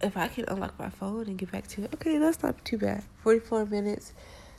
if 0.00 0.16
I 0.16 0.28
can 0.28 0.44
unlock 0.48 0.78
my 0.78 0.90
phone 0.90 1.26
and 1.26 1.36
get 1.36 1.50
back 1.50 1.66
to 1.68 1.84
it, 1.84 1.94
okay, 1.94 2.18
that's 2.18 2.42
not 2.42 2.64
too 2.64 2.78
bad. 2.78 3.04
44 3.22 3.66
minutes. 3.66 4.12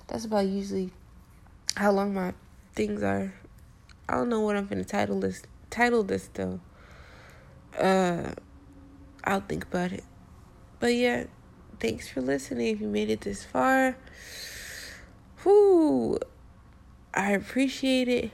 That's 0.07 0.25
about 0.25 0.45
usually 0.45 0.91
how 1.75 1.91
long 1.91 2.13
my 2.13 2.33
things 2.73 3.03
are. 3.03 3.33
I 4.07 4.15
don't 4.15 4.29
know 4.29 4.41
what 4.41 4.55
I'm 4.55 4.65
gonna 4.67 4.83
title 4.83 5.19
this 5.19 5.43
title 5.69 6.03
this 6.03 6.29
though. 6.33 6.59
Uh 7.77 8.31
I'll 9.23 9.41
think 9.41 9.65
about 9.65 9.91
it. 9.91 10.03
But 10.79 10.95
yeah, 10.95 11.25
thanks 11.79 12.09
for 12.09 12.21
listening 12.21 12.67
if 12.67 12.81
you 12.81 12.87
made 12.87 13.09
it 13.09 13.21
this 13.21 13.43
far. 13.43 13.97
Whoo 15.45 16.19
I 17.13 17.31
appreciate 17.31 18.31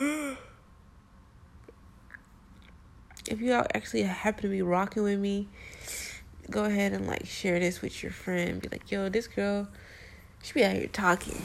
it. 0.00 0.38
if 3.28 3.40
you 3.40 3.52
all 3.52 3.66
actually 3.74 4.02
happen 4.02 4.42
to 4.42 4.48
be 4.48 4.62
rocking 4.62 5.02
with 5.02 5.18
me, 5.18 5.48
go 6.50 6.64
ahead 6.64 6.92
and 6.92 7.06
like 7.06 7.26
share 7.26 7.58
this 7.60 7.82
with 7.82 8.02
your 8.02 8.12
friend. 8.12 8.60
Be 8.60 8.68
like, 8.70 8.90
yo, 8.90 9.08
this 9.08 9.28
girl, 9.28 9.68
She 10.42 10.54
be 10.54 10.64
out 10.64 10.72
here 10.72 10.88
talking. 10.88 11.40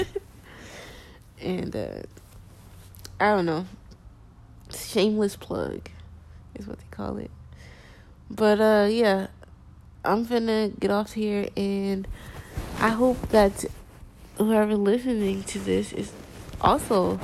and 1.40 1.74
uh 1.74 2.02
I 3.20 3.36
don't 3.36 3.46
know. 3.46 3.66
Shameless 4.74 5.36
plug 5.36 5.88
is 6.54 6.66
what 6.66 6.78
they 6.78 6.86
call 6.90 7.18
it. 7.18 7.30
But 8.28 8.60
uh 8.60 8.88
yeah, 8.90 9.28
I'm 10.04 10.24
gonna 10.24 10.70
get 10.80 10.90
off 10.90 11.12
here 11.12 11.48
and 11.56 12.06
I 12.78 12.88
hope 12.88 13.28
that 13.28 13.64
whoever 14.38 14.74
listening 14.74 15.44
to 15.44 15.58
this 15.58 15.92
is 15.92 16.12
also 16.60 17.20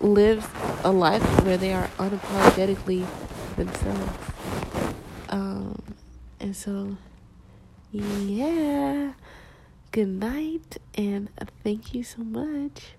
lives 0.00 0.46
a 0.84 0.90
life 0.90 1.22
where 1.44 1.56
they 1.56 1.72
are 1.72 1.88
unapologetically 1.98 3.06
themselves. 3.56 4.12
Um 5.28 5.82
and 6.38 6.56
so 6.56 6.96
yeah. 7.92 9.12
Good 9.92 10.08
night 10.08 10.78
and 10.94 11.28
thank 11.64 11.94
you 11.94 12.04
so 12.04 12.22
much. 12.22 12.94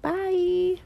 Bye. 0.00 0.80